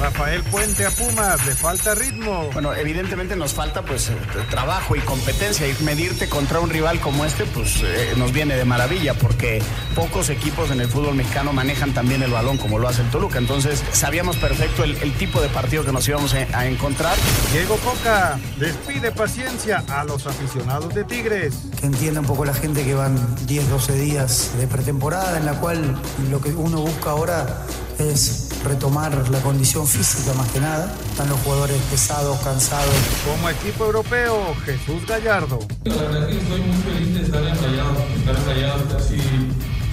Rafael 0.00 0.42
Puente 0.44 0.86
a 0.86 0.90
Pumas, 0.90 1.44
le 1.44 1.54
falta 1.54 1.94
ritmo. 1.94 2.48
Bueno, 2.52 2.72
evidentemente 2.74 3.34
nos 3.36 3.52
falta 3.52 3.82
pues 3.82 4.10
eh, 4.10 4.16
trabajo 4.48 4.94
y 4.94 5.00
competencia 5.00 5.66
y 5.66 5.74
medirte 5.82 6.28
contra 6.28 6.60
un 6.60 6.70
rival 6.70 7.00
como 7.00 7.24
este 7.24 7.44
pues 7.44 7.82
eh, 7.82 8.14
nos 8.16 8.32
viene 8.32 8.56
de 8.56 8.64
maravilla 8.64 9.14
porque 9.14 9.60
pocos 9.94 10.30
equipos 10.30 10.70
en 10.70 10.80
el 10.80 10.88
fútbol 10.88 11.14
mexicano 11.14 11.52
manejan 11.52 11.92
también 11.92 12.22
el 12.22 12.30
balón 12.30 12.58
como 12.58 12.78
lo 12.78 12.88
hace 12.88 13.02
el 13.02 13.10
Toluca. 13.10 13.38
Entonces 13.38 13.82
sabíamos 13.92 14.36
perfecto 14.36 14.84
el, 14.84 14.96
el 15.02 15.12
tipo 15.14 15.40
de 15.40 15.48
partido 15.48 15.84
que 15.84 15.92
nos 15.92 16.06
íbamos 16.06 16.32
a, 16.34 16.58
a 16.58 16.66
encontrar. 16.66 17.16
Diego 17.52 17.76
Coca 17.78 18.38
despide 18.58 19.10
paciencia 19.10 19.84
a 19.88 20.04
los 20.04 20.26
aficionados 20.26 20.94
de 20.94 21.04
Tigres. 21.04 21.54
Que 21.80 21.86
entienda 21.86 22.20
un 22.20 22.26
poco 22.26 22.44
la 22.44 22.54
gente 22.54 22.84
que 22.84 22.94
van 22.94 23.16
10, 23.46 23.68
12 23.68 23.92
días 23.94 24.52
de 24.58 24.66
pretemporada 24.68 25.38
en 25.38 25.46
la 25.46 25.54
cual 25.54 25.96
lo 26.30 26.40
que 26.40 26.50
uno 26.50 26.80
busca 26.80 27.10
ahora 27.10 27.66
es 27.98 28.48
retomar 28.64 29.28
la 29.30 29.40
condición 29.40 29.86
física 29.86 30.32
más 30.34 30.48
que 30.50 30.60
nada. 30.60 30.92
Están 31.10 31.28
los 31.28 31.38
jugadores 31.40 31.76
pesados, 31.90 32.38
cansados. 32.40 32.94
Como 33.24 33.48
equipo 33.50 33.86
europeo, 33.86 34.54
Jesús 34.64 35.06
Gallardo. 35.06 35.58
La 35.84 35.94
verdad 35.94 36.28
que 36.28 36.38
estoy 36.38 36.60
muy 36.60 36.76
feliz 36.82 37.14
de 37.14 37.22
estar 37.22 37.42
en 37.42 37.56
Rayados, 37.56 37.98
estar 38.16 38.36
en 38.36 38.46
Rayados 38.46 38.82
casi 38.92 39.14
es 39.16 39.22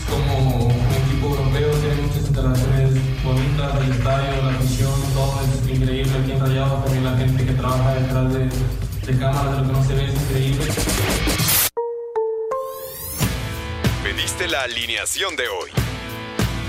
como 0.09 0.67
un 0.67 0.71
equipo 0.71 1.27
europeo, 1.29 1.71
tiene 1.79 1.95
muchas 2.03 2.17
instalaciones 2.17 3.23
bonitas, 3.23 3.81
el 3.81 3.91
estadio, 3.91 4.43
la 4.43 4.51
afición, 4.51 5.01
todo 5.13 5.41
es 5.41 5.69
increíble 5.69 6.19
aquí 6.21 6.31
en 6.31 6.39
Rayados, 6.39 6.83
también 6.85 7.03
la 7.03 7.17
gente 7.17 7.45
que 7.45 7.53
trabaja 7.53 7.93
detrás 7.95 8.33
de, 8.33 8.49
de 9.07 9.19
cámaras, 9.19 9.51
de 9.51 9.61
lo 9.61 9.67
que 9.67 9.73
no 9.73 9.83
se 9.83 9.93
ve 9.95 10.05
es 10.05 10.13
increíble. 10.13 10.65
Pediste 14.03 14.47
la 14.47 14.61
alineación 14.61 15.35
de 15.35 15.47
hoy. 15.47 15.94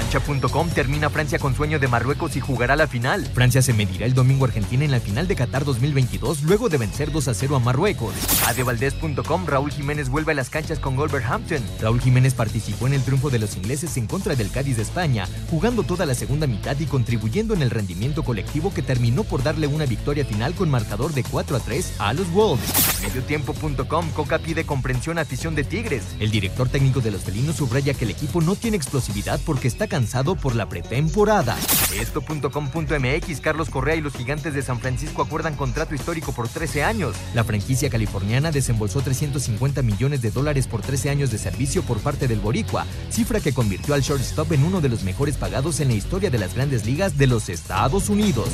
Cancha.com 0.00 0.70
termina 0.70 1.10
Francia 1.10 1.38
con 1.38 1.54
sueño 1.54 1.78
de 1.78 1.86
Marruecos 1.86 2.34
y 2.34 2.40
jugará 2.40 2.74
la 2.74 2.86
final. 2.86 3.26
Francia 3.34 3.60
se 3.60 3.74
medirá 3.74 4.06
el 4.06 4.14
domingo 4.14 4.46
Argentina 4.46 4.82
en 4.82 4.92
la 4.92 4.98
final 4.98 5.28
de 5.28 5.36
Qatar 5.36 5.66
2022 5.66 6.42
luego 6.44 6.70
de 6.70 6.78
vencer 6.78 7.12
2 7.12 7.28
a 7.28 7.34
0 7.34 7.56
a 7.56 7.58
Marruecos. 7.58 8.14
Adevaldez.com 8.46 9.46
Raúl 9.46 9.70
Jiménez 9.70 10.08
vuelve 10.08 10.32
a 10.32 10.36
las 10.36 10.48
canchas 10.48 10.78
con 10.78 10.96
Wolverhampton. 10.96 11.62
Raúl 11.82 12.00
Jiménez 12.00 12.32
participó 12.32 12.86
en 12.86 12.94
el 12.94 13.02
triunfo 13.02 13.28
de 13.28 13.40
los 13.40 13.56
ingleses 13.56 13.94
en 13.98 14.06
contra 14.06 14.34
del 14.36 14.50
Cádiz 14.50 14.78
de 14.78 14.82
España, 14.84 15.28
jugando 15.50 15.82
toda 15.82 16.06
la 16.06 16.14
segunda 16.14 16.46
mitad 16.46 16.78
y 16.80 16.86
contribuyendo 16.86 17.52
en 17.52 17.60
el 17.60 17.68
rendimiento 17.68 18.22
colectivo 18.22 18.72
que 18.72 18.80
terminó 18.80 19.22
por 19.24 19.42
darle 19.42 19.66
una 19.66 19.84
victoria 19.84 20.24
final 20.24 20.54
con 20.54 20.70
marcador 20.70 21.12
de 21.12 21.24
4 21.24 21.58
a 21.58 21.60
3 21.60 21.94
a 21.98 22.14
los 22.14 22.30
Wolves. 22.32 23.02
Mediotiempo.com 23.02 24.10
Coca 24.12 24.38
pide 24.38 24.64
comprensión 24.64 25.18
a 25.18 25.22
afición 25.22 25.54
de 25.54 25.64
Tigres. 25.64 26.04
El 26.20 26.30
director 26.30 26.70
técnico 26.70 27.02
de 27.02 27.10
los 27.10 27.20
felinos 27.20 27.56
subraya 27.56 27.92
que 27.92 28.06
el 28.06 28.12
equipo 28.12 28.40
no 28.40 28.56
tiene 28.56 28.78
explosividad 28.78 29.38
porque 29.44 29.68
está 29.68 29.89
cansado 29.90 30.36
por 30.36 30.56
la 30.56 30.66
pretemporada. 30.66 31.58
Esto.com.mx 31.94 33.40
Carlos 33.42 33.68
Correa 33.68 33.96
y 33.96 34.00
los 34.00 34.14
gigantes 34.14 34.54
de 34.54 34.62
San 34.62 34.80
Francisco 34.80 35.20
acuerdan 35.20 35.56
contrato 35.56 35.94
histórico 35.94 36.32
por 36.32 36.48
13 36.48 36.82
años. 36.82 37.14
La 37.34 37.44
franquicia 37.44 37.90
californiana 37.90 38.50
desembolsó 38.50 39.02
350 39.02 39.82
millones 39.82 40.22
de 40.22 40.30
dólares 40.30 40.66
por 40.66 40.80
13 40.80 41.10
años 41.10 41.30
de 41.30 41.36
servicio 41.36 41.82
por 41.82 41.98
parte 41.98 42.26
del 42.26 42.40
Boricua, 42.40 42.86
cifra 43.10 43.40
que 43.40 43.52
convirtió 43.52 43.92
al 43.92 44.00
shortstop 44.00 44.52
en 44.52 44.64
uno 44.64 44.80
de 44.80 44.88
los 44.88 45.02
mejores 45.02 45.36
pagados 45.36 45.80
en 45.80 45.88
la 45.88 45.94
historia 45.94 46.30
de 46.30 46.38
las 46.38 46.54
grandes 46.54 46.86
ligas 46.86 47.18
de 47.18 47.26
los 47.26 47.50
Estados 47.50 48.08
Unidos. 48.08 48.48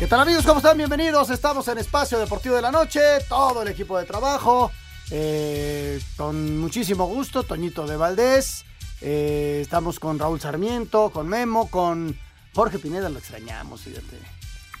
¿Qué 0.00 0.06
tal 0.06 0.20
amigos? 0.20 0.46
¿Cómo 0.46 0.60
están? 0.60 0.78
Bienvenidos. 0.78 1.28
Estamos 1.28 1.68
en 1.68 1.76
Espacio 1.76 2.18
Deportivo 2.18 2.54
de 2.56 2.62
la 2.62 2.72
Noche, 2.72 3.00
todo 3.28 3.60
el 3.60 3.68
equipo 3.68 3.98
de 3.98 4.06
trabajo, 4.06 4.72
eh, 5.10 6.00
con 6.16 6.56
muchísimo 6.56 7.06
gusto, 7.06 7.42
Toñito 7.42 7.86
de 7.86 7.98
Valdés. 7.98 8.64
eh, 9.02 9.58
estamos 9.60 10.00
con 10.00 10.18
Raúl 10.18 10.40
Sarmiento, 10.40 11.10
con 11.10 11.28
Memo, 11.28 11.68
con 11.68 12.18
Jorge 12.54 12.78
Pineda, 12.78 13.10
lo 13.10 13.18
extrañamos, 13.18 13.82
fíjate. 13.82 14.18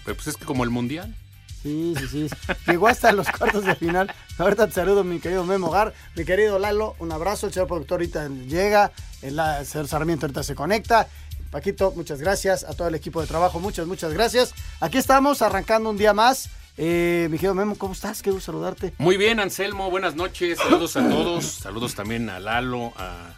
Pero 0.06 0.16
pues 0.16 0.28
es 0.28 0.38
que 0.38 0.46
como 0.46 0.64
el 0.64 0.70
mundial. 0.70 1.14
Sí, 1.62 1.92
sí, 1.98 2.08
sí. 2.08 2.28
Llegó 2.66 2.88
hasta 2.88 3.12
los 3.12 3.28
cuartos 3.28 3.66
de 3.66 3.74
final. 3.74 4.10
Ahorita 4.38 4.68
te 4.68 4.72
saludo, 4.72 5.04
mi 5.04 5.20
querido 5.20 5.44
Memo 5.44 5.68
Gar, 5.68 5.92
mi 6.16 6.24
querido 6.24 6.58
Lalo, 6.58 6.96
un 6.98 7.12
abrazo. 7.12 7.46
El 7.46 7.52
señor 7.52 7.68
productor 7.68 8.00
ahorita 8.00 8.26
llega, 8.28 8.90
el 9.20 9.38
señor 9.66 9.86
Sarmiento 9.86 10.24
ahorita 10.24 10.42
se 10.42 10.54
conecta. 10.54 11.08
Paquito, 11.50 11.92
muchas 11.96 12.20
gracias. 12.20 12.64
A 12.64 12.74
todo 12.74 12.88
el 12.88 12.94
equipo 12.94 13.20
de 13.20 13.26
trabajo, 13.26 13.60
muchas, 13.60 13.86
muchas 13.86 14.12
gracias. 14.12 14.54
Aquí 14.80 14.98
estamos, 14.98 15.42
arrancando 15.42 15.90
un 15.90 15.96
día 15.96 16.14
más. 16.14 16.48
Eh, 16.76 17.28
mi 17.30 17.36
querido 17.36 17.54
Memo, 17.54 17.76
¿cómo 17.76 17.92
estás? 17.92 18.22
Qué 18.22 18.30
gusto 18.30 18.52
saludarte. 18.52 18.92
Muy 18.98 19.16
bien, 19.16 19.40
Anselmo, 19.40 19.90
buenas 19.90 20.14
noches. 20.14 20.58
Saludos 20.58 20.96
a 20.96 21.08
todos. 21.08 21.44
Saludos 21.44 21.94
también 21.94 22.30
a 22.30 22.40
Lalo, 22.40 22.92
a 22.96 23.34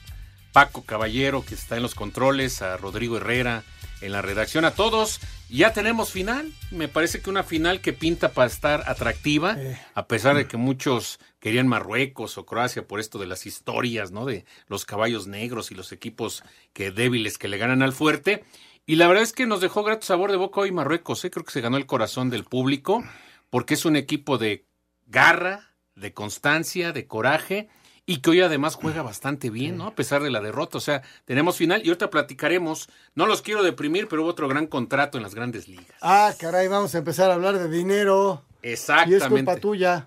Paco 0.52 0.82
Caballero, 0.84 1.44
que 1.44 1.54
está 1.54 1.76
en 1.76 1.82
los 1.82 1.94
controles, 1.94 2.62
a 2.62 2.76
Rodrigo 2.76 3.16
Herrera 3.16 3.64
en 4.02 4.12
la 4.12 4.22
redacción, 4.22 4.64
a 4.64 4.72
todos. 4.72 5.20
Ya 5.48 5.72
tenemos 5.72 6.10
final. 6.10 6.52
Me 6.70 6.88
parece 6.88 7.20
que 7.20 7.30
una 7.30 7.42
final 7.42 7.80
que 7.80 7.92
pinta 7.92 8.32
para 8.32 8.48
estar 8.48 8.84
atractiva, 8.86 9.56
a 9.94 10.06
pesar 10.06 10.36
de 10.36 10.46
que 10.46 10.56
muchos 10.56 11.18
querían 11.40 11.68
Marruecos 11.68 12.36
o 12.38 12.46
Croacia 12.46 12.86
por 12.86 13.00
esto 13.00 13.18
de 13.18 13.26
las 13.26 13.46
historias, 13.46 14.10
¿no? 14.10 14.26
De 14.26 14.44
los 14.66 14.84
caballos 14.84 15.26
negros 15.26 15.70
y 15.70 15.74
los 15.74 15.92
equipos 15.92 16.42
que 16.72 16.90
débiles 16.90 17.38
que 17.38 17.48
le 17.48 17.58
ganan 17.58 17.82
al 17.82 17.92
fuerte. 17.92 18.44
Y 18.86 18.96
la 18.96 19.06
verdad 19.06 19.22
es 19.22 19.32
que 19.32 19.46
nos 19.46 19.60
dejó 19.60 19.84
grato 19.84 20.06
sabor 20.06 20.30
de 20.30 20.36
boca 20.36 20.60
hoy 20.60 20.72
Marruecos. 20.72 21.24
¿eh? 21.24 21.30
Creo 21.30 21.44
que 21.44 21.52
se 21.52 21.60
ganó 21.60 21.76
el 21.76 21.86
corazón 21.86 22.30
del 22.30 22.44
público 22.44 23.04
porque 23.50 23.74
es 23.74 23.84
un 23.84 23.96
equipo 23.96 24.38
de 24.38 24.64
garra, 25.06 25.74
de 25.94 26.12
constancia, 26.12 26.92
de 26.92 27.06
coraje 27.06 27.68
y 28.04 28.20
que 28.20 28.30
hoy 28.30 28.40
además 28.40 28.74
juega 28.74 29.02
bastante 29.02 29.48
bien, 29.50 29.76
¿no? 29.76 29.86
A 29.86 29.94
pesar 29.94 30.22
de 30.22 30.30
la 30.30 30.40
derrota. 30.40 30.78
O 30.78 30.80
sea, 30.80 31.02
tenemos 31.24 31.56
final 31.56 31.82
y 31.84 31.88
ahorita 31.88 32.10
platicaremos. 32.10 32.88
No 33.14 33.26
los 33.26 33.42
quiero 33.42 33.62
deprimir, 33.62 34.08
pero 34.08 34.22
hubo 34.22 34.30
otro 34.30 34.48
gran 34.48 34.66
contrato 34.66 35.18
en 35.18 35.22
las 35.22 35.34
grandes 35.34 35.68
ligas. 35.68 35.86
Ah, 36.00 36.32
caray, 36.38 36.66
vamos 36.68 36.94
a 36.94 36.98
empezar 36.98 37.30
a 37.30 37.34
hablar 37.34 37.58
de 37.58 37.68
dinero. 37.68 38.42
Y 38.62 38.68
es 38.68 38.80
Exactamente. 38.80 39.28
culpa 39.28 39.56
tuya. 39.56 40.06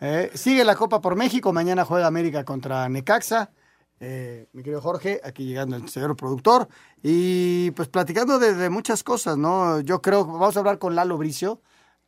Eh, 0.00 0.30
sigue 0.34 0.64
la 0.64 0.74
Copa 0.74 1.00
por 1.00 1.14
México. 1.16 1.52
Mañana 1.52 1.84
juega 1.84 2.06
América 2.08 2.44
contra 2.44 2.88
Necaxa. 2.88 3.50
Eh, 4.00 4.48
mi 4.52 4.62
querido 4.62 4.80
Jorge, 4.80 5.20
aquí 5.24 5.44
llegando 5.44 5.76
el 5.76 5.88
señor 5.88 6.16
productor. 6.16 6.68
Y 7.02 7.70
pues 7.72 7.88
platicando 7.88 8.38
de, 8.40 8.54
de 8.54 8.70
muchas 8.70 9.02
cosas, 9.04 9.36
¿no? 9.38 9.80
Yo 9.80 10.02
creo 10.02 10.24
que 10.26 10.32
vamos 10.32 10.56
a 10.56 10.58
hablar 10.60 10.78
con 10.78 10.94
Lalo 10.96 11.16
Bricio. 11.16 11.60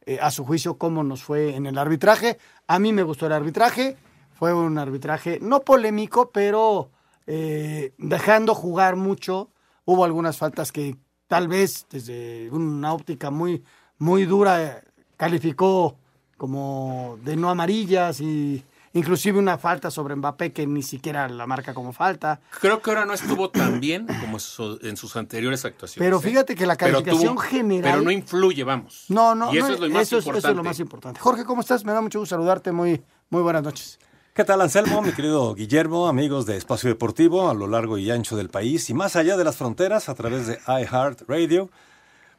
eh, 0.06 0.19
a 0.21 0.31
su 0.31 0.44
juicio, 0.44 0.77
cómo 0.79 1.05
nos 1.05 1.23
fue 1.23 1.55
en 1.55 1.67
el 1.67 1.79
arbitraje. 1.79 2.38
A 2.67 2.79
mí 2.81 2.93
me 2.93 3.03
gustó 3.05 3.27
el 3.27 3.32
arbitraje. 3.32 3.97
Fue 4.41 4.55
un 4.55 4.79
arbitraje 4.79 5.39
no 5.43 5.61
polémico, 5.61 6.31
pero 6.31 6.91
eh, 7.27 7.93
dejando 7.99 8.55
jugar 8.55 8.97
mucho. 8.97 9.51
Hubo 9.85 10.03
algunas 10.03 10.39
faltas 10.39 10.73
que 10.73 10.97
tal 11.29 11.47
vez 11.47 11.85
desde 11.91 12.49
una 12.51 12.95
óptica 12.95 13.31
muy, 13.31 13.63
muy 13.99 14.25
dura 14.25 14.63
eh, 14.65 14.83
calificó 15.19 15.99
como 16.39 17.19
de 17.23 17.37
no 17.37 17.51
amarillas 17.51 18.23
y, 18.23 18.65
inclusive 18.95 19.39
una 19.39 19.59
falta 19.59 19.91
sobre 19.91 20.17
Mbappé 20.17 20.53
que 20.55 20.67
ni 20.67 20.83
siquiera 20.83 21.29
la 21.29 21.47
marca 21.47 21.75
como 21.75 21.93
falta. 21.93 22.41
Creo 22.63 22.81
que 22.81 22.91
ahora 22.93 23.05
no 23.05 23.13
estuvo 23.13 23.51
tan 23.51 23.79
bien 23.79 24.07
como 24.07 24.39
en 24.81 24.97
sus 24.97 25.17
anteriores 25.17 25.67
actuaciones. 25.67 26.07
Pero 26.07 26.19
fíjate 26.19 26.55
que 26.55 26.65
la 26.65 26.77
calificación 26.77 27.37
general... 27.37 27.93
Pero 27.93 28.03
no 28.05 28.11
influye, 28.11 28.65
vamos. 28.65 29.05
No, 29.11 29.35
no, 29.35 29.53
y 29.53 29.59
eso 29.59 29.69
no, 29.69 29.75
es 29.75 29.81
lo 29.81 29.91
más 29.91 30.03
eso 30.05 30.17
es- 30.17 30.27
eso 30.27 30.49
es 30.49 30.57
lo 30.57 30.65
más 30.65 30.81
importante. 30.81 31.21
Jorge, 31.21 31.45
¿cómo 31.45 31.61
estás? 31.61 31.85
Me 31.85 31.93
da 31.93 32.01
mucho 32.01 32.21
gusto 32.21 32.35
saludarte. 32.37 32.73
Muy, 32.73 33.03
muy 33.29 33.43
buenas 33.43 33.63
noches. 33.63 33.99
¿Qué 34.32 34.44
tal, 34.44 34.61
Anselmo, 34.61 35.03
mi 35.03 35.11
querido 35.11 35.56
Guillermo, 35.56 36.06
amigos 36.06 36.47
de 36.47 36.56
Espacio 36.56 36.88
Deportivo 36.88 37.50
a 37.50 37.55
lo 37.55 37.67
largo 37.67 37.99
y 37.99 38.12
ancho 38.12 38.37
del 38.37 38.49
país 38.49 38.88
y 38.88 38.94
más 38.94 39.17
allá 39.17 39.37
de 39.37 39.43
las 39.43 39.56
fronteras 39.56 40.09
a 40.09 40.15
través 40.15 40.47
de 40.47 40.61
iHeart 40.69 41.23
Radio? 41.27 41.69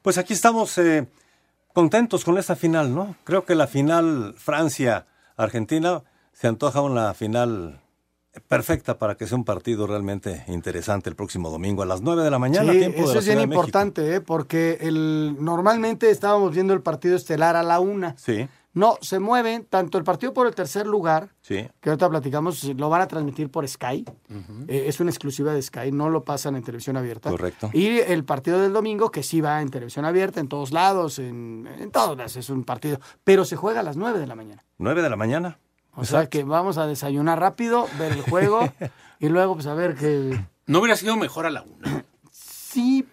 Pues 0.02 0.18
aquí 0.18 0.34
estamos 0.34 0.78
eh, 0.78 1.06
contentos 1.74 2.24
con 2.24 2.38
esta 2.38 2.56
final, 2.56 2.96
¿no? 2.96 3.18
Creo 3.26 3.44
que 3.44 3.56
la 3.56 3.68
final 3.68 4.34
Francia-Argentina 4.38 6.02
se 6.32 6.48
antoja 6.48 6.80
una 6.80 7.14
final 7.14 7.82
perfecta 8.48 8.98
para 8.98 9.16
que 9.16 9.28
sea 9.28 9.38
un 9.38 9.44
partido 9.44 9.86
realmente 9.86 10.46
interesante 10.48 11.10
el 11.10 11.18
próximo 11.18 11.50
domingo 11.50 11.84
a 11.84 11.86
las 11.86 12.02
9 12.02 12.24
de 12.24 12.32
la 12.32 12.40
mañana, 12.40 12.72
Sí, 12.72 12.80
tiempo 12.80 13.00
de 13.00 13.04
eso 13.04 13.14
la 13.16 13.20
es 13.20 13.26
bien 13.26 13.42
importante, 13.42 14.16
¿eh? 14.16 14.22
porque 14.22 14.78
el, 14.80 15.36
normalmente 15.42 16.10
estábamos 16.10 16.54
viendo 16.54 16.74
el 16.74 16.82
partido 16.82 17.18
estelar 17.18 17.58
a 17.58 17.64
la 17.64 17.82
una. 17.82 18.16
Sí, 18.18 18.48
No, 18.74 18.98
se 19.02 19.20
mueven 19.20 19.66
tanto 19.66 19.98
el 19.98 20.04
partido 20.06 20.34
por 20.34 20.48
el 20.48 20.56
tercer 20.56 20.88
lugar, 20.88 21.30
sí. 21.42 21.68
que 21.82 21.90
ahorita 21.90 22.10
platicamos, 22.10 22.64
lo 22.64 22.90
van 22.90 23.02
a 23.02 23.08
transmitir 23.08 23.50
por 23.50 23.68
Sky. 23.68 24.06
Eh, 24.68 24.86
es 24.88 25.00
una 25.02 25.10
exclusiva 25.10 25.54
de 25.54 25.62
Sky, 25.62 25.92
no 25.92 26.10
lo 26.10 26.24
pasan 26.24 26.56
en 26.56 26.64
televisión 26.64 26.96
abierta. 26.96 27.30
Correcto. 27.30 27.70
Y 27.74 28.00
el 28.00 28.24
partido 28.24 28.62
del 28.62 28.72
domingo, 28.72 29.12
que 29.12 29.24
sí 29.24 29.42
va 29.42 29.62
en 29.62 29.70
televisión 29.70 30.06
abierta, 30.06 30.40
en 30.40 30.48
todos 30.48 30.72
lados, 30.72 31.20
en, 31.20 31.68
en 31.80 31.92
todos 31.92 32.18
lados, 32.18 32.38
es 32.38 32.50
un 32.50 32.64
partido. 32.64 33.00
Pero 33.26 33.44
se 33.44 33.58
juega 33.58 33.82
a 33.82 33.84
las 33.84 33.98
9 33.98 34.20
de 34.20 34.28
la 34.28 34.36
mañana. 34.36 34.64
9 34.78 35.02
de 35.02 35.10
la 35.10 35.18
mañana. 35.18 35.60
O 35.96 36.06
sea 36.06 36.28
que 36.28 36.44
vamos 36.44 36.78
a 36.78 36.88
desayunar 36.88 37.40
rápido, 37.40 37.88
ver 38.00 38.14
el 38.14 38.22
juego 38.22 38.72
y 39.20 39.30
luego 39.30 39.56
pues 39.56 39.68
a 39.68 39.74
ver 39.74 39.96
que... 39.96 40.40
¿No 40.66 40.80
hubiera 40.80 40.96
sido 40.96 41.18
mejor 41.18 41.46
a 41.46 41.50
la 41.50 41.64
una? 41.64 42.06
Sí, 42.32 43.06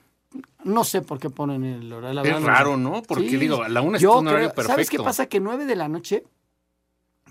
no 0.64 0.84
sé 0.84 1.02
por 1.02 1.18
qué 1.18 1.30
ponen 1.30 1.64
el 1.64 1.92
horario. 1.92 2.22
la 2.22 2.28
Es 2.38 2.42
raro, 2.42 2.76
¿no? 2.76 3.02
Porque, 3.02 3.36
digo, 3.38 3.62
a 3.62 3.68
la 3.68 3.80
una 3.80 3.96
es 3.98 4.02
Yo 4.02 4.18
un 4.18 4.28
horario 4.28 4.52
creo- 4.52 4.66
¿Sabes 4.66 4.88
qué 4.90 4.96
perfecto. 4.98 5.04
pasa? 5.04 5.26
Que 5.26 5.40
9 5.40 5.64
de 5.66 5.76
la 5.76 5.88
noche 5.88 6.24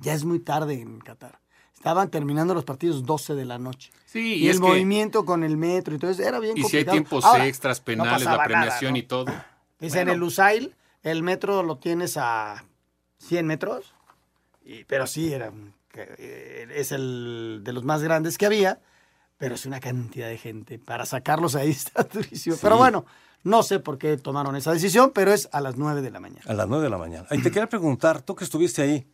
ya 0.01 0.13
es 0.13 0.23
muy 0.25 0.39
tarde 0.39 0.81
en 0.81 0.99
Qatar. 0.99 1.39
Estaban 1.73 2.09
terminando 2.09 2.53
los 2.53 2.63
partidos 2.65 3.05
12 3.05 3.35
de 3.35 3.45
la 3.45 3.59
noche. 3.59 3.91
Sí, 4.05 4.35
y, 4.35 4.45
y 4.45 4.49
el 4.49 4.55
que- 4.55 4.59
movimiento 4.61 5.25
con 5.25 5.43
el 5.43 5.57
metro 5.57 5.93
y 5.95 5.99
todo 5.99 6.09
eso 6.11 6.23
era 6.23 6.39
bien 6.39 6.57
Y 6.57 6.61
si 6.63 6.77
hay 6.77 6.85
complicado. 6.85 6.91
tiempos 6.95 7.25
Ahora, 7.25 7.45
extras, 7.47 7.79
no 7.79 7.85
penales, 7.85 8.23
la 8.25 8.31
nada, 8.31 8.43
premiación 8.43 8.93
¿no? 8.93 8.97
y 8.97 9.03
todo. 9.03 9.25
Dice, 9.79 10.01
en 10.01 10.09
el 10.09 10.17
Lusail, 10.17 10.75
el 11.03 11.21
metro 11.21 11.61
lo 11.63 11.77
tienes 11.77 12.17
a 12.17 12.63
100 13.19 13.45
metros, 13.45 13.93
y- 14.65 14.83
pero 14.85 15.05
sí, 15.05 15.31
era, 15.31 15.51
eh, 15.93 16.67
es 16.75 16.91
el 16.91 17.61
de 17.63 17.73
los 17.73 17.83
más 17.83 18.01
grandes 18.01 18.37
que 18.39 18.47
había, 18.47 18.79
pero 19.37 19.55
es 19.55 19.65
una 19.65 19.79
cantidad 19.79 20.27
de 20.27 20.37
gente. 20.37 20.79
Para 20.79 21.05
sacarlos 21.05 21.55
ahí 21.55 21.69
está 21.71 22.03
durísimo. 22.03 22.55
Sí. 22.55 22.61
Pero 22.63 22.77
bueno, 22.77 23.05
no 23.43 23.63
sé 23.63 23.79
por 23.79 23.97
qué 23.97 24.17
tomaron 24.17 24.55
esa 24.55 24.73
decisión, 24.73 25.11
pero 25.13 25.31
es 25.33 25.47
a 25.51 25.61
las 25.61 25.77
9 25.77 26.01
de 26.01 26.11
la 26.11 26.19
mañana. 26.19 26.41
A 26.47 26.53
las 26.53 26.67
9 26.67 26.83
de 26.83 26.89
la 26.89 26.97
mañana. 26.97 27.27
Y 27.31 27.37
te 27.41 27.49
quería 27.51 27.67
preguntar, 27.69 28.21
tú 28.21 28.35
que 28.35 28.43
estuviste 28.43 28.81
ahí, 28.81 29.07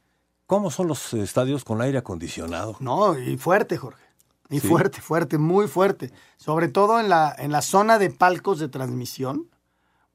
¿cómo 0.48 0.72
son 0.72 0.88
los 0.88 1.14
estadios 1.14 1.64
con 1.64 1.82
aire 1.82 1.98
acondicionado? 1.98 2.76
No, 2.80 3.18
y 3.20 3.38
fuerte, 3.38 3.78
Jorge. 3.78 4.02
Y 4.50 4.60
Sí. 4.60 4.68
fuerte, 4.68 5.02
fuerte, 5.02 5.38
muy 5.38 5.68
fuerte. 5.68 6.12
Sobre 6.38 6.68
todo 6.68 7.00
en 7.00 7.10
la, 7.10 7.34
en 7.38 7.52
la 7.52 7.62
zona 7.62 7.98
de 7.98 8.10
palcos 8.12 8.60
de 8.60 8.68
transmisión. 8.70 9.50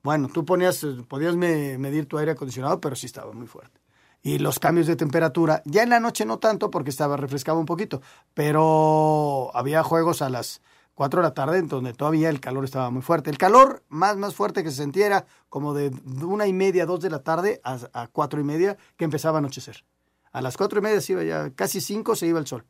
Bueno, 0.03 0.29
tú 0.33 0.45
ponías, 0.45 0.85
eh, 0.85 0.97
podías 1.09 1.35
me- 1.35 1.77
medir 1.79 2.07
tu 2.07 2.19
aire 2.19 2.33
acondicionado, 2.33 2.81
pero 2.81 2.95
sí 2.95 3.07
estaba 3.07 3.33
muy 3.33 3.47
fuerte. 3.49 3.81
Y 4.29 4.39
los 4.39 4.59
cambios 4.59 4.87
de 4.87 4.95
temperatura, 4.95 5.63
ya 5.65 5.83
en 5.83 5.89
la 5.89 6.01
noche 6.01 6.27
no 6.27 6.39
tanto 6.39 6.71
porque 6.71 6.91
estaba 6.91 7.17
refrescaba 7.17 7.59
un 7.59 7.65
poquito, 7.65 8.03
pero 8.35 9.51
había 9.55 9.83
juegos 9.83 10.21
a 10.21 10.29
las 10.29 10.61
4 10.97 11.23
de 11.23 11.29
la 11.29 11.33
tarde 11.33 11.57
en 11.57 11.69
donde 11.69 11.95
todavía 11.95 12.29
el 12.29 12.39
calor 12.39 12.67
estaba 12.67 12.91
muy 12.91 13.01
fuerte. 13.01 13.31
El 13.31 13.39
calor 13.39 13.85
más, 13.89 14.19
más 14.19 14.35
fuerte 14.35 14.63
que 14.63 14.71
se 14.71 14.77
sentía 14.77 15.07
era 15.07 15.27
como 15.49 15.73
de 15.73 15.91
una 16.23 16.47
y 16.47 16.53
media, 16.53 16.85
dos 16.85 17.01
de 17.01 17.09
la 17.09 17.23
tarde 17.23 17.63
a, 17.65 17.79
a 17.95 18.09
cuatro 18.09 18.39
y 18.39 18.45
media 18.45 18.77
que 18.99 19.07
empezaba 19.07 19.39
a 19.39 19.41
anochecer. 19.41 19.87
A 20.31 20.43
las 20.43 20.59
cuatro 20.59 20.81
y 20.81 20.83
media 20.83 21.01
se 21.01 21.15
iba 21.15 21.25
ya, 21.25 21.49
casi 21.55 21.81
cinco 21.81 22.15
se 22.15 22.27
iba 22.27 22.39
el 22.39 22.47
sol. 22.47 22.67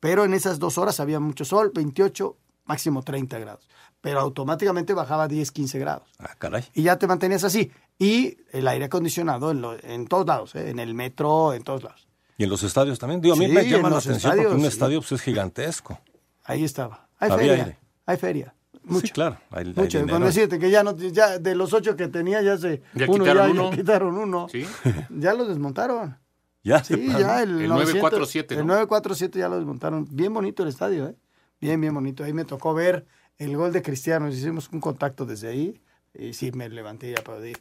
Pero 0.00 0.24
en 0.24 0.34
esas 0.34 0.58
dos 0.58 0.76
horas 0.76 0.98
había 0.98 1.20
mucho 1.20 1.44
sol, 1.44 1.70
28, 1.72 2.36
máximo 2.64 3.04
30 3.04 3.38
grados. 3.38 3.68
Pero 4.06 4.20
automáticamente 4.20 4.94
bajaba 4.94 5.26
10, 5.26 5.50
15 5.50 5.80
grados. 5.80 6.08
Ah, 6.20 6.30
caray. 6.38 6.62
Y 6.74 6.84
ya 6.84 6.96
te 6.96 7.08
mantenías 7.08 7.42
así. 7.42 7.72
Y 7.98 8.36
el 8.52 8.68
aire 8.68 8.84
acondicionado 8.84 9.50
en, 9.50 9.60
lo- 9.60 9.76
en 9.82 10.06
todos 10.06 10.24
lados, 10.28 10.54
¿eh? 10.54 10.70
en 10.70 10.78
el 10.78 10.94
metro, 10.94 11.52
en 11.54 11.64
todos 11.64 11.82
lados. 11.82 12.06
¿Y 12.38 12.44
en 12.44 12.50
los 12.50 12.62
estadios 12.62 13.00
también? 13.00 13.20
Digo, 13.20 13.34
a 13.34 13.36
mí 13.36 13.46
Sí, 13.46 13.52
me 13.52 13.68
llama 13.68 13.88
la 13.90 13.96
los 13.96 14.06
atención 14.06 14.36
porque 14.36 14.54
un 14.54 14.64
estadio 14.64 15.00
pues, 15.00 15.10
es 15.10 15.22
gigantesco. 15.22 15.98
Ahí 16.44 16.62
estaba. 16.62 17.08
Hay 17.18 17.32
Había 17.32 17.48
feria. 17.48 17.64
aire. 17.64 17.78
Hay 18.06 18.16
feria. 18.16 18.54
Mucho. 18.84 19.06
Sí, 19.08 19.12
claro. 19.12 19.38
Hay, 19.50 19.64
Mucho. 19.64 19.98
dinero. 19.98 20.18
Con 20.18 20.22
decirte 20.24 20.60
que 20.60 20.70
ya, 20.70 20.84
no, 20.84 20.96
ya 20.96 21.40
de 21.40 21.56
los 21.56 21.72
ocho 21.72 21.96
que 21.96 22.06
tenía, 22.06 22.40
ya 22.42 22.56
se. 22.58 22.82
Ya 22.94 23.06
uno 23.08 23.24
quitaron 23.24 23.46
ya, 23.46 23.50
uno. 23.60 23.70
ya 23.72 23.76
quitaron 23.76 24.16
uno. 24.18 24.46
Sí. 24.48 24.64
Ya 25.10 25.34
lo 25.34 25.46
desmontaron. 25.46 26.16
Ya, 26.62 26.84
Sí, 26.84 27.08
ya 27.18 27.42
el, 27.42 27.62
El 27.62 27.68
900, 27.70 27.72
947, 28.12 28.54
¿no? 28.54 28.60
El 28.60 28.66
947 28.68 29.38
ya 29.40 29.48
lo 29.48 29.56
desmontaron. 29.56 30.06
Bien 30.08 30.32
bonito 30.32 30.62
el 30.62 30.68
estadio, 30.68 31.08
¿eh? 31.08 31.16
Bien, 31.60 31.80
bien 31.80 31.92
bonito. 31.92 32.22
Ahí 32.22 32.32
me 32.32 32.44
tocó 32.44 32.72
ver 32.72 33.06
el 33.38 33.56
gol 33.56 33.72
de 33.72 33.82
Cristiano. 33.82 34.28
Hicimos 34.28 34.68
un 34.72 34.80
contacto 34.80 35.24
desde 35.24 35.48
ahí. 35.48 35.80
Y 36.14 36.32
sí, 36.32 36.52
me 36.52 36.68
levanté 36.68 37.10
y 37.10 37.14
aplaudí. 37.14 37.52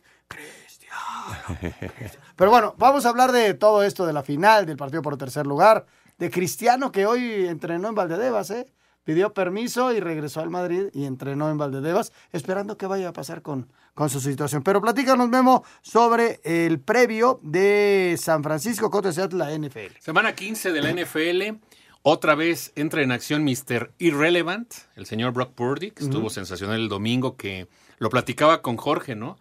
Pero 2.36 2.52
bueno, 2.52 2.76
vamos 2.78 3.06
a 3.06 3.10
hablar 3.10 3.32
de 3.32 3.54
todo 3.54 3.84
esto, 3.84 4.06
de 4.06 4.14
la 4.14 4.24
final, 4.24 4.66
del 4.66 4.78
partido 4.78 5.02
por 5.02 5.18
tercer 5.18 5.46
lugar, 5.46 5.86
de 6.18 6.30
Cristiano 6.30 6.92
que 6.92 7.06
hoy 7.06 7.48
entrenó 7.48 7.90
en 7.90 7.96
Valdedevas, 7.96 8.50
¿eh? 8.52 8.68
Pidió 9.04 9.34
permiso 9.34 9.94
y 9.94 10.00
regresó 10.00 10.42
al 10.42 10.50
Madrid 10.50 10.88
y 10.92 11.06
entrenó 11.06 11.52
en 11.52 11.60
Valdedevas, 11.60 12.12
esperando 12.32 12.76
que 12.76 12.88
vaya 12.88 13.10
a 13.10 13.14
pasar 13.14 13.44
con, 13.44 13.72
con 13.94 14.10
su 14.10 14.20
situación. 14.20 14.64
Pero 14.64 14.82
platícanos, 14.82 15.30
Memo, 15.30 15.64
sobre 15.84 16.40
el 16.44 16.80
previo 16.80 17.40
de 17.44 18.16
San 18.20 18.42
Francisco 18.42 18.90
Seattle, 19.12 19.38
la 19.38 19.56
NFL. 19.56 20.00
Semana 20.00 20.34
15 20.34 20.72
de 20.72 20.82
la 20.82 20.92
NFL. 20.92 21.60
Otra 22.08 22.36
vez 22.36 22.72
entra 22.76 23.02
en 23.02 23.12
acción 23.12 23.44
Mr. 23.44 23.92
Irrelevant, 23.98 24.72
el 24.96 25.08
señor 25.08 25.34
Brock 25.34 25.54
Purdy, 25.54 25.90
que 25.90 26.04
estuvo 26.04 26.30
sensacional 26.30 26.80
el 26.80 26.88
domingo, 26.88 27.36
que 27.36 27.68
lo 27.98 28.12
platicaba 28.12 28.62
con 28.62 28.78
Jorge, 28.78 29.16
¿no? 29.16 29.40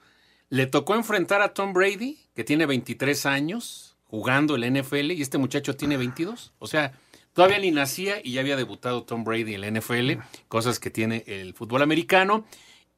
Le 0.48 0.64
tocó 0.64 0.94
enfrentar 0.94 1.42
a 1.42 1.52
Tom 1.52 1.74
Brady, 1.74 2.20
que 2.34 2.42
tiene 2.42 2.64
23 2.64 3.26
años, 3.26 3.96
jugando 4.04 4.56
el 4.56 4.64
NFL, 4.64 5.10
y 5.10 5.20
este 5.20 5.36
muchacho 5.36 5.76
tiene 5.76 5.98
22. 5.98 6.54
O 6.58 6.66
sea, 6.66 6.98
todavía 7.34 7.58
ni 7.58 7.70
nacía 7.70 8.22
y 8.24 8.32
ya 8.32 8.40
había 8.40 8.56
debutado 8.56 9.02
Tom 9.02 9.24
Brady 9.24 9.56
en 9.56 9.60
la 9.60 9.70
NFL, 9.70 10.22
cosas 10.48 10.80
que 10.80 10.88
tiene 10.88 11.22
el 11.26 11.52
fútbol 11.52 11.82
americano. 11.82 12.46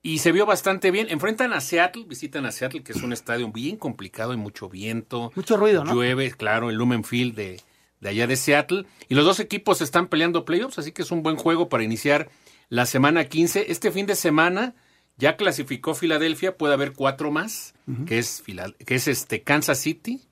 Y 0.01 0.19
se 0.19 0.31
vio 0.31 0.47
bastante 0.47 0.93
bien. 0.93 1.09
Enfrentan 1.11 1.53
a 1.53 1.61
Seattle, 1.61 2.05
visitan 2.07 2.47
a 2.47 2.53
Seattle, 2.53 2.85
que 2.85 2.93
es 2.93 3.03
un 3.03 3.13
estadio 3.13 3.51
bien 3.51 3.79
complicado, 3.79 4.31
hay 4.31 4.39
mucho 4.39 4.69
viento. 4.69 5.33
Mucho 5.35 5.57
ruido, 5.57 5.85
¿no? 5.85 5.93
Llueve, 5.93 6.31
claro, 6.31 6.71
el 6.71 6.77
Lumen 6.77 7.03
Field 7.03 7.35
de, 7.35 7.61
de 8.07 8.11
allá 8.11 8.27
de 8.29 8.37
Seattle. 8.37 8.87
Y 9.09 9.17
los 9.17 9.25
dos 9.25 9.41
equipos 9.41 9.81
están 9.81 10.07
peleando 10.07 10.45
playoffs, 10.45 10.79
así 10.79 10.93
que 10.93 11.03
es 11.03 11.11
un 11.11 11.25
buen 11.25 11.37
juego 11.37 11.69
para 11.69 11.83
iniciar 11.83 12.29
la 12.69 12.87
semana 12.87 13.25
15. 13.25 13.73
Este 13.73 13.91
fin 13.91 14.07
de 14.07 14.15
semana 14.15 14.75
ya 15.17 15.37
clasificó 15.37 15.95
Filadelfia, 15.95 16.57
puede 16.57 16.75
haber 16.75 16.93
cuatro 16.93 17.33
más, 17.33 17.75
que 18.07 18.19
es, 18.19 18.45
que 18.87 18.95
es 18.95 19.09
este 19.09 19.43
Kansas 19.43 19.79
City, 19.79 20.23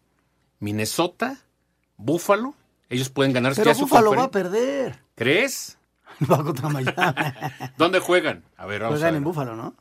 Minnesota, 0.60 1.38
Buffalo. 1.96 2.54
Ellos 2.90 3.08
pueden 3.08 3.32
ganar 3.32 3.54
Pero 3.56 3.64
ya 3.64 3.74
su 3.74 3.82
Búfalo 3.86 4.14
va 4.14 4.24
a 4.24 4.30
perder. 4.30 5.00
¿Crees? 5.16 5.78
Va 6.30 6.44
contra 6.44 6.68
Miami. 6.68 6.92
¿Dónde 7.76 7.98
juegan? 7.98 8.44
A 8.56 8.66
ver, 8.66 8.82
vamos 8.82 8.94
a 8.94 8.98
Juegan 8.98 9.14
ver. 9.14 9.18
en 9.18 9.24
Búfalo, 9.24 9.56
¿no? 9.56 9.74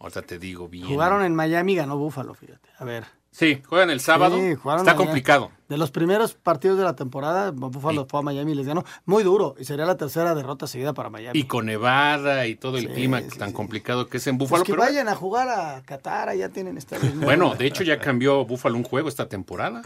Ahorita 0.00 0.20
te 0.20 0.38
digo 0.38 0.68
bien. 0.68 0.86
Jugaron 0.86 1.24
en 1.24 1.34
Miami 1.34 1.76
ganó 1.76 1.96
Búfalo, 1.96 2.34
fíjate. 2.34 2.68
A 2.78 2.84
ver. 2.84 3.04
Sí, 3.30 3.62
juegan 3.64 3.88
el 3.88 4.00
sábado. 4.00 4.36
Sí, 4.36 4.54
jugaron 4.54 4.86
Está 4.86 4.96
complicado. 4.96 5.50
De 5.68 5.76
los 5.76 5.90
primeros 5.90 6.32
partidos 6.34 6.78
de 6.78 6.84
la 6.84 6.96
temporada, 6.96 7.50
Búfalo 7.50 8.06
fue 8.06 8.20
a 8.20 8.22
Miami 8.22 8.52
y 8.52 8.54
les 8.54 8.66
ganó. 8.66 8.84
Muy 9.04 9.22
duro. 9.22 9.54
Y 9.58 9.64
sería 9.64 9.84
la 9.84 9.96
tercera 9.98 10.34
derrota 10.34 10.66
seguida 10.66 10.94
para 10.94 11.10
Miami. 11.10 11.38
Y 11.38 11.44
con 11.44 11.66
Nevada 11.66 12.46
y 12.46 12.54
todo 12.56 12.78
el 12.78 12.86
Sí, 12.88 12.92
clima 12.94 13.20
sí, 13.20 13.38
tan 13.38 13.50
sí. 13.50 13.54
complicado 13.54 14.08
que 14.08 14.16
es 14.16 14.26
en 14.26 14.38
Pues 14.38 14.48
Búfalo. 14.48 14.64
que 14.64 14.72
pero 14.72 14.82
vayan 14.82 15.08
a 15.08 15.14
jugar 15.14 15.48
a 15.50 15.82
Qatar, 15.82 16.30
allá 16.30 16.48
tienen 16.48 16.78
muy 17.14 17.24
bueno, 17.24 17.54
de 17.54 17.66
hecho 17.66 17.82
ya 17.84 17.98
cambió 17.98 18.44
Búfalo 18.46 18.76
un 18.76 18.84
juego 18.84 19.08
esta 19.10 19.28
temporada. 19.28 19.82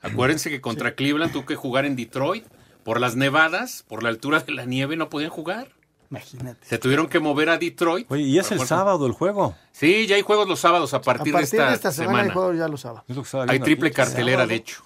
Acuérdense 0.00 0.48
que 0.50 0.60
contra 0.60 0.94
Cleveland 0.94 1.32
tuvo 1.32 1.44
que 1.46 1.56
jugar 1.56 1.84
en 1.84 1.96
Detroit. 1.96 2.44
Por 2.84 3.00
las 3.00 3.16
nevadas, 3.16 3.84
por 3.88 4.02
la 4.04 4.08
altura 4.10 4.38
de 4.40 4.52
la 4.52 4.64
nieve, 4.64 4.96
no 4.96 5.08
podían 5.10 5.30
jugar. 5.30 5.68
Imagínate. 6.08 6.64
Se 6.64 6.78
tuvieron 6.78 7.08
que 7.08 7.18
mover 7.18 7.48
a 7.50 7.58
Detroit. 7.58 8.06
Oye, 8.10 8.22
y 8.22 8.38
es 8.38 8.52
el 8.52 8.60
sábado 8.60 9.06
el 9.06 9.12
juego. 9.12 9.56
Sí, 9.72 10.06
ya 10.06 10.14
hay 10.14 10.22
juegos 10.22 10.46
los 10.48 10.60
sábados 10.60 10.94
a 10.94 10.98
A 10.98 11.00
partir, 11.02 11.32
partir 11.32 11.58
de 11.60 11.72
esta, 11.74 11.90
semana, 11.90 12.12
semana. 12.12 12.22
hay 12.22 12.30
juegos 12.30 12.56
ya 12.56 12.68
lo 12.68 12.76
sábados. 12.76 13.04
Es 13.08 13.16
lo 13.16 13.22
que 13.22 13.26
estaba 13.26 13.44
Hay 13.48 13.58
triple 13.58 13.88
aquí. 13.88 13.96
cartelera, 13.96 14.36
Sábado. 14.36 14.48
de 14.50 14.54
hecho. 14.54 14.82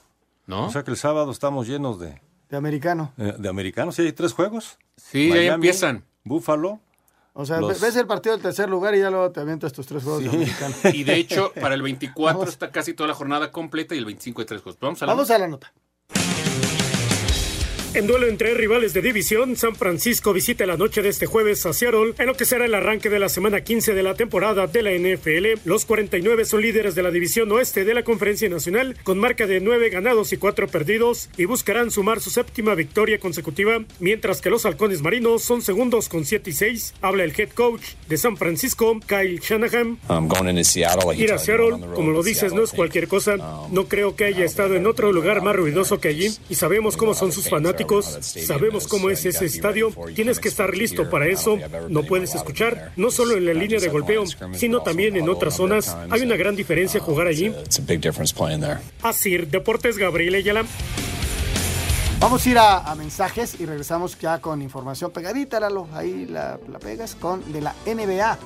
¿No? 0.50 0.66
O 0.66 0.70
sea 0.70 0.82
que 0.82 0.90
el 0.90 0.96
sábado 0.96 1.30
estamos 1.30 1.66
llenos 1.68 1.98
de, 2.00 2.20
De 2.48 2.56
americano. 2.56 3.12
eh, 3.16 3.34
de 3.38 3.48
americanos. 3.48 3.94
Sí, 3.94 4.02
hay 4.02 4.12
tres 4.12 4.32
juegos. 4.34 4.76
sí, 4.96 5.28
ya 5.28 5.34
Miami, 5.34 5.54
empiezan. 5.54 6.04
Búfalo. 6.24 6.80
O 7.32 7.46
sea, 7.46 7.60
Los- 7.60 7.80
ves 7.80 7.94
el 7.96 8.06
partido 8.08 8.34
del 8.34 8.42
tercer 8.42 8.68
lugar 8.68 8.94
y 8.96 8.98
ya 8.98 9.08
luego 9.10 9.30
te 9.30 9.40
avientas 9.40 9.72
tus 9.72 9.86
tres 9.86 10.02
juegos 10.02 10.22
de 10.24 10.28
americano. 10.28 10.74
Y 10.92 11.04
de 11.04 11.14
hecho, 11.14 11.52
para 11.60 11.74
el 11.76 11.82
24 11.82 12.38
Vamos. 12.40 12.52
está 12.52 12.70
casi 12.72 12.92
toda 12.94 13.06
la 13.08 13.14
jornada 13.14 13.52
completa 13.52 13.94
y 13.94 13.98
el 13.98 14.04
25 14.04 14.40
hay 14.42 14.46
tres 14.46 14.60
juegos. 14.62 14.78
Vamos 14.80 15.00
a 15.02 15.06
la 15.06 15.12
Vamos 15.14 15.30
a 15.30 15.38
la 15.38 15.46
nota. 15.48 15.72
En 17.92 18.06
duelo 18.06 18.28
entre 18.28 18.54
rivales 18.54 18.94
de 18.94 19.02
división, 19.02 19.56
San 19.56 19.74
Francisco 19.74 20.32
visita 20.32 20.64
la 20.64 20.76
noche 20.76 21.02
de 21.02 21.08
este 21.08 21.26
jueves 21.26 21.66
a 21.66 21.72
Seattle 21.72 22.14
en 22.18 22.26
lo 22.26 22.34
que 22.34 22.44
será 22.44 22.64
el 22.64 22.74
arranque 22.76 23.10
de 23.10 23.18
la 23.18 23.28
semana 23.28 23.62
15 23.62 23.94
de 23.94 24.02
la 24.04 24.14
temporada 24.14 24.68
de 24.68 24.82
la 24.82 24.92
NFL. 24.92 25.60
Los 25.68 25.86
49 25.86 26.44
son 26.44 26.62
líderes 26.62 26.94
de 26.94 27.02
la 27.02 27.10
división 27.10 27.50
oeste 27.50 27.84
de 27.84 27.92
la 27.92 28.04
Conferencia 28.04 28.48
Nacional 28.48 28.96
con 29.02 29.18
marca 29.18 29.48
de 29.48 29.58
9 29.58 29.90
ganados 29.90 30.32
y 30.32 30.36
4 30.36 30.68
perdidos 30.68 31.30
y 31.36 31.46
buscarán 31.46 31.90
sumar 31.90 32.20
su 32.20 32.30
séptima 32.30 32.76
victoria 32.76 33.18
consecutiva, 33.18 33.80
mientras 33.98 34.40
que 34.40 34.50
los 34.50 34.66
halcones 34.66 35.02
marinos 35.02 35.42
son 35.42 35.60
segundos 35.60 36.08
con 36.08 36.24
7 36.24 36.48
y 36.48 36.52
6. 36.52 36.94
Habla 37.02 37.24
el 37.24 37.34
head 37.36 37.50
coach 37.50 37.82
de 38.08 38.16
San 38.18 38.36
Francisco, 38.36 39.00
Kyle 39.04 39.40
Shanahan. 39.40 39.98
Ir 41.24 41.32
a 41.32 41.38
Seattle, 41.38 41.76
como 41.96 42.12
lo 42.12 42.22
dices, 42.22 42.52
no 42.52 42.62
es 42.62 42.70
cualquier 42.70 43.08
cosa. 43.08 43.36
No 43.72 43.88
creo 43.88 44.14
que 44.14 44.26
haya 44.26 44.44
estado 44.44 44.76
en 44.76 44.86
otro 44.86 45.12
lugar 45.12 45.42
más 45.42 45.56
ruidoso 45.56 45.98
que 45.98 46.06
allí 46.06 46.30
y 46.48 46.54
sabemos 46.54 46.96
cómo 46.96 47.14
son 47.14 47.32
sus 47.32 47.50
fanáticos 47.50 47.79
sabemos 48.20 48.86
cómo 48.86 49.10
es 49.10 49.24
ese 49.24 49.46
estadio, 49.46 49.92
tienes 50.14 50.38
que 50.38 50.48
estar 50.48 50.76
listo 50.76 51.08
para 51.10 51.26
eso, 51.26 51.58
no 51.88 52.02
puedes 52.02 52.34
escuchar, 52.34 52.92
no 52.96 53.10
solo 53.10 53.36
en 53.36 53.46
la 53.46 53.54
línea 53.54 53.80
de 53.80 53.88
golpeo, 53.88 54.24
sino 54.54 54.82
también 54.82 55.16
en 55.16 55.28
otras 55.28 55.56
zonas. 55.56 55.96
Hay 56.10 56.22
una 56.22 56.36
gran 56.36 56.56
diferencia 56.56 57.00
jugar 57.00 57.26
allí. 57.26 57.52
Así, 59.02 59.36
Deportes 59.36 59.98
Gabriel 59.98 60.34
Ayala. 60.34 60.64
Vamos 62.20 62.44
a 62.44 62.50
ir 62.50 62.58
a, 62.58 62.94
mensajes 62.96 63.58
y 63.58 63.64
regresamos 63.64 64.18
ya 64.18 64.40
con 64.40 64.60
información 64.60 65.10
pegadita, 65.10 65.58
Lalo. 65.58 65.88
Ahí 65.94 66.26
la, 66.26 66.60
la 66.70 66.78
pegas 66.78 67.14
con 67.14 67.50
de 67.50 67.62
la 67.62 67.74
NBA, 67.86 68.38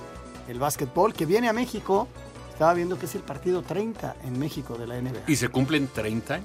el 0.48 0.58
básquetbol 0.60 1.12
que 1.12 1.26
viene 1.26 1.48
a 1.48 1.52
México. 1.52 2.06
Estaba 2.52 2.72
viendo 2.72 2.96
que 3.00 3.06
es 3.06 3.14
el 3.16 3.22
partido 3.22 3.62
30 3.62 4.14
en 4.22 4.38
México 4.38 4.78
de 4.78 4.86
la 4.86 5.00
NBA. 5.00 5.24
¿Y 5.26 5.34
se 5.34 5.48
cumplen 5.48 5.88
30? 5.92 6.40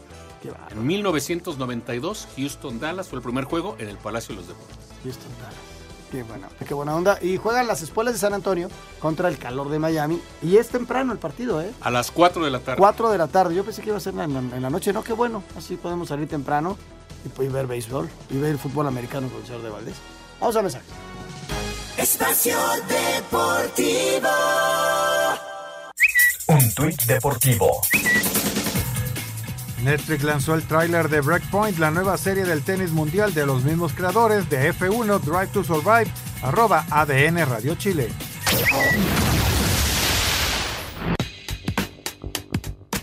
En 0.69 0.85
1992, 0.85 2.27
Houston-Dallas 2.37 3.07
fue 3.07 3.17
el 3.17 3.23
primer 3.23 3.45
juego 3.45 3.75
en 3.79 3.89
el 3.89 3.97
Palacio 3.97 4.35
de 4.35 4.41
los 4.41 4.47
Deportes. 4.47 4.77
Houston-Dallas. 5.03 5.69
Qué 6.11 6.23
buena, 6.23 6.49
qué 6.67 6.73
buena 6.73 6.95
onda. 6.95 7.19
Y 7.21 7.37
juegan 7.37 7.67
las 7.67 7.83
espuelas 7.83 8.15
de 8.15 8.19
San 8.19 8.33
Antonio 8.33 8.69
contra 8.99 9.29
el 9.29 9.37
calor 9.37 9.69
de 9.69 9.77
Miami. 9.77 10.19
Y 10.41 10.57
es 10.57 10.69
temprano 10.69 11.13
el 11.13 11.19
partido, 11.19 11.61
¿eh? 11.61 11.71
A 11.81 11.91
las 11.91 12.09
4 12.09 12.43
de 12.43 12.49
la 12.49 12.59
tarde. 12.59 12.79
4 12.79 13.11
de 13.11 13.17
la 13.17 13.27
tarde. 13.27 13.53
Yo 13.53 13.63
pensé 13.63 13.81
que 13.81 13.89
iba 13.89 13.97
a 13.97 14.01
ser 14.01 14.15
en 14.17 14.61
la, 14.61 14.69
noche. 14.69 14.91
No, 14.91 15.03
qué 15.03 15.13
bueno. 15.13 15.43
Así 15.55 15.75
podemos 15.75 16.07
salir 16.07 16.27
temprano 16.27 16.77
y, 17.25 17.47
ver 17.47 17.67
béisbol 17.67 18.09
y 18.31 18.37
ver 18.37 18.57
fútbol 18.57 18.87
americano 18.87 19.27
con 19.29 19.41
el 19.41 19.45
señor 19.45 19.61
de 19.61 19.69
Valdés. 19.69 19.95
Vamos 20.39 20.55
a 20.55 20.61
mensaje. 20.63 20.85
Espacio 21.97 22.57
Deportivo. 22.87 24.29
Un 26.47 26.73
tuit 26.73 27.03
deportivo. 27.03 27.81
Netflix 29.83 30.23
lanzó 30.23 30.55
el 30.55 30.63
tráiler 30.63 31.09
de 31.09 31.21
Breakpoint, 31.21 31.77
la 31.77 31.91
nueva 31.91 32.17
serie 32.17 32.43
del 32.43 32.61
tenis 32.61 32.91
mundial 32.91 33.33
de 33.33 33.45
los 33.45 33.63
mismos 33.63 33.93
creadores 33.93 34.49
de 34.49 34.73
F1 34.73 35.19
Drive 35.19 35.47
to 35.47 35.63
Survive, 35.63 36.11
arroba 36.41 36.85
ADN 36.89 37.45
Radio 37.45 37.75
Chile. 37.75 38.09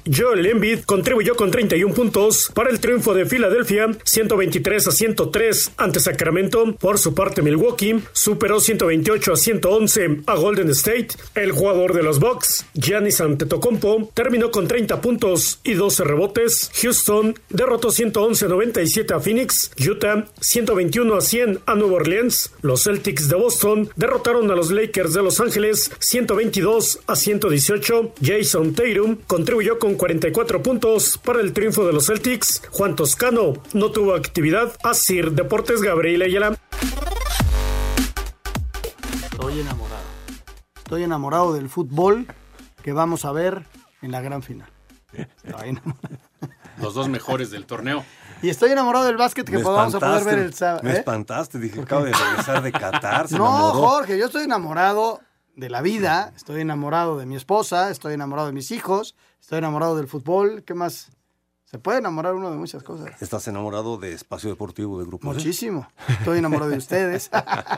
Joel 0.07 0.47
Embiid 0.47 0.81
contribuyó 0.85 1.35
con 1.35 1.51
31 1.51 1.93
puntos 1.93 2.51
para 2.55 2.71
el 2.71 2.79
triunfo 2.79 3.13
de 3.13 3.27
Filadelfia, 3.27 3.89
123 4.05 4.87
a 4.87 4.93
103 4.93 5.73
ante 5.77 6.01
Sacramento. 6.01 6.77
Por 6.77 6.99
su 6.99 7.15
parte, 7.15 7.43
Milwaukee 7.43 8.01
superó 8.13 8.61
128 8.61 9.33
a 9.33 9.37
111 9.37 10.23
a 10.27 10.35
Golden 10.37 10.71
State. 10.71 11.09
El 11.35 11.53
jugador 11.53 11.93
de 11.93 12.03
los 12.03 12.21
Bucks, 12.21 12.67
Giannis 12.75 13.21
Antetokounmpo, 13.21 14.11
terminó 14.15 14.51
con 14.51 14.69
30 14.69 15.01
puntos 15.01 15.61
y 15.65 15.75
12 15.75 16.05
rebotes. 16.05 16.71
Houston 16.81 17.35
derrotó 17.49 17.91
111 17.91 18.45
a 18.45 18.49
97 18.49 19.15
a 19.15 19.21
Phoenix. 19.21 19.73
Utah 19.79 20.27
121 20.41 21.15
a 21.15 21.21
100 21.21 21.61
a 21.67 21.75
Nueva 21.75 21.97
Orleans. 21.97 22.53
Los 22.63 22.85
Celtics 22.85 23.29
de 23.29 23.37
Boston 23.37 23.91
derrotaron 23.97 24.51
a 24.51 24.55
los 24.55 24.71
Lakers 24.71 25.15
de 25.15 25.23
Los 25.23 25.41
Ángeles 25.41 25.91
122 25.99 27.01
a 27.07 27.17
118. 27.17 28.13
Jason 28.23 28.73
Tatum 28.73 29.17
contribuyó 29.27 29.79
con 29.79 29.96
44 29.97 30.63
puntos 30.63 31.19
para 31.19 31.41
el 31.41 31.53
triunfo 31.53 31.87
de 31.87 31.93
los 31.93 32.07
Celtics. 32.07 32.63
Juan 32.71 32.97
Toscano 32.97 33.55
no 33.73 33.91
tuvo 33.91 34.15
actividad. 34.15 34.77
Asir 34.83 35.33
Deportes 35.33 35.83
Gabriel 35.83 36.23
Ayala. 36.23 36.57
Estoy 39.31 39.61
enamorado. 39.61 40.05
Estoy 40.77 41.03
enamorado 41.03 41.55
del 41.55 41.69
fútbol 41.69 42.27
que 42.83 42.93
vamos 42.93 43.25
a 43.25 43.33
ver 43.33 43.65
en 44.03 44.13
la 44.13 44.21
gran 44.21 44.43
final. 44.43 44.69
Los 46.81 46.95
dos 46.95 47.09
mejores 47.09 47.51
del 47.51 47.67
torneo. 47.67 48.05
Y 48.43 48.51
estoy 48.51 48.71
enamorado 48.71 49.07
del 49.07 49.17
básquet 49.17 49.49
que 49.49 49.57
vamos 49.57 49.95
a 49.95 50.01
poder 50.01 50.25
ver 50.25 50.39
el 50.39 50.55
sábado. 50.55 50.81
Me 50.83 50.93
¿eh? 50.93 50.99
espantaste, 50.99 51.59
dije, 51.59 51.81
acabo 51.81 52.05
de 52.05 52.13
regresar 52.13 52.63
de 52.63 52.71
Qatar. 52.73 53.33
no, 53.33 53.73
Jorge, 53.73 54.19
yo 54.19 54.27
estoy 54.27 54.45
enamorado 54.45 55.21
de 55.57 55.71
la 55.71 55.81
vida, 55.83 56.33
estoy 56.37 56.61
enamorado 56.61 57.19
de 57.19 57.27
mi 57.27 57.35
esposa, 57.35 57.91
estoy 57.91 58.15
enamorado 58.15 58.49
de 58.49 58.53
mis 58.53 58.71
hijos, 58.71 59.17
estoy 59.41 59.59
enamorado 59.59 59.97
del 59.97 60.07
fútbol, 60.07 60.63
¿qué 60.65 60.75
más? 60.75 61.11
Se 61.65 61.81
puede 61.81 61.99
enamorar 61.99 62.35
uno 62.35 62.49
de 62.49 62.57
muchas 62.57 62.85
cosas. 62.85 63.21
¿Estás 63.21 63.49
enamorado 63.49 63.99
de 63.99 64.13
Espacio 64.13 64.49
Deportivo 64.51 65.01
de 65.01 65.07
Grupo 65.07 65.27
Muchísimo. 65.27 65.89
Estoy 66.09 66.39
enamorado 66.39 66.71
de 66.71 66.77
ustedes. 66.77 67.29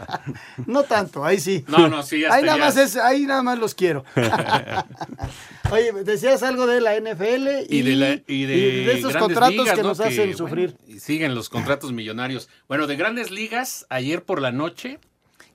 no 0.66 0.82
tanto, 0.82 1.24
ahí 1.24 1.40
sí. 1.40 1.64
No, 1.68 1.88
no, 1.88 2.02
sí, 2.02 2.22
ahí 2.26 2.42
nada 2.42 2.58
más 2.58 2.76
es, 2.76 2.96
ahí 2.96 3.24
nada 3.24 3.42
más 3.42 3.58
los 3.58 3.74
quiero. 3.74 4.04
Oye, 5.72 5.92
decías 6.04 6.42
algo 6.42 6.66
de 6.66 6.82
la 6.82 7.00
NFL 7.00 7.64
y, 7.70 7.80
de, 7.80 8.92
esos 8.92 9.16
contratos 9.16 9.70
que 9.70 9.82
nos 9.82 10.00
hacen 10.00 10.36
sufrir. 10.36 10.76
y 10.86 11.00
siguen 11.00 11.34
los 11.34 11.48
contratos 11.48 11.90
millonarios. 11.92 12.50
Bueno, 12.68 12.86
de 12.86 12.96
grandes 12.96 13.30
ligas, 13.30 13.86
ayer 13.88 14.22
por 14.22 14.42
la 14.42 14.52
noche 14.52 14.98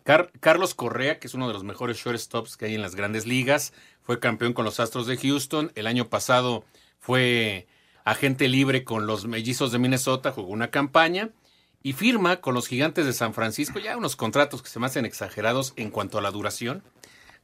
Carlos 0.03 0.75
Correa, 0.75 1.19
que 1.19 1.27
es 1.27 1.33
uno 1.33 1.47
de 1.47 1.53
los 1.53 1.63
mejores 1.63 1.97
shortstops 1.97 2.57
que 2.57 2.65
hay 2.65 2.75
en 2.75 2.81
las 2.81 2.95
grandes 2.95 3.25
ligas, 3.25 3.73
fue 4.01 4.19
campeón 4.19 4.53
con 4.53 4.65
los 4.65 4.79
Astros 4.81 5.07
de 5.07 5.17
Houston. 5.17 5.71
El 5.75 5.87
año 5.87 6.09
pasado 6.09 6.65
fue 6.99 7.67
agente 8.03 8.49
libre 8.49 8.83
con 8.83 9.07
los 9.07 9.25
Mellizos 9.25 9.71
de 9.71 9.79
Minnesota, 9.79 10.33
jugó 10.33 10.49
una 10.49 10.71
campaña 10.71 11.29
y 11.81 11.93
firma 11.93 12.41
con 12.41 12.53
los 12.53 12.67
Gigantes 12.67 13.05
de 13.05 13.13
San 13.13 13.33
Francisco 13.33 13.79
ya 13.79 13.95
unos 13.95 14.17
contratos 14.17 14.61
que 14.61 14.69
se 14.69 14.79
me 14.79 14.87
hacen 14.87 15.05
exagerados 15.05 15.73
en 15.77 15.89
cuanto 15.89 16.17
a 16.17 16.21
la 16.21 16.31
duración. 16.31 16.83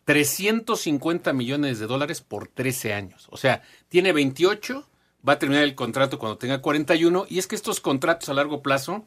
350 0.04 1.32
millones 1.34 1.80
de 1.80 1.88
dólares 1.88 2.20
por 2.20 2.48
13 2.48 2.94
años. 2.94 3.28
O 3.32 3.38
sea, 3.38 3.62
tiene 3.88 4.12
28, 4.12 4.90
va 5.28 5.34
a 5.34 5.40
terminar 5.40 5.64
el 5.64 5.76
contrato 5.76 6.20
cuando 6.20 6.38
tenga 6.38 6.62
41 6.62 7.26
y 7.30 7.40
es 7.40 7.48
que 7.48 7.56
estos 7.56 7.80
contratos 7.80 8.28
a 8.28 8.34
largo 8.34 8.62
plazo, 8.62 9.06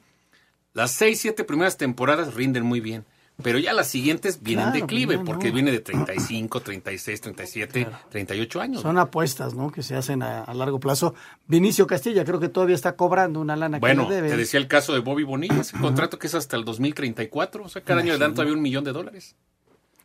las 0.72 0.92
6, 0.92 1.20
7 1.20 1.44
primeras 1.44 1.76
temporadas 1.76 2.34
rinden 2.34 2.64
muy 2.64 2.80
bien 2.80 3.04
pero 3.42 3.58
ya 3.58 3.72
las 3.72 3.88
siguientes 3.88 4.42
vienen 4.42 4.72
de 4.72 4.80
declive, 4.80 5.18
porque 5.18 5.50
viene 5.50 5.70
de 5.70 5.80
35, 5.80 6.60
36, 6.60 7.20
37, 7.20 7.88
38 8.10 8.60
años. 8.60 8.82
Son 8.82 8.98
apuestas, 8.98 9.54
¿no? 9.54 9.70
Que 9.70 9.82
se 9.82 9.96
hacen 9.96 10.22
a, 10.22 10.52
largo 10.54 10.80
plazo. 10.80 11.14
Vinicio 11.46 11.86
Castilla 11.86 12.24
creo 12.24 12.40
que 12.40 12.48
todavía 12.48 12.74
está 12.74 12.96
cobrando 12.96 13.40
una 13.40 13.56
lana 13.56 13.78
bueno, 13.78 14.04
que 14.04 14.10
le 14.10 14.16
debe. 14.16 14.28
te 14.30 14.36
decía 14.36 14.60
el 14.60 14.68
caso 14.68 14.94
de 14.94 15.00
Bobby 15.00 15.24
Bonilla, 15.24 15.60
ese 15.60 15.78
contrato 15.78 16.18
que 16.18 16.26
es 16.26 16.34
hasta 16.34 16.56
el 16.56 16.64
2034, 16.64 17.64
o 17.64 17.68
sea, 17.68 17.82
cada 17.82 18.00
año 18.00 18.12
le 18.12 18.18
dan 18.18 18.34
todavía 18.34 18.54
un 18.54 18.62
millón 18.62 18.84
de 18.84 18.92
dólares. 18.92 19.36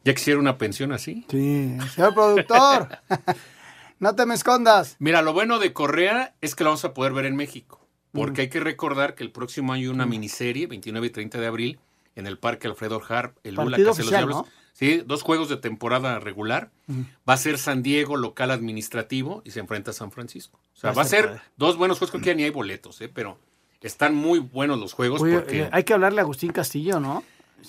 Ya 0.03 0.13
quisiera 0.13 0.39
una 0.39 0.58
pensión 0.58 0.91
así. 0.91 1.25
Sí, 1.29 1.77
señor 1.94 2.13
productor, 2.13 3.00
no 4.00 4.15
te 4.15 4.25
me 4.25 4.36
escondas. 4.36 4.96
Mira, 5.00 5.22
lo 5.22 5.34
bueno 5.34 5.60
de 5.60 5.74
Correa 5.74 6.36
es 6.41 6.56
que 6.56 6.63
lo 6.63 6.70
vamos 6.70 6.86
a 6.86 6.94
poder 6.94 7.13
ver 7.13 7.25
en 7.25 7.36
México, 7.36 7.86
porque 8.12 8.41
hay 8.41 8.50
que 8.50 8.60
recordar 8.60 9.15
que 9.15 9.24
el 9.24 9.32
próximo 9.32 9.74
año 9.74 9.89
hay 9.89 9.96
una 9.96 10.06
miniserie, 10.06 10.67
29 10.67 11.08
y 11.08 11.10
30 11.10 11.39
de 11.39 11.48
abril, 11.48 11.79
en 12.17 12.25
el 12.25 12.38
Parque 12.39 12.67
Alfredo 12.67 13.01
Harp, 13.07 13.38
el 13.43 13.55
Lula 13.55 13.77
Casa 13.77 14.01
los 14.01 14.09
Diablos. 14.09 14.45
Sí, 14.74 15.01
dos 15.05 15.21
juegos 15.21 15.50
de 15.50 15.57
temporada 15.57 16.19
regular. 16.19 16.71
Va 17.27 17.33
a 17.33 17.38
ser 17.38 17.57
San 17.57 17.83
Diego 17.83 18.17
local 18.17 18.51
administrativo 18.51 19.41
y 19.45 19.51
se 19.51 19.59
enfrenta 19.59 19.91
a 19.91 19.93
San 19.93 20.12
Francisco. 20.12 20.59
O 20.75 20.79
sea, 20.79 20.91
va, 20.91 21.03
a 21.03 21.05
ser 21.05 21.41
dos 21.57 21.77
buenos 21.77 21.97
juegos, 22.00 22.12
creo 22.12 22.21
que 22.21 22.27
ya 22.29 22.36
ni 22.36 22.43
hay 22.43 22.50
boletos, 22.50 23.01
¿eh? 23.01 23.09
pero 23.09 23.39
están 23.81 24.15
muy 24.15 24.39
buenos 24.39 24.79
los 24.79 24.93
juegos. 24.93 25.19
porque... 25.19 25.62
Eh, 25.62 25.69
hay 25.71 25.83
que 25.83 25.93
hablarle 25.93 26.21
a 26.21 26.24
Agustín 26.24 26.51
Castillo, 26.51 27.00
¿no? 27.00 27.24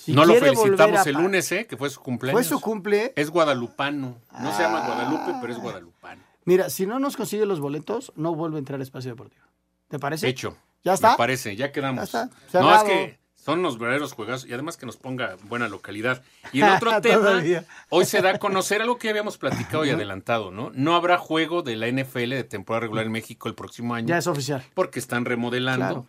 no 0.07 0.25
lo 0.25 0.35
felicitamos 0.35 1.05
el 1.07 1.15
lunes, 1.15 1.51
¿eh? 1.51 1.65
que 1.67 1.77
fue 1.77 1.89
su 1.89 1.99
cumpleaños. 2.01 2.47
Fue 2.47 2.57
su 2.57 2.61
cumple. 2.61 3.13
Es 3.15 3.29
guadalupano. 3.29 4.17
No 4.39 4.55
se 4.55 4.63
llama 4.63 4.85
Guadalupe, 4.85 5.37
pero 5.41 5.53
es 5.53 5.59
guadalupano. 5.59 6.21
Mira, 6.45 6.69
si 6.69 6.85
no 6.87 6.99
nos 6.99 7.17
consigue 7.17 7.45
los 7.45 7.59
boletos, 7.59 8.13
no 8.15 8.33
vuelve 8.33 8.55
a 8.55 8.59
entrar 8.59 8.79
a 8.79 8.83
Espacio 8.83 9.11
Deportivo. 9.11 9.43
¿Te 9.87 9.99
parece? 9.99 10.27
Hecho. 10.27 10.57
¿Ya 10.83 10.93
está? 10.93 11.11
Me 11.11 11.17
parece, 11.17 11.55
ya 11.55 11.71
quedamos. 11.71 12.11
Ya 12.11 12.23
está. 12.23 12.59
No, 12.59 12.75
es 12.75 12.83
que 12.83 13.18
son 13.43 13.61
los 13.61 13.79
verdaderos 13.79 14.13
juegos 14.13 14.45
y 14.45 14.53
además 14.53 14.77
que 14.77 14.85
nos 14.85 14.97
ponga 14.97 15.37
buena 15.47 15.67
localidad. 15.67 16.21
Y 16.51 16.61
en 16.61 16.69
otro 16.69 16.99
tema, 17.01 17.41
hoy 17.89 18.05
se 18.05 18.21
da 18.21 18.31
a 18.31 18.37
conocer 18.37 18.81
algo 18.81 18.97
que 18.97 19.09
habíamos 19.09 19.37
platicado 19.37 19.85
y 19.85 19.89
adelantado, 19.89 20.51
¿no? 20.51 20.71
No 20.73 20.95
habrá 20.95 21.17
juego 21.17 21.61
de 21.61 21.75
la 21.75 21.87
NFL 21.87 22.29
de 22.29 22.43
temporada 22.43 22.81
regular 22.81 23.05
en 23.05 23.11
México 23.11 23.47
el 23.47 23.55
próximo 23.55 23.95
año. 23.95 24.07
Ya 24.07 24.17
es 24.17 24.27
oficial. 24.27 24.63
Porque 24.73 24.99
están 24.99 25.25
remodelando. 25.25 26.05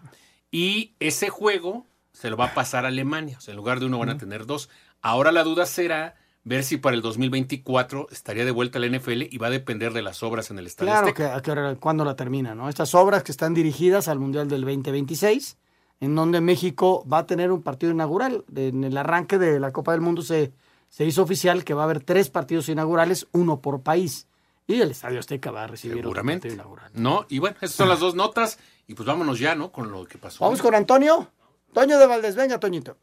Y 0.51 0.95
ese 0.99 1.29
juego 1.29 1.87
se 2.13 2.29
lo 2.29 2.37
va 2.37 2.47
a 2.47 2.55
pasar 2.55 2.85
a 2.85 2.89
Alemania. 2.89 3.39
O 3.39 3.41
sea, 3.41 3.53
en 3.53 3.57
lugar 3.57 3.81
de 3.81 3.87
uno 3.87 3.99
van 3.99 4.11
a 4.11 4.19
tener 4.19 4.47
dos. 4.47 4.69
Ahora 5.01 5.33
la 5.33 5.45
duda 5.45 5.65
será 5.67 6.17
ver 6.43 6.65
si 6.65 6.79
para 6.79 6.97
el 6.97 7.03
2024 7.03 8.09
estaría 8.11 8.45
de 8.45 8.51
vuelta 8.51 8.79
la 8.79 8.89
NFL 8.89 9.23
y 9.31 9.39
va 9.39 9.47
a 9.47 9.51
depender 9.51 9.93
de 9.93 10.03
las 10.03 10.23
obras 10.23 10.51
en 10.51 10.59
el 10.59 10.67
estadio. 10.67 10.93
Claro, 10.93 11.15
que, 11.15 11.43
que, 11.43 11.77
cuando 11.79 12.05
la 12.05 12.17
termina, 12.17 12.55
¿no? 12.55 12.69
Estas 12.69 12.95
obras 12.95 13.23
que 13.23 13.31
están 13.31 13.55
dirigidas 13.55 14.09
al 14.09 14.19
Mundial 14.19 14.49
del 14.49 14.63
2026 14.63 15.57
en 16.00 16.14
donde 16.14 16.40
México 16.40 17.04
va 17.11 17.19
a 17.19 17.26
tener 17.26 17.52
un 17.52 17.62
partido 17.62 17.92
inaugural. 17.92 18.45
En 18.57 18.85
el 18.85 18.97
arranque 18.97 19.38
de 19.38 19.61
la 19.61 19.73
Copa 19.73 19.92
del 19.92 20.00
Mundo 20.00 20.23
se, 20.23 20.52
se 20.88 21.04
hizo 21.04 21.23
oficial 21.23 21.64
que 21.64 21.75
va 21.75 21.83
a 21.83 21.85
haber 21.85 22.00
tres 22.02 22.30
partidos 22.30 22.69
inaugurales, 22.69 23.26
uno 23.33 23.61
por 23.61 23.83
país. 23.83 24.26
Y 24.66 24.80
el 24.80 24.92
Estadio 24.92 25.19
Azteca 25.19 25.50
va 25.50 25.64
a 25.64 25.66
recibir 25.66 25.99
Seguramente. 25.99 26.49
otro 26.49 26.59
partido 26.64 26.78
inaugural. 26.85 26.92
No, 26.95 27.26
y 27.28 27.38
bueno, 27.40 27.57
esas 27.61 27.76
son 27.76 27.88
las 27.88 28.00
dos 28.00 28.14
notas. 28.14 28.59
Y 28.87 28.95
pues 28.95 29.07
vámonos 29.07 29.38
ya, 29.38 29.54
¿no? 29.54 29.71
Con 29.73 29.90
lo 29.90 30.04
que 30.07 30.16
pasó. 30.19 30.45
Vamos 30.45 30.62
con 30.62 30.75
Antonio. 30.75 31.28
Toño 31.73 31.99
de 31.99 32.07
Valdés, 32.07 32.37
venga, 32.37 32.59
Toñito. 32.59 32.97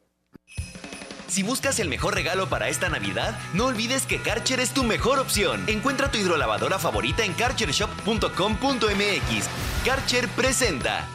Si 1.28 1.44
buscas 1.44 1.80
el 1.80 1.90
mejor 1.90 2.16
regalo 2.16 2.48
para 2.48 2.70
esta 2.70 2.88
Navidad, 2.88 3.38
no 3.54 3.66
olvides 3.66 4.06
que 4.06 4.22
Karcher 4.22 4.62
es 4.62 4.74
tu 4.74 4.84
mejor 4.86 5.20
opción. 5.20 5.66
Encuentra 5.68 6.10
tu 6.10 6.18
hidrolavadora 6.18 6.80
favorita 6.80 7.26
en 7.26 7.34
karchershop.com.mx. 7.34 9.50
Karcher 9.86 10.30
presenta. 10.30 11.06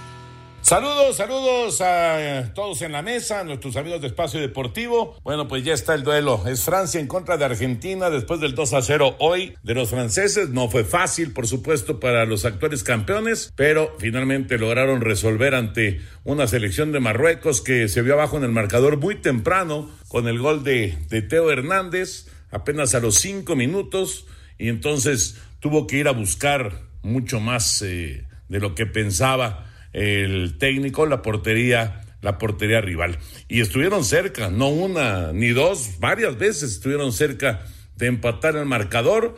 Saludos, 0.62 1.16
saludos 1.16 1.80
a 1.80 2.38
eh, 2.38 2.50
todos 2.54 2.82
en 2.82 2.92
la 2.92 3.02
mesa, 3.02 3.40
a 3.40 3.44
nuestros 3.44 3.74
amigos 3.74 4.00
de 4.00 4.06
Espacio 4.06 4.40
Deportivo. 4.40 5.18
Bueno, 5.24 5.48
pues 5.48 5.64
ya 5.64 5.74
está 5.74 5.92
el 5.92 6.04
duelo. 6.04 6.40
Es 6.46 6.62
Francia 6.62 7.00
en 7.00 7.08
contra 7.08 7.36
de 7.36 7.44
Argentina 7.44 8.10
después 8.10 8.38
del 8.40 8.54
2 8.54 8.74
a 8.74 8.80
0 8.80 9.16
hoy 9.18 9.54
de 9.64 9.74
los 9.74 9.90
franceses. 9.90 10.50
No 10.50 10.70
fue 10.70 10.84
fácil, 10.84 11.32
por 11.32 11.48
supuesto, 11.48 11.98
para 11.98 12.26
los 12.26 12.44
actuales 12.44 12.84
campeones, 12.84 13.52
pero 13.56 13.96
finalmente 13.98 14.56
lograron 14.56 15.00
resolver 15.00 15.56
ante 15.56 16.00
una 16.22 16.46
selección 16.46 16.92
de 16.92 17.00
Marruecos 17.00 17.60
que 17.60 17.88
se 17.88 18.02
vio 18.02 18.14
abajo 18.14 18.36
en 18.36 18.44
el 18.44 18.52
marcador 18.52 18.98
muy 18.98 19.16
temprano 19.16 19.90
con 20.06 20.28
el 20.28 20.38
gol 20.38 20.62
de, 20.62 20.96
Teo 21.28 21.50
Hernández, 21.50 22.28
apenas 22.52 22.94
a 22.94 23.00
los 23.00 23.16
cinco 23.16 23.56
minutos, 23.56 24.26
y 24.58 24.68
entonces 24.68 25.38
tuvo 25.58 25.88
que 25.88 25.96
ir 25.96 26.06
a 26.06 26.12
buscar 26.12 26.82
mucho 27.02 27.40
más 27.40 27.82
eh, 27.82 28.24
de 28.48 28.60
lo 28.60 28.76
que 28.76 28.86
pensaba 28.86 29.71
el 29.92 30.58
técnico, 30.58 31.06
la 31.06 31.22
portería, 31.22 32.02
la 32.20 32.38
portería 32.38 32.80
rival. 32.80 33.18
Y 33.48 33.60
estuvieron 33.60 34.04
cerca, 34.04 34.50
no 34.50 34.68
una 34.68 35.32
ni 35.32 35.48
dos, 35.48 35.98
varias 35.98 36.38
veces 36.38 36.72
estuvieron 36.72 37.12
cerca 37.12 37.64
de 37.96 38.06
empatar 38.06 38.56
el 38.56 38.66
marcador. 38.66 39.36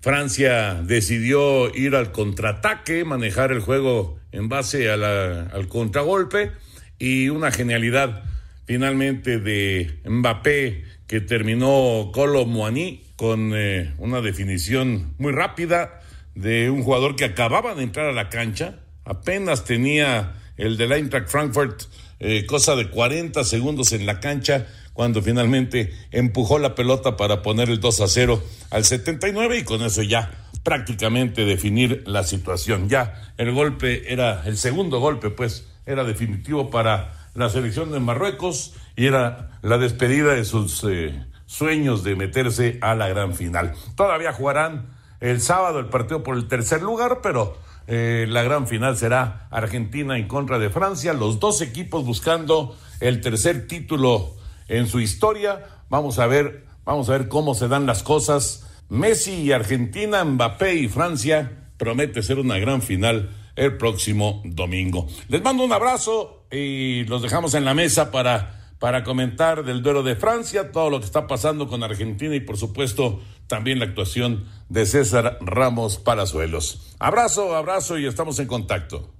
Francia 0.00 0.82
decidió 0.82 1.74
ir 1.74 1.94
al 1.94 2.10
contraataque, 2.10 3.04
manejar 3.04 3.52
el 3.52 3.60
juego 3.60 4.18
en 4.32 4.48
base 4.48 4.90
a 4.90 4.96
la, 4.96 5.42
al 5.42 5.68
contragolpe 5.68 6.50
y 6.98 7.28
una 7.28 7.52
genialidad 7.52 8.24
finalmente 8.66 9.38
de 9.38 10.00
Mbappé 10.04 10.84
que 11.06 11.20
terminó 11.20 12.10
Colo 12.12 12.46
Moani 12.46 13.02
con 13.16 13.52
eh, 13.54 13.92
una 13.98 14.20
definición 14.20 15.14
muy 15.18 15.32
rápida 15.32 16.00
de 16.34 16.70
un 16.70 16.82
jugador 16.82 17.14
que 17.16 17.24
acababa 17.24 17.74
de 17.74 17.82
entrar 17.82 18.06
a 18.06 18.12
la 18.12 18.28
cancha, 18.30 18.80
apenas 19.04 19.64
tenía 19.64 20.34
el 20.56 20.76
de 20.76 20.84
Eintracht 20.84 21.28
Frankfurt 21.28 21.82
eh, 22.20 22.46
cosa 22.46 22.76
de 22.76 22.88
40 22.88 23.42
segundos 23.42 23.92
en 23.92 24.06
la 24.06 24.20
cancha 24.20 24.66
cuando 24.92 25.22
finalmente 25.22 25.92
empujó 26.12 26.58
la 26.58 26.74
pelota 26.74 27.16
para 27.16 27.42
poner 27.42 27.68
el 27.68 27.80
2 27.80 28.00
a 28.00 28.06
0 28.06 28.42
al 28.70 28.84
79 28.84 29.58
y 29.58 29.64
con 29.64 29.82
eso 29.82 30.02
ya 30.02 30.30
prácticamente 30.62 31.44
definir 31.44 32.04
la 32.06 32.22
situación. 32.24 32.88
Ya 32.88 33.32
el 33.38 33.52
golpe 33.52 34.12
era, 34.12 34.42
el 34.46 34.56
segundo 34.56 35.00
golpe 35.00 35.30
pues 35.30 35.66
era 35.86 36.04
definitivo 36.04 36.70
para 36.70 37.28
la 37.34 37.48
selección 37.48 37.90
de 37.90 38.00
Marruecos 38.00 38.74
y 38.94 39.06
era 39.06 39.58
la 39.62 39.78
despedida 39.78 40.34
de 40.34 40.44
sus 40.44 40.84
eh, 40.84 41.24
sueños 41.46 42.04
de 42.04 42.14
meterse 42.14 42.78
a 42.82 42.94
la 42.94 43.08
gran 43.08 43.34
final. 43.34 43.72
Todavía 43.96 44.32
jugarán 44.32 44.90
el 45.20 45.40
sábado 45.40 45.78
el 45.78 45.86
partido 45.86 46.22
por 46.22 46.36
el 46.36 46.46
tercer 46.46 46.82
lugar, 46.82 47.20
pero 47.22 47.56
eh, 47.86 48.26
la 48.28 48.42
gran 48.42 48.66
final 48.66 48.96
será 48.96 49.48
Argentina 49.50 50.16
en 50.16 50.28
contra 50.28 50.58
de 50.58 50.70
Francia, 50.70 51.12
los 51.12 51.40
dos 51.40 51.60
equipos 51.60 52.04
buscando 52.04 52.76
el 53.00 53.20
tercer 53.20 53.66
título 53.66 54.36
en 54.68 54.86
su 54.86 55.00
historia. 55.00 55.66
Vamos 55.88 56.18
a 56.18 56.26
ver, 56.26 56.64
vamos 56.84 57.08
a 57.08 57.12
ver 57.12 57.28
cómo 57.28 57.54
se 57.54 57.68
dan 57.68 57.86
las 57.86 58.02
cosas. 58.02 58.66
Messi 58.88 59.42
y 59.42 59.52
Argentina, 59.52 60.24
Mbappé 60.24 60.74
y 60.74 60.88
Francia 60.88 61.70
promete 61.76 62.22
ser 62.22 62.38
una 62.38 62.58
gran 62.58 62.82
final 62.82 63.30
el 63.56 63.76
próximo 63.76 64.42
domingo. 64.44 65.06
Les 65.28 65.42
mando 65.42 65.64
un 65.64 65.72
abrazo 65.72 66.46
y 66.50 67.04
los 67.04 67.22
dejamos 67.22 67.54
en 67.54 67.64
la 67.64 67.74
mesa 67.74 68.10
para 68.10 68.62
para 68.82 69.04
comentar 69.04 69.62
del 69.62 69.80
duelo 69.80 70.02
de 70.02 70.16
Francia, 70.16 70.72
todo 70.72 70.90
lo 70.90 70.98
que 70.98 71.06
está 71.06 71.28
pasando 71.28 71.68
con 71.68 71.84
Argentina 71.84 72.34
y 72.34 72.40
por 72.40 72.56
supuesto 72.56 73.20
también 73.52 73.80
la 73.80 73.84
actuación 73.84 74.46
de 74.70 74.86
César 74.86 75.36
Ramos 75.42 75.98
Palazuelos. 75.98 76.96
Abrazo, 76.98 77.54
abrazo 77.54 77.98
y 77.98 78.06
estamos 78.06 78.38
en 78.38 78.46
contacto. 78.46 79.12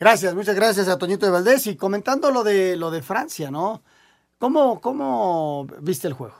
Gracias, 0.00 0.34
muchas 0.34 0.56
gracias 0.56 0.88
a 0.88 0.98
Toñito 0.98 1.26
de 1.26 1.30
Valdés. 1.30 1.68
Y 1.68 1.76
comentando 1.76 2.32
lo 2.32 2.42
de 2.42 2.76
lo 2.76 2.90
de 2.90 3.02
Francia, 3.02 3.52
¿no? 3.52 3.84
¿Cómo, 4.38 4.80
cómo 4.80 5.68
viste 5.80 6.08
el 6.08 6.14
juego? 6.14 6.34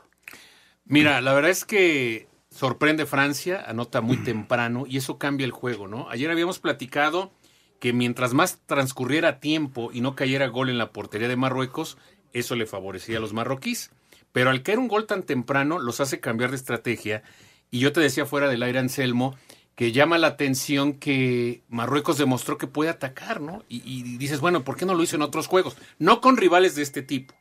Mira, 0.83 1.21
la 1.21 1.31
verdad 1.31 1.51
es 1.51 1.63
que 1.63 2.27
sorprende 2.49 3.05
Francia, 3.05 3.63
anota 3.65 4.01
muy 4.01 4.17
temprano 4.17 4.83
y 4.85 4.97
eso 4.97 5.17
cambia 5.17 5.45
el 5.45 5.51
juego, 5.51 5.87
¿no? 5.87 6.09
Ayer 6.09 6.29
habíamos 6.29 6.59
platicado 6.59 7.31
que 7.79 7.93
mientras 7.93 8.33
más 8.33 8.59
transcurriera 8.65 9.39
tiempo 9.39 9.91
y 9.93 10.01
no 10.01 10.13
cayera 10.13 10.47
gol 10.47 10.69
en 10.69 10.77
la 10.77 10.91
portería 10.91 11.29
de 11.29 11.37
Marruecos, 11.37 11.97
eso 12.33 12.57
le 12.57 12.65
favorecía 12.65 13.15
a 13.15 13.21
los 13.21 13.31
marroquíes. 13.31 13.91
Pero 14.31 14.49
al 14.49 14.63
caer 14.63 14.79
un 14.79 14.87
gol 14.87 15.05
tan 15.05 15.23
temprano, 15.23 15.79
los 15.79 15.99
hace 15.99 16.19
cambiar 16.19 16.51
de 16.51 16.57
estrategia. 16.57 17.23
Y 17.69 17.79
yo 17.79 17.91
te 17.91 18.01
decía 18.01 18.25
fuera 18.25 18.47
del 18.47 18.63
aire, 18.63 18.79
Anselmo, 18.79 19.35
que 19.75 19.91
llama 19.91 20.17
la 20.17 20.27
atención 20.27 20.93
que 20.93 21.63
Marruecos 21.69 22.17
demostró 22.17 22.57
que 22.57 22.67
puede 22.67 22.89
atacar, 22.89 23.41
¿no? 23.41 23.63
Y, 23.69 23.81
y, 23.85 24.17
dices, 24.17 24.39
bueno, 24.39 24.63
¿por 24.63 24.75
qué 24.75 24.85
no 24.85 24.93
lo 24.93 25.03
hizo 25.03 25.15
en 25.15 25.21
otros 25.21 25.47
juegos? 25.47 25.77
No 25.97 26.21
con 26.21 26.37
rivales 26.37 26.75
de 26.75 26.83
este 26.83 27.01
tipo, 27.01 27.33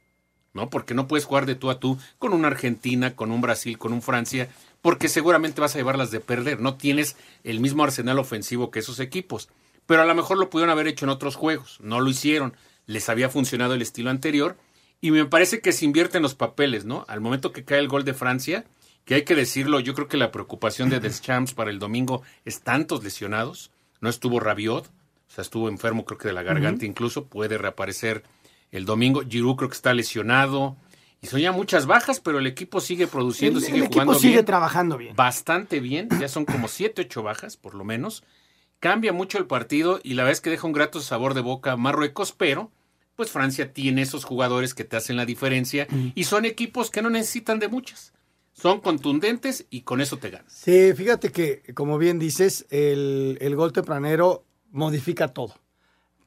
¿no? 0.53 0.71
Porque 0.71 0.95
no 0.95 1.09
puedes 1.09 1.25
jugar 1.25 1.47
de 1.47 1.55
tú 1.55 1.71
a 1.71 1.81
tú 1.81 1.99
con 2.19 2.33
una 2.33 2.49
Argentina, 2.49 3.15
con 3.15 3.31
un 3.31 3.41
Brasil, 3.41 3.79
con 3.79 3.93
un 3.93 4.03
Francia, 4.03 4.49
porque 4.83 5.09
seguramente 5.09 5.61
vas 5.61 5.75
a 5.75 5.79
llevarlas 5.79 6.11
de 6.11 6.21
perder. 6.21 6.61
No 6.61 6.77
tienes 6.77 7.17
el 7.45 7.61
mismo 7.61 7.85
arsenal 7.85 8.19
ofensivo 8.19 8.71
que 8.71 8.79
esos 8.79 9.01
equipos. 9.01 9.49
Pero 9.87 10.03
a 10.03 10.07
lo 10.07 10.15
mejor 10.15 10.39
lo 10.39 10.51
pudieron 10.51 10.71
haber 10.71 10.87
hecho 10.87 11.05
en 11.05 11.11
otros 11.11 11.35
juegos. 11.35 11.79
No 11.83 12.01
lo 12.01 12.09
hicieron. 12.09 12.55
Les 12.87 13.09
había 13.09 13.29
funcionado 13.29 13.75
el 13.75 13.83
estilo 13.83 14.11
anterior. 14.11 14.57
Y 15.01 15.11
me 15.13 15.25
parece 15.25 15.61
que 15.61 15.73
se 15.73 15.85
invierten 15.85 16.23
los 16.23 16.35
papeles, 16.35 16.85
¿no? 16.85 17.05
Al 17.09 17.21
momento 17.21 17.53
que 17.53 17.65
cae 17.65 17.79
el 17.79 17.89
gol 17.89 18.05
de 18.05 18.15
Francia, 18.15 18.65
que 19.05 19.15
hay 19.15 19.23
que 19.25 19.35
decirlo, 19.35 19.81
yo 19.81 19.95
creo 19.95 20.09
que 20.09 20.17
la 20.19 20.31
preocupación 20.31 20.91
de 20.91 21.01
Deschamps 21.01 21.55
para 21.55 21.71
el 21.71 21.79
domingo 21.79 22.23
es 22.45 22.61
tantos 22.61 23.03
lesionados. 23.03 23.71
No 24.01 24.09
estuvo 24.11 24.41
Rabiot, 24.41 24.87
o 24.87 24.91
sea, 25.33 25.43
estuvo 25.43 25.69
enfermo 25.69 26.05
creo 26.05 26.19
que 26.19 26.29
de 26.29 26.35
la 26.35 26.43
garganta 26.43 26.85
incluso, 26.85 27.25
puede 27.27 27.57
reaparecer 27.59 28.23
el 28.73 28.85
domingo. 28.85 29.23
Giroud 29.29 29.57
creo 29.57 29.69
que 29.71 29.75
está 29.77 29.95
lesionado. 29.95 30.77
Y 31.23 31.27
son 31.27 31.41
ya 31.41 31.53
muchas 31.53 31.85
bajas, 31.87 32.19
pero 32.21 32.39
el 32.39 32.47
equipo 32.47 32.81
sigue 32.81 33.07
produciendo, 33.07 33.59
El- 33.59 33.65
sigue 33.65 33.79
el 33.79 33.85
equipo 33.85 33.95
jugando 34.05 34.15
sigue 34.19 34.33
bien. 34.35 34.45
trabajando 34.47 34.97
bien. 34.97 35.15
Bastante 35.17 35.81
bien, 35.81 36.09
ya 36.19 36.29
son 36.29 36.45
como 36.47 36.67
siete, 36.69 37.03
ocho 37.03 37.23
bajas, 37.23 37.57
por 37.59 37.75
lo 37.75 37.85
menos. 37.85 38.23
Cambia 38.81 39.13
mucho 39.13 39.37
el 39.39 39.47
partido 39.47 40.01
y 40.03 40.15
la 40.15 40.23
verdad 40.23 40.33
es 40.33 40.41
que 40.41 40.49
deja 40.51 40.67
un 40.67 40.73
grato 40.73 41.01
sabor 41.01 41.35
de 41.35 41.43
boca 41.43 41.73
a 41.73 41.77
Marruecos, 41.77 42.33
pero 42.33 42.71
pues 43.21 43.33
Francia 43.33 43.75
tiene 43.75 44.01
esos 44.01 44.25
jugadores 44.25 44.73
que 44.73 44.83
te 44.83 44.97
hacen 44.97 45.15
la 45.19 45.27
diferencia 45.27 45.87
y 46.15 46.25
son 46.25 46.47
equipos 46.47 46.91
que 46.91 47.03
no 47.03 47.11
necesitan 47.11 47.59
de 47.59 47.69
muchas. 47.69 48.15
Son 48.55 48.81
contundentes 48.81 49.67
y 49.69 49.83
con 49.83 50.01
eso 50.01 50.17
te 50.17 50.31
ganas. 50.31 50.51
Sí, 50.51 50.95
fíjate 50.95 51.31
que, 51.31 51.61
como 51.75 51.99
bien 51.99 52.19
dices, 52.19 52.65
el, 52.71 53.37
el 53.43 53.57
gol 53.57 53.75
tempranero 53.75 54.47
modifica 54.71 55.29
todo. 55.29 55.53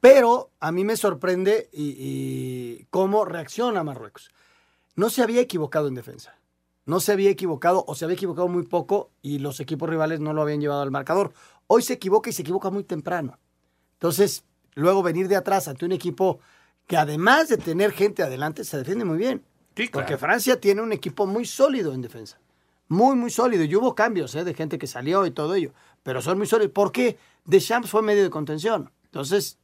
Pero 0.02 0.52
a 0.60 0.72
mí 0.72 0.84
me 0.84 0.96
sorprende 0.96 1.68
y, 1.74 1.96
y 1.98 2.86
cómo 2.92 3.26
reacciona 3.26 3.84
Marruecos. 3.84 4.30
No 4.96 5.10
se 5.10 5.24
había 5.24 5.42
equivocado 5.42 5.88
en 5.88 5.96
defensa. 5.96 6.38
No 6.86 7.00
se 7.00 7.12
había 7.12 7.32
equivocado 7.32 7.86
o 7.88 7.96
se 7.96 8.06
había 8.06 8.18
equivocado 8.18 8.48
muy 8.50 8.68
poco 8.68 9.10
y 9.24 9.40
los 9.40 9.60
equipos 9.60 9.90
rivales 9.90 10.20
no 10.20 10.32
lo 10.34 10.44
habían 10.44 10.62
llevado 10.62 10.84
al 10.84 10.92
marcador. 10.92 11.34
Hoy 11.66 11.82
se 11.82 11.94
equivoca 11.94 12.30
y 12.30 12.34
se 12.34 12.44
equivoca 12.44 12.70
muy 12.70 12.84
temprano. 12.84 13.40
Entonces, 13.94 14.44
luego 14.76 15.02
venir 15.02 15.28
de 15.28 15.38
atrás 15.38 15.68
ante 15.68 15.86
un 15.86 15.92
equipo 15.92 16.40
que 16.94 16.98
además 16.98 17.50
de 17.50 17.58
tener 17.58 17.92
gente 17.92 18.22
adelante, 18.22 18.64
se 18.64 18.78
defiende 18.78 19.04
muy 19.04 19.18
bien. 19.18 19.44
Porque 19.92 20.16
Francia 20.16 20.62
tiene 20.62 20.80
un 20.84 20.94
equipo 20.94 21.26
muy 21.26 21.44
sólido 21.44 21.92
en 21.92 22.04
defensa. 22.04 22.38
Muy, 22.88 23.16
muy 23.16 23.32
sólido. 23.32 23.64
Y 23.64 23.76
hubo 23.76 23.96
cambios 23.96 24.36
¿eh? 24.36 24.44
de 24.44 24.54
gente 24.54 24.78
que 24.78 24.86
salió 24.86 25.26
y 25.26 25.32
todo 25.32 25.56
ello. 25.56 25.74
Pero 26.04 26.22
son 26.22 26.38
muy 26.38 26.46
sólidos. 26.46 26.72
¿Por 26.72 26.92
qué? 26.92 27.18
Deschamps 27.46 27.90
fue 27.90 28.04
medio 28.04 28.22
de 28.22 28.30
contención. 28.30 28.92
Entonces, 29.06 29.58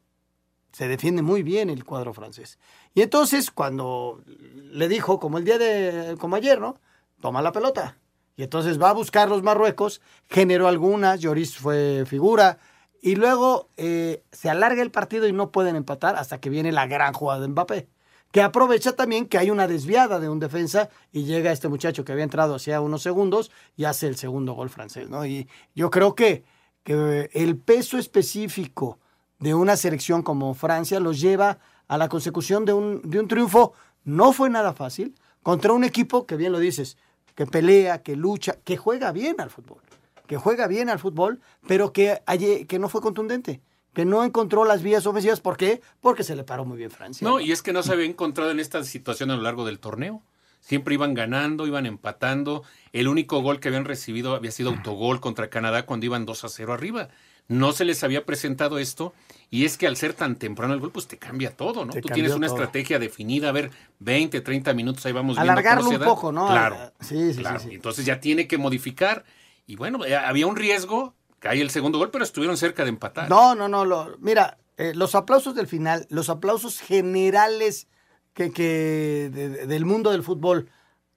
se 0.72 0.88
defiende 0.88 1.22
muy 1.22 1.44
bien 1.44 1.70
el 1.70 1.86
cuadro 1.86 2.16
francés. 2.16 2.58
Y 2.96 3.04
entonces, 3.04 3.52
cuando 3.52 4.24
le 4.26 4.88
dijo, 4.88 5.20
como 5.20 5.38
el 5.38 5.46
día 5.46 5.60
de, 5.60 6.18
como 6.18 6.36
ayer, 6.36 6.60
¿no? 6.60 6.80
Toma 7.22 7.44
la 7.44 7.52
pelota. 7.52 7.96
Y 8.38 8.42
entonces 8.42 8.82
va 8.82 8.90
a 8.90 8.94
buscar 8.94 9.30
los 9.30 9.44
Marruecos, 9.44 10.02
generó 10.28 10.68
algunas, 10.68 11.20
Lloris 11.20 11.56
fue 11.58 12.06
figura, 12.08 12.58
y 13.02 13.16
luego 13.16 13.70
eh, 13.78 14.24
se 14.32 14.50
alarga 14.50 14.82
el 14.82 14.92
partido 14.92 15.28
y 15.28 15.34
no 15.34 15.52
pueden 15.52 15.76
empatar 15.76 16.16
hasta 16.16 16.40
que 16.40 16.50
viene 16.50 16.72
la 16.72 16.88
gran 16.88 17.14
jugada 17.14 17.42
de 17.42 17.48
Mbappé, 17.48 17.88
que 18.32 18.42
aprovecha 18.42 18.94
también 18.94 19.26
que 19.26 19.38
hay 19.38 19.50
una 19.50 19.68
desviada 19.68 20.20
de 20.20 20.30
un 20.30 20.40
defensa 20.40 20.90
y 21.12 21.24
llega 21.24 21.52
este 21.52 21.68
muchacho 21.68 22.06
que 22.06 22.12
había 22.12 22.24
entrado 22.24 22.56
hacía 22.56 22.82
unos 22.82 23.02
segundos 23.02 23.52
y 23.76 23.86
hace 23.86 24.08
el 24.08 24.18
segundo 24.18 24.54
gol 24.54 24.70
francés, 24.70 25.10
¿no? 25.10 25.26
Y 25.26 25.48
yo 25.74 25.90
creo 25.90 26.14
que, 26.14 26.44
que 26.84 27.30
el 27.34 27.58
peso 27.58 27.98
específico 27.98 29.00
de 29.40 29.54
una 29.56 29.78
selección 29.78 30.22
como 30.22 30.54
Francia 30.54 31.00
los 31.00 31.20
lleva 31.20 31.60
a 31.88 31.98
la 31.98 32.10
consecución 32.10 32.66
de 32.66 32.74
un, 32.74 33.02
de 33.04 33.20
un 33.20 33.28
triunfo. 33.28 33.74
No 34.04 34.32
fue 34.32 34.50
nada 34.50 34.74
fácil 34.74 35.16
contra 35.42 35.74
un 35.74 35.84
equipo 35.84 36.26
que 36.26 36.36
bien 36.36 36.52
lo 36.52 36.60
dices, 36.60 36.98
que 37.36 37.46
pelea, 37.46 38.04
que 38.04 38.16
lucha, 38.16 38.58
que 38.64 38.78
juega 38.78 39.12
bien 39.12 39.40
al 39.40 39.50
fútbol, 39.50 39.82
que 40.30 40.38
juega 40.38 40.68
bien 40.68 40.90
al 40.90 41.00
fútbol, 41.00 41.42
pero 41.68 41.92
que, 41.92 42.22
que 42.68 42.78
no 42.78 42.88
fue 42.88 43.02
contundente, 43.02 43.62
que 43.96 44.06
no 44.06 44.24
encontró 44.24 44.64
las 44.64 44.84
vías 44.84 45.08
ofensivas. 45.08 45.42
¿Por 45.42 45.58
qué? 45.58 45.82
Porque 46.02 46.24
se 46.24 46.36
le 46.36 46.44
paró 46.44 46.66
muy 46.66 46.78
bien 46.78 46.92
Francia. 46.92 47.28
No, 47.28 47.40
y 47.40 47.52
es 47.52 47.64
que 47.64 47.74
no 47.74 47.82
se 47.82 47.94
había 47.94 48.06
encontrado 48.06 48.52
en 48.52 48.60
esta 48.60 48.84
situación 48.84 49.32
a 49.32 49.36
lo 49.38 49.42
largo 49.42 49.66
del 49.66 49.80
torneo. 49.80 50.22
Siempre 50.60 50.94
iban 50.94 51.16
ganando, 51.16 51.66
iban 51.66 51.88
empatando. 51.88 52.62
El 52.94 53.08
único 53.08 53.42
gol 53.42 53.60
que 53.60 53.70
habían 53.70 53.86
recibido 53.86 54.36
había 54.36 54.52
sido 54.52 54.70
autogol 54.70 55.20
contra 55.20 55.50
Canadá 55.50 55.88
cuando 55.88 56.06
iban 56.06 56.28
2 56.28 56.44
a 56.44 56.50
0 56.50 56.74
arriba. 56.74 57.08
No 57.48 57.72
se 57.72 57.84
les 57.84 58.04
había 58.04 58.24
presentado 58.24 58.78
esto. 58.78 59.14
Y 59.50 59.66
es 59.66 59.78
que 59.80 59.88
al 59.88 59.96
ser 59.98 60.14
tan 60.14 60.36
temprano 60.36 60.76
el 60.76 60.80
gol, 60.80 60.92
pues 60.92 61.08
te 61.08 61.18
cambia 61.18 61.58
todo, 61.58 61.86
¿no? 61.86 61.94
Te 61.94 62.02
Tú 62.02 62.10
tienes 62.10 62.34
una 62.36 62.46
todo. 62.46 62.58
estrategia 62.58 63.00
definida, 63.00 63.50
a 63.50 63.52
ver, 63.52 63.72
20, 63.98 64.42
30 64.42 64.76
minutos, 64.76 65.04
ahí 65.08 65.12
vamos 65.12 65.38
viendo 65.38 65.52
Alargarlo 65.52 65.80
cómo 65.86 65.90
se 65.90 65.96
un 65.96 66.02
da. 66.02 66.06
poco, 66.08 66.32
¿no? 66.32 66.46
Claro, 66.48 66.94
Sí, 67.00 67.34
sí, 67.34 67.40
claro. 67.40 67.60
sí, 67.60 67.70
sí. 67.70 67.76
Entonces 67.76 68.06
ya 68.06 68.20
tiene 68.20 68.48
que 68.48 68.60
modificar. 68.60 69.26
Y 69.70 69.76
bueno, 69.76 70.04
eh, 70.04 70.16
había 70.16 70.48
un 70.48 70.56
riesgo, 70.56 71.14
cae 71.38 71.62
el 71.62 71.70
segundo 71.70 72.00
gol, 72.00 72.10
pero 72.10 72.24
estuvieron 72.24 72.58
cerca 72.58 72.82
de 72.82 72.90
empatar. 72.90 73.30
No, 73.30 73.54
no, 73.54 73.70
no. 73.70 73.86
Mira, 74.18 74.58
eh, 74.78 74.94
los 74.96 75.14
aplausos 75.14 75.54
del 75.54 75.68
final, 75.68 76.08
los 76.10 76.30
aplausos 76.32 76.80
generales 76.80 77.88
que, 78.34 78.50
que 78.52 79.30
de- 79.32 79.50
de- 79.50 79.68
del 79.68 79.86
mundo 79.86 80.10
del 80.10 80.24
fútbol 80.24 80.72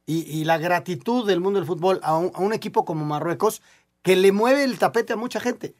y, 0.04 0.18
y 0.30 0.44
la 0.44 0.58
gratitud 0.58 1.26
del 1.26 1.40
mundo 1.40 1.60
del 1.60 1.66
fútbol 1.66 1.98
a 2.02 2.14
un, 2.18 2.30
a 2.34 2.40
un 2.42 2.52
equipo 2.52 2.84
como 2.84 3.06
Marruecos 3.06 3.62
que 4.02 4.16
le 4.16 4.32
mueve 4.32 4.64
el 4.64 4.78
tapete 4.78 5.14
a 5.14 5.16
mucha 5.16 5.40
gente. 5.40 5.74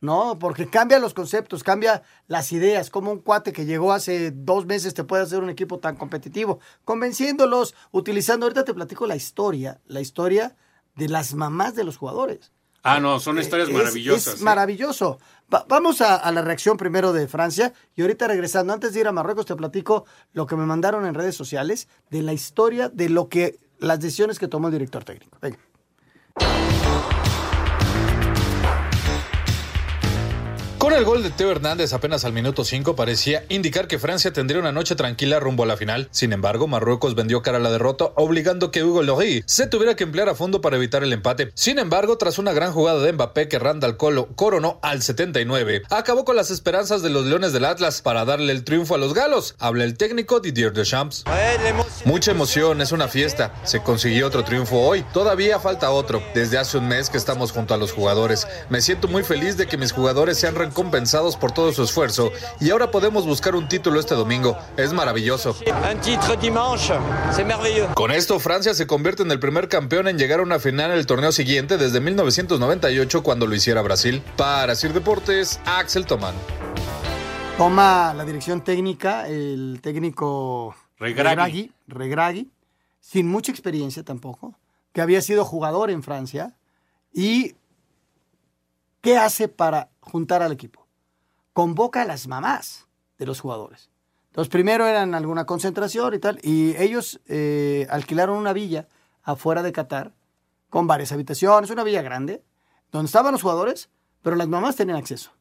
No, 0.00 0.36
porque 0.40 0.66
cambia 0.68 0.98
los 0.98 1.14
conceptos, 1.14 1.62
cambia 1.62 2.02
las 2.26 2.50
ideas, 2.50 2.90
como 2.90 3.12
un 3.12 3.20
cuate 3.20 3.52
que 3.52 3.66
llegó 3.66 3.92
hace 3.92 4.32
dos 4.32 4.66
meses 4.66 4.94
te 4.94 5.04
puede 5.04 5.22
hacer 5.22 5.38
un 5.44 5.48
equipo 5.48 5.78
tan 5.78 5.94
competitivo, 5.94 6.58
convenciéndolos, 6.84 7.76
utilizando, 7.92 8.46
ahorita 8.46 8.64
te 8.64 8.74
platico 8.74 9.06
la 9.06 9.14
historia, 9.14 9.80
la 9.86 10.00
historia 10.00 10.56
de 10.96 11.08
las 11.08 11.34
mamás 11.34 11.74
de 11.74 11.84
los 11.84 11.96
jugadores. 11.96 12.52
Ah, 12.82 13.00
no, 13.00 13.18
son 13.18 13.38
historias 13.38 13.68
Es- 13.68 13.74
maravillosas. 13.74 14.34
Es 14.34 14.40
¿eh? 14.40 14.44
maravilloso. 14.44 15.18
Va- 15.52 15.64
vamos 15.68 16.00
a, 16.00 16.16
a 16.16 16.30
la 16.32 16.42
reacción 16.42 16.76
primero 16.76 17.12
de 17.12 17.26
Francia 17.28 17.72
y 17.94 18.02
ahorita 18.02 18.28
regresando, 18.28 18.72
antes 18.72 18.94
de 18.94 19.00
ir 19.00 19.08
a 19.08 19.12
Marruecos, 19.12 19.46
te 19.46 19.56
platico 19.56 20.04
lo 20.32 20.46
que 20.46 20.56
me 20.56 20.66
mandaron 20.66 21.04
en 21.06 21.14
redes 21.14 21.34
sociales 21.36 21.88
de 22.10 22.22
la 22.22 22.32
historia 22.32 22.88
de 22.88 23.08
lo 23.08 23.28
que 23.28 23.58
las 23.78 24.00
decisiones 24.00 24.38
que 24.38 24.48
tomó 24.48 24.68
el 24.68 24.72
director 24.72 25.04
técnico. 25.04 25.36
Venga. 25.42 25.58
Con 30.86 30.94
el 30.94 31.04
gol 31.04 31.24
de 31.24 31.30
Teo 31.30 31.50
Hernández 31.50 31.92
apenas 31.92 32.24
al 32.24 32.32
minuto 32.32 32.64
5 32.64 32.94
parecía 32.94 33.44
indicar 33.48 33.88
que 33.88 33.98
Francia 33.98 34.32
tendría 34.32 34.60
una 34.60 34.70
noche 34.70 34.94
tranquila 34.94 35.40
rumbo 35.40 35.64
a 35.64 35.66
la 35.66 35.76
final. 35.76 36.08
Sin 36.12 36.32
embargo, 36.32 36.68
Marruecos 36.68 37.16
vendió 37.16 37.42
cara 37.42 37.58
a 37.58 37.60
la 37.60 37.72
derrota, 37.72 38.12
obligando 38.14 38.70
que 38.70 38.84
Hugo 38.84 39.02
Lloris 39.02 39.42
se 39.48 39.66
tuviera 39.66 39.96
que 39.96 40.04
emplear 40.04 40.28
a 40.28 40.36
fondo 40.36 40.60
para 40.60 40.76
evitar 40.76 41.02
el 41.02 41.12
empate. 41.12 41.50
Sin 41.54 41.80
embargo, 41.80 42.18
tras 42.18 42.38
una 42.38 42.52
gran 42.52 42.72
jugada 42.72 43.00
de 43.00 43.12
Mbappé 43.12 43.48
que 43.48 43.58
Randall 43.58 43.96
Colo 43.96 44.28
coronó 44.36 44.78
al 44.80 45.02
79, 45.02 45.82
acabó 45.90 46.24
con 46.24 46.36
las 46.36 46.52
esperanzas 46.52 47.02
de 47.02 47.10
los 47.10 47.26
Leones 47.26 47.52
del 47.52 47.64
Atlas 47.64 48.00
para 48.00 48.24
darle 48.24 48.52
el 48.52 48.62
triunfo 48.62 48.94
a 48.94 48.98
los 48.98 49.12
galos. 49.12 49.56
Habla 49.58 49.82
el 49.82 49.96
técnico 49.96 50.38
Didier 50.38 50.72
Deschamps. 50.72 51.24
Mucha 52.04 52.30
emoción, 52.30 52.80
es 52.80 52.92
una 52.92 53.08
fiesta. 53.08 53.52
Se 53.64 53.82
consiguió 53.82 54.28
otro 54.28 54.44
triunfo 54.44 54.78
hoy. 54.78 55.04
Todavía 55.12 55.58
falta 55.58 55.90
otro. 55.90 56.22
Desde 56.32 56.58
hace 56.58 56.78
un 56.78 56.86
mes 56.86 57.10
que 57.10 57.18
estamos 57.18 57.50
junto 57.50 57.74
a 57.74 57.76
los 57.76 57.90
jugadores. 57.90 58.46
Me 58.70 58.80
siento 58.80 59.08
muy 59.08 59.24
feliz 59.24 59.56
de 59.56 59.66
que 59.66 59.76
mis 59.76 59.90
jugadores 59.90 60.38
sean 60.38 60.54
recompensados 60.76 61.36
por 61.38 61.52
todo 61.52 61.72
su 61.72 61.82
esfuerzo 61.82 62.30
y 62.60 62.68
ahora 62.68 62.90
podemos 62.90 63.24
buscar 63.24 63.56
un 63.56 63.66
título 63.66 63.98
este 63.98 64.14
domingo. 64.14 64.58
Es 64.76 64.92
maravilloso. 64.92 65.56
Un 65.66 66.00
titre 66.02 66.36
dimanche, 66.36 66.92
c'est 67.32 67.46
merveilleux. 67.46 67.94
Con 67.94 68.10
esto, 68.10 68.38
Francia 68.38 68.74
se 68.74 68.86
convierte 68.86 69.22
en 69.22 69.30
el 69.30 69.40
primer 69.40 69.70
campeón 69.70 70.06
en 70.06 70.18
llegar 70.18 70.40
a 70.40 70.42
una 70.42 70.58
final 70.58 70.90
en 70.90 70.98
el 70.98 71.06
torneo 71.06 71.32
siguiente 71.32 71.78
desde 71.78 72.00
1998 72.00 73.22
cuando 73.22 73.46
lo 73.46 73.54
hiciera 73.54 73.80
Brasil. 73.80 74.22
Para 74.36 74.74
Sir 74.74 74.92
Deportes, 74.92 75.60
Axel 75.64 76.04
Tomán. 76.04 76.34
Toma 77.56 78.12
la 78.12 78.26
dirección 78.26 78.62
técnica 78.62 79.26
el 79.28 79.80
técnico. 79.82 80.76
Regragui, 80.98 81.72
Regragui, 81.86 82.50
sin 83.00 83.28
mucha 83.28 83.50
experiencia 83.50 84.02
tampoco, 84.02 84.58
que 84.92 85.00
había 85.00 85.22
sido 85.22 85.46
jugador 85.46 85.90
en 85.90 86.02
Francia. 86.02 86.54
¿Y 87.14 87.54
qué 89.00 89.16
hace 89.16 89.48
para 89.48 89.88
juntar 90.06 90.42
al 90.42 90.52
equipo? 90.52 90.86
Convoca 91.52 92.02
a 92.02 92.06
las 92.06 92.26
mamás 92.28 92.86
de 93.18 93.26
los 93.26 93.40
jugadores. 93.40 93.90
Entonces, 94.28 94.50
primero 94.50 94.86
eran 94.86 95.14
alguna 95.14 95.46
concentración 95.46 96.14
y 96.14 96.18
tal, 96.18 96.38
y 96.42 96.76
ellos 96.76 97.20
eh, 97.26 97.86
alquilaron 97.90 98.36
una 98.36 98.52
villa 98.52 98.86
afuera 99.22 99.62
de 99.62 99.72
Qatar 99.72 100.12
con 100.68 100.86
varias 100.86 101.12
habitaciones, 101.12 101.70
una 101.70 101.84
villa 101.84 102.02
grande, 102.02 102.42
donde 102.92 103.06
estaban 103.06 103.32
los 103.32 103.42
jugadores, 103.42 103.88
pero 104.22 104.36
las 104.36 104.48
mamás 104.48 104.76
tenían 104.76 104.98
acceso. 104.98 105.32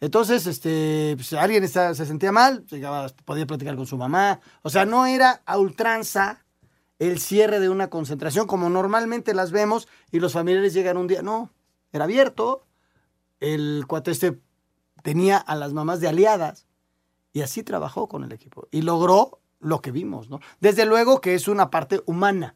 Entonces, 0.00 0.46
este, 0.46 1.12
pues, 1.16 1.32
alguien 1.34 1.68
se 1.68 1.94
sentía 1.94 2.32
mal, 2.32 2.64
podía 3.26 3.46
platicar 3.46 3.76
con 3.76 3.86
su 3.86 3.98
mamá. 3.98 4.40
O 4.62 4.70
sea, 4.70 4.86
no 4.86 5.04
era 5.04 5.42
a 5.44 5.58
ultranza 5.58 6.44
el 6.98 7.18
cierre 7.20 7.60
de 7.60 7.68
una 7.68 7.90
concentración 7.90 8.46
como 8.46 8.70
normalmente 8.70 9.34
las 9.34 9.50
vemos 9.52 9.88
y 10.10 10.20
los 10.20 10.32
familiares 10.32 10.72
llegan 10.72 10.96
un 10.96 11.06
día. 11.06 11.22
No, 11.22 11.50
era 11.92 12.04
abierto. 12.04 12.64
El 13.40 13.84
cuate 13.86 14.10
este 14.10 14.38
tenía 15.02 15.38
a 15.38 15.54
las 15.56 15.72
mamás 15.72 16.00
de 16.00 16.08
aliadas 16.08 16.66
y 17.32 17.40
así 17.42 17.62
trabajó 17.62 18.08
con 18.08 18.22
el 18.24 18.32
equipo 18.32 18.68
y 18.70 18.82
logró 18.82 19.40
lo 19.60 19.80
que 19.80 19.90
vimos, 19.92 20.28
¿no? 20.30 20.40
Desde 20.60 20.84
luego 20.86 21.20
que 21.20 21.34
es 21.34 21.48
una 21.48 21.70
parte 21.70 22.02
humana. 22.06 22.54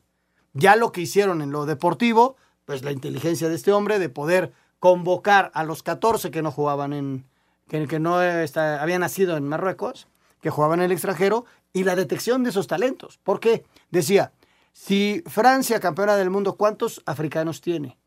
Ya 0.52 0.76
lo 0.76 0.92
que 0.92 1.00
hicieron 1.00 1.42
en 1.42 1.50
lo 1.52 1.66
deportivo, 1.66 2.36
pues 2.64 2.82
la 2.82 2.92
inteligencia 2.92 3.48
de 3.48 3.54
este 3.56 3.72
hombre 3.72 3.98
de 3.98 4.08
poder 4.08 4.52
convocar 4.78 5.50
a 5.54 5.64
los 5.64 5.82
14 5.82 6.30
que 6.30 6.42
no 6.42 6.50
jugaban 6.52 6.92
en, 6.92 7.24
que, 7.68 7.86
que 7.88 7.98
no 7.98 8.22
está- 8.22 8.80
habían 8.82 9.00
nacido 9.00 9.36
en 9.36 9.48
Marruecos, 9.48 10.06
que 10.40 10.50
jugaban 10.50 10.80
en 10.80 10.86
el 10.86 10.92
extranjero, 10.92 11.44
y 11.72 11.84
la 11.84 11.96
detección 11.96 12.44
de 12.44 12.50
esos 12.50 12.66
talentos. 12.68 13.18
¿Por 13.22 13.40
qué? 13.40 13.64
Decía, 13.90 14.32
si 14.72 15.22
Francia, 15.26 15.80
campeona 15.80 16.14
del 16.16 16.30
mundo, 16.30 16.56
¿cuántos 16.56 17.02
africanos 17.06 17.60
tiene? 17.60 17.98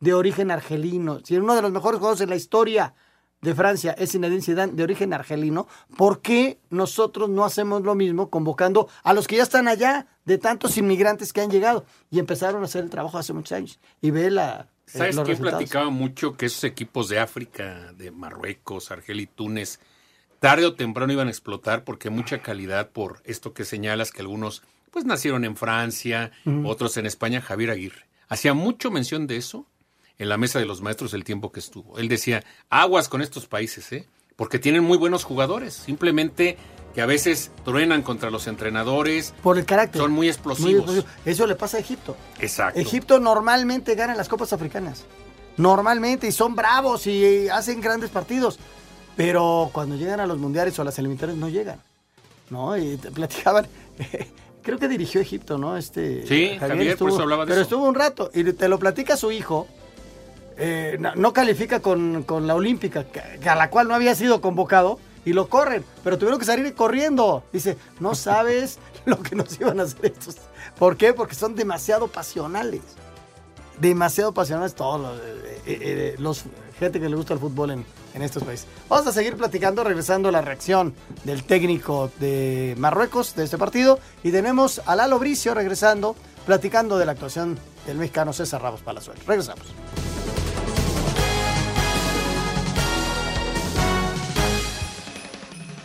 De 0.00 0.14
origen 0.14 0.50
argelino. 0.50 1.20
Si 1.24 1.36
uno 1.36 1.54
de 1.54 1.62
los 1.62 1.72
mejores 1.72 1.98
jugadores 1.98 2.20
en 2.20 2.30
la 2.30 2.36
historia 2.36 2.94
de 3.40 3.54
Francia 3.54 3.92
es 3.92 4.12
Zinedine 4.12 4.42
Zidane, 4.42 4.72
de 4.72 4.82
origen 4.82 5.12
argelino, 5.12 5.68
¿por 5.96 6.20
qué 6.20 6.58
nosotros 6.70 7.28
no 7.28 7.44
hacemos 7.44 7.82
lo 7.82 7.94
mismo 7.94 8.30
convocando 8.30 8.88
a 9.02 9.12
los 9.12 9.26
que 9.26 9.36
ya 9.36 9.42
están 9.42 9.68
allá, 9.68 10.06
de 10.24 10.38
tantos 10.38 10.76
inmigrantes 10.78 11.32
que 11.32 11.42
han 11.42 11.50
llegado 11.50 11.84
y 12.10 12.18
empezaron 12.18 12.62
a 12.62 12.64
hacer 12.64 12.84
el 12.84 12.90
trabajo 12.90 13.18
hace 13.18 13.32
muchos 13.32 13.52
años? 13.52 13.78
Y 14.00 14.10
ve 14.10 14.30
la, 14.30 14.68
eh, 14.86 14.98
¿Sabes 14.98 15.20
quién 15.20 15.38
platicaba 15.38 15.90
mucho? 15.90 16.36
Que 16.36 16.46
esos 16.46 16.64
equipos 16.64 17.08
de 17.08 17.18
África, 17.18 17.92
de 17.96 18.10
Marruecos, 18.10 18.90
Argelia 18.90 19.22
y 19.22 19.26
Túnez, 19.26 19.80
tarde 20.40 20.66
o 20.66 20.74
temprano 20.74 21.12
iban 21.12 21.28
a 21.28 21.30
explotar 21.30 21.84
porque 21.84 22.10
mucha 22.10 22.42
calidad 22.42 22.90
por 22.90 23.22
esto 23.24 23.54
que 23.54 23.64
señalas 23.64 24.10
que 24.10 24.22
algunos 24.22 24.62
pues 24.90 25.04
nacieron 25.04 25.44
en 25.44 25.56
Francia, 25.56 26.30
otros 26.64 26.96
en 26.98 27.06
España, 27.06 27.40
Javier 27.40 27.70
Aguirre. 27.70 28.06
Hacía 28.28 28.54
mucho 28.54 28.90
mención 28.92 29.26
de 29.26 29.36
eso 29.36 29.66
en 30.18 30.28
la 30.28 30.36
mesa 30.36 30.58
de 30.58 30.64
los 30.66 30.80
maestros 30.82 31.12
el 31.14 31.24
tiempo 31.24 31.50
que 31.52 31.60
estuvo. 31.60 31.98
Él 31.98 32.08
decía, 32.08 32.44
aguas 32.70 33.08
con 33.08 33.20
estos 33.22 33.46
países, 33.46 33.90
¿eh? 33.92 34.06
porque 34.36 34.58
tienen 34.58 34.82
muy 34.84 34.98
buenos 34.98 35.24
jugadores, 35.24 35.74
simplemente 35.74 36.56
que 36.94 37.02
a 37.02 37.06
veces 37.06 37.50
truenan 37.64 38.02
contra 38.02 38.30
los 38.30 38.46
entrenadores. 38.46 39.34
Por 39.42 39.58
el 39.58 39.64
carácter. 39.64 40.00
Son 40.00 40.10
muy 40.12 40.18
Muy 40.26 40.28
explosivos. 40.28 40.82
explosivo. 40.96 41.06
Eso 41.24 41.46
le 41.46 41.56
pasa 41.56 41.76
a 41.76 41.80
Egipto. 41.80 42.16
Exacto. 42.38 42.78
Egipto 42.78 43.18
normalmente 43.18 43.94
gana 43.96 44.14
las 44.14 44.28
copas 44.28 44.52
africanas. 44.52 45.04
Normalmente, 45.56 46.26
y 46.28 46.32
son 46.32 46.54
bravos 46.54 47.06
y 47.06 47.48
hacen 47.48 47.80
grandes 47.80 48.10
partidos. 48.10 48.58
Pero 49.16 49.70
cuando 49.72 49.96
llegan 49.96 50.20
a 50.20 50.26
los 50.26 50.38
mundiales 50.38 50.76
o 50.78 50.82
a 50.82 50.84
las 50.84 50.98
eliminatorias 50.98 51.36
no 51.38 51.48
llegan. 51.48 51.80
¿No? 52.50 52.76
Y 52.76 52.96
te 52.96 53.10
platicaban. 53.10 53.66
Creo 54.62 54.78
que 54.78 54.88
dirigió 54.88 55.20
Egipto, 55.20 55.58
¿no? 55.58 55.76
Este, 55.76 56.26
Sí, 56.26 56.56
Javier, 56.58 56.96
por 56.96 57.10
eso 57.10 57.22
hablaba 57.22 57.44
de 57.44 57.50
Pero 57.50 57.60
eso. 57.60 57.68
estuvo 57.74 57.88
un 57.88 57.94
rato. 57.94 58.30
Y 58.34 58.44
te 58.52 58.68
lo 58.68 58.78
platica 58.78 59.16
su 59.16 59.30
hijo. 59.32 59.66
Eh, 60.56 60.96
no, 61.00 61.14
no 61.14 61.32
califica 61.32 61.80
con, 61.80 62.22
con 62.24 62.46
la 62.46 62.54
Olímpica, 62.54 63.04
que- 63.04 63.48
a 63.48 63.54
la 63.54 63.70
cual 63.70 63.88
no 63.88 63.94
había 63.94 64.14
sido 64.14 64.40
convocado. 64.40 64.98
Y 65.26 65.32
lo 65.32 65.48
corren, 65.48 65.82
pero 66.02 66.18
tuvieron 66.18 66.38
que 66.38 66.44
salir 66.44 66.74
corriendo. 66.74 67.44
Dice, 67.52 67.78
no 67.98 68.14
sabes 68.14 68.78
lo 69.06 69.22
que 69.22 69.34
nos 69.34 69.58
iban 69.58 69.80
a 69.80 69.84
hacer 69.84 70.06
estos. 70.06 70.36
¿Por 70.78 70.96
qué? 70.98 71.14
Porque 71.14 71.34
son 71.34 71.54
demasiado 71.54 72.08
pasionales. 72.08 72.82
Demasiado 73.78 74.32
pasionales 74.32 74.74
todos 74.74 75.00
los, 75.00 75.18
eh, 75.20 75.62
eh, 75.66 76.14
los 76.18 76.44
gente 76.78 77.00
que 77.00 77.08
le 77.08 77.16
gusta 77.16 77.32
el 77.34 77.40
fútbol 77.40 77.70
en, 77.70 77.86
en 78.14 78.22
estos 78.22 78.42
países. 78.44 78.66
Vamos 78.88 79.06
a 79.06 79.12
seguir 79.12 79.36
platicando, 79.36 79.82
regresando 79.82 80.28
a 80.28 80.32
la 80.32 80.42
reacción 80.42 80.94
del 81.24 81.42
técnico 81.44 82.10
de 82.20 82.74
Marruecos 82.78 83.34
de 83.34 83.44
este 83.44 83.56
partido. 83.58 83.98
Y 84.22 84.30
tenemos 84.30 84.82
a 84.86 84.94
Lalo 84.94 85.18
Bricio 85.18 85.54
regresando, 85.54 86.14
platicando 86.46 86.98
de 86.98 87.06
la 87.06 87.12
actuación 87.12 87.58
del 87.86 87.96
mexicano 87.96 88.32
César 88.32 88.60
Ramos 88.62 88.82
Palazuelo. 88.82 89.20
Regresamos. 89.26 89.64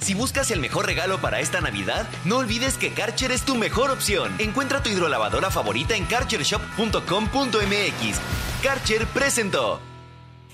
Si 0.10 0.16
buscas 0.16 0.50
el 0.50 0.60
mejor 0.60 0.88
regalo 0.88 1.22
para 1.22 1.40
esta 1.40 1.62
Navidad, 1.62 2.08
no 2.26 2.38
olvides 2.38 2.80
que 2.80 2.92
Karcher 2.92 3.32
es 3.32 3.44
tu 3.44 3.54
mejor 3.54 3.92
opción. 3.92 4.34
Encuentra 4.40 4.82
tu 4.82 4.90
hidrolavadora 4.90 5.52
favorita 5.52 5.96
en 5.96 6.06
karchershop.com.mx. 6.06 8.18
Karcher 8.64 9.06
presentó. 9.06 9.80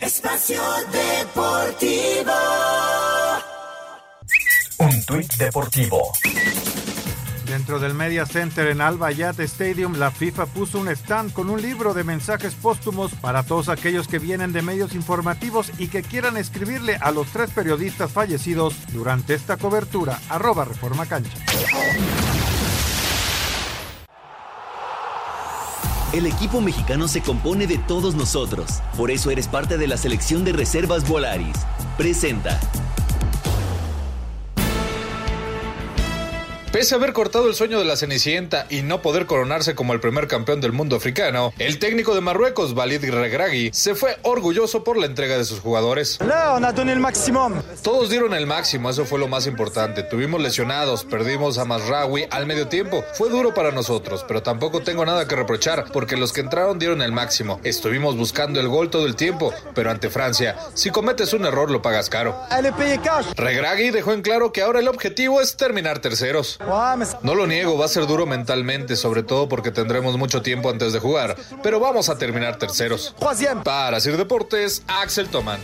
Espacio 0.01 0.61
Deportivo. 0.91 2.33
Un 4.79 5.05
tuit 5.05 5.33
deportivo. 5.35 6.11
Dentro 7.55 7.79
del 7.79 7.93
Media 7.93 8.25
Center 8.25 8.67
en 8.67 8.81
Al 8.81 8.97
Bayat 8.97 9.39
Stadium, 9.39 9.93
la 9.97 10.11
FIFA 10.11 10.45
puso 10.47 10.77
un 10.77 10.89
stand 10.89 11.31
con 11.31 11.49
un 11.49 11.61
libro 11.61 11.93
de 11.93 12.03
mensajes 12.03 12.53
póstumos 12.53 13.13
para 13.13 13.43
todos 13.43 13.69
aquellos 13.69 14.09
que 14.09 14.19
vienen 14.19 14.51
de 14.51 14.61
medios 14.61 14.93
informativos 14.93 15.71
y 15.77 15.87
que 15.87 16.03
quieran 16.03 16.35
escribirle 16.35 16.97
a 16.97 17.11
los 17.11 17.27
tres 17.27 17.51
periodistas 17.51 18.11
fallecidos 18.11 18.75
durante 18.91 19.35
esta 19.35 19.55
cobertura. 19.55 20.19
Arroba 20.27 20.65
Reforma 20.65 21.05
Cancha. 21.05 21.31
El 26.11 26.25
equipo 26.25 26.59
mexicano 26.59 27.07
se 27.07 27.21
compone 27.21 27.67
de 27.67 27.77
todos 27.77 28.15
nosotros. 28.15 28.81
Por 28.97 29.11
eso 29.11 29.31
eres 29.31 29.47
parte 29.47 29.77
de 29.77 29.87
la 29.87 29.95
selección 29.95 30.43
de 30.43 30.51
reservas 30.51 31.07
Volaris. 31.07 31.55
Presenta. 31.97 32.59
Pese 36.75 36.93
a 36.93 36.97
haber 36.97 37.13
cortado 37.13 37.47
el 37.47 37.55
sueño 37.55 37.79
de 37.79 37.85
la 37.85 37.95
Cenicienta 37.95 38.67
y 38.69 38.81
no 38.81 39.01
poder 39.01 39.27
coronarse 39.27 39.75
como 39.75 39.93
el 39.93 40.01
primer 40.01 40.27
campeón 40.27 40.59
del 40.59 40.73
mundo 40.73 40.97
africano, 40.97 41.53
el 41.57 41.79
técnico 41.79 42.13
de 42.13 42.19
Marruecos, 42.19 42.73
Walid 42.73 43.01
Regragui, 43.11 43.69
se 43.71 43.95
fue 43.95 44.17
orgulloso 44.23 44.83
por 44.83 44.97
la 44.97 45.05
entrega 45.05 45.37
de 45.37 45.45
sus 45.45 45.61
jugadores. 45.61 46.19
Todos 47.81 48.09
dieron 48.09 48.33
el 48.33 48.45
máximo, 48.45 48.89
eso 48.89 49.05
fue 49.05 49.19
lo 49.19 49.29
más 49.29 49.47
importante. 49.47 50.03
Tuvimos 50.03 50.41
lesionados, 50.41 51.05
perdimos 51.05 51.59
a 51.59 51.63
Masraoui 51.63 52.27
al 52.29 52.45
medio 52.45 52.67
tiempo. 52.67 53.05
Fue 53.13 53.29
duro 53.29 53.53
para 53.53 53.71
nosotros, 53.71 54.25
pero 54.27 54.43
tampoco 54.43 54.81
tengo 54.81 55.05
nada 55.05 55.29
que 55.29 55.35
reprochar 55.37 55.85
porque 55.93 56.17
los 56.17 56.33
que 56.33 56.41
entraron 56.41 56.77
dieron 56.77 57.01
el 57.01 57.13
máximo. 57.13 57.61
Estuvimos 57.63 58.17
buscando 58.17 58.59
el 58.59 58.67
gol 58.67 58.89
todo 58.89 59.05
el 59.05 59.15
tiempo, 59.15 59.53
pero 59.73 59.91
ante 59.91 60.09
Francia, 60.09 60.57
si 60.73 60.89
cometes 60.89 61.31
un 61.31 61.45
error 61.45 61.71
lo 61.71 61.81
pagas 61.81 62.09
caro. 62.09 62.37
Regragui 63.37 63.91
dejó 63.91 64.11
en 64.11 64.21
claro 64.21 64.51
que 64.51 64.61
ahora 64.61 64.81
el 64.81 64.89
objetivo 64.89 65.39
es 65.39 65.55
terminar 65.55 65.99
terceros. 65.99 66.59
No 67.21 67.35
lo 67.35 67.45
niego, 67.47 67.77
va 67.77 67.85
a 67.85 67.89
ser 67.89 68.07
duro 68.07 68.25
mentalmente, 68.25 68.95
sobre 68.95 69.23
todo 69.23 69.47
porque 69.47 69.71
tendremos 69.71 70.17
mucho 70.17 70.41
tiempo 70.41 70.69
antes 70.69 70.93
de 70.93 70.99
jugar, 70.99 71.35
pero 71.61 71.79
vamos 71.79 72.09
a 72.09 72.17
terminar 72.17 72.57
terceros. 72.57 73.15
Para 73.63 73.99
Sir 73.99 74.17
Deportes, 74.17 74.83
Axel 74.87 75.29
Toman. 75.29 75.59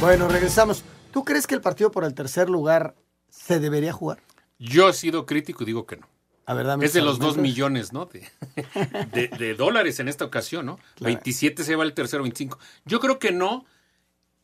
Bueno, 0.00 0.28
regresamos. 0.28 0.84
¿Tú 1.12 1.24
crees 1.24 1.46
que 1.46 1.54
el 1.54 1.60
partido 1.60 1.90
por 1.90 2.04
el 2.04 2.14
tercer 2.14 2.50
lugar 2.50 2.94
se 3.30 3.60
debería 3.60 3.92
jugar? 3.92 4.18
Yo 4.58 4.88
he 4.88 4.92
sido 4.92 5.26
crítico 5.26 5.62
y 5.62 5.66
digo 5.66 5.86
que 5.86 5.96
no. 5.96 6.06
A 6.44 6.54
ver, 6.54 6.66
dame 6.66 6.84
es 6.84 6.92
de 6.92 7.02
los 7.02 7.18
dos 7.18 7.36
millones, 7.36 7.92
¿no? 7.92 8.06
De, 8.06 8.28
de- 9.12 9.28
de 9.28 9.54
dólares 9.54 10.00
en 10.00 10.08
esta 10.08 10.24
ocasión, 10.24 10.66
¿no? 10.66 10.78
27 11.00 11.64
se 11.64 11.76
va 11.76 11.84
el 11.84 11.94
tercero, 11.94 12.22
25. 12.24 12.58
Yo 12.84 13.00
creo 13.00 13.18
que 13.18 13.32
no. 13.32 13.64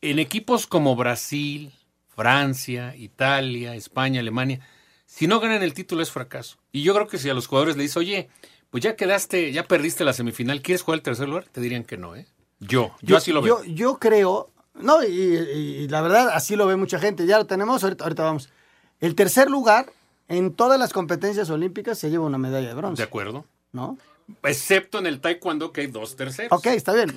En 0.01 0.21
equipos 0.21 0.69
como 0.69 0.95
Brasil, 0.95 1.73
Francia, 2.19 2.97
Italia, 2.97 3.77
España, 3.77 4.19
Alemania, 4.19 4.59
si 5.07 5.29
no 5.29 5.39
ganan 5.39 5.63
el 5.63 5.73
título 5.73 6.03
es 6.03 6.11
fracaso. 6.11 6.59
Y 6.73 6.83
yo 6.83 6.93
creo 6.93 7.07
que 7.07 7.17
si 7.17 7.31
a 7.31 7.35
los 7.35 7.47
jugadores 7.47 7.77
le 7.77 7.85
dices, 7.85 7.97
oye, 7.97 8.29
pues 8.71 8.83
ya 8.83 8.97
quedaste, 8.97 9.53
ya 9.53 9.63
perdiste 9.63 10.05
la 10.05 10.13
semifinal, 10.13 10.61
¿quieres 10.61 10.83
jugar 10.83 10.99
el 10.99 11.05
tercer 11.05 11.29
lugar? 11.29 11.45
Te 11.45 11.61
dirían 11.61 11.85
que 11.85 11.97
no, 11.97 12.17
¿eh? 12.17 12.27
Yo, 12.59 12.91
yo, 13.03 13.17
así 13.17 13.31
lo 13.31 13.41
veo. 13.41 13.63
Yo, 13.63 13.73
yo 13.73 13.99
creo, 14.01 14.51
no, 14.75 15.05
y, 15.05 15.09
y 15.09 15.87
la 15.87 16.01
verdad 16.01 16.31
así 16.31 16.57
lo 16.57 16.67
ve 16.67 16.75
mucha 16.75 16.99
gente. 16.99 17.25
Ya 17.25 17.39
lo 17.39 17.47
tenemos, 17.47 17.85
ahorita, 17.85 18.03
ahorita 18.03 18.25
vamos. 18.25 18.51
El 18.99 19.15
tercer 19.15 19.49
lugar 19.49 19.87
en 20.27 20.55
todas 20.55 20.77
las 20.77 20.93
competencias 20.93 21.49
olímpicas 21.51 22.01
se 22.01 22.11
lleva 22.11 22.27
una 22.27 22.39
medalla 22.39 22.67
de 22.67 22.75
bronce. 22.75 23.01
De 23.01 23.07
acuerdo. 23.07 23.45
¿No? 23.71 23.97
Excepto 24.43 24.99
en 24.99 25.07
el 25.07 25.21
taekwondo 25.21 25.73
que 25.73 25.83
hay 25.83 25.87
dos 25.87 26.17
terceros. 26.17 26.51
Ok, 26.51 26.67
está 26.67 26.95
bien. 26.95 27.17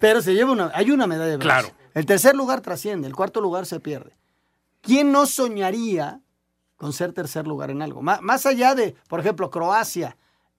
Pero 0.00 0.22
se 0.22 0.32
lleva 0.32 0.50
una, 0.50 0.72
hay 0.74 0.90
una 0.90 1.06
medalla 1.06 1.32
de 1.32 1.36
bronce. 1.36 1.68
Claro. 1.68 1.81
El 1.94 2.06
tercer 2.06 2.34
lugar 2.34 2.60
trasciende, 2.60 3.06
el 3.08 3.14
cuarto 3.14 3.40
lugar 3.40 3.66
se 3.66 3.80
pierde. 3.80 4.16
¿Quién 4.80 5.12
no 5.12 5.26
soñaría 5.26 6.20
con 6.76 6.92
ser 6.92 7.12
tercer 7.12 7.46
lugar 7.46 7.70
en 7.70 7.82
algo? 7.82 8.02
Má- 8.02 8.20
más 8.20 8.46
allá 8.46 8.74
de, 8.74 8.96
por 9.08 9.20
ejemplo, 9.20 9.50
Croacia 9.50 10.16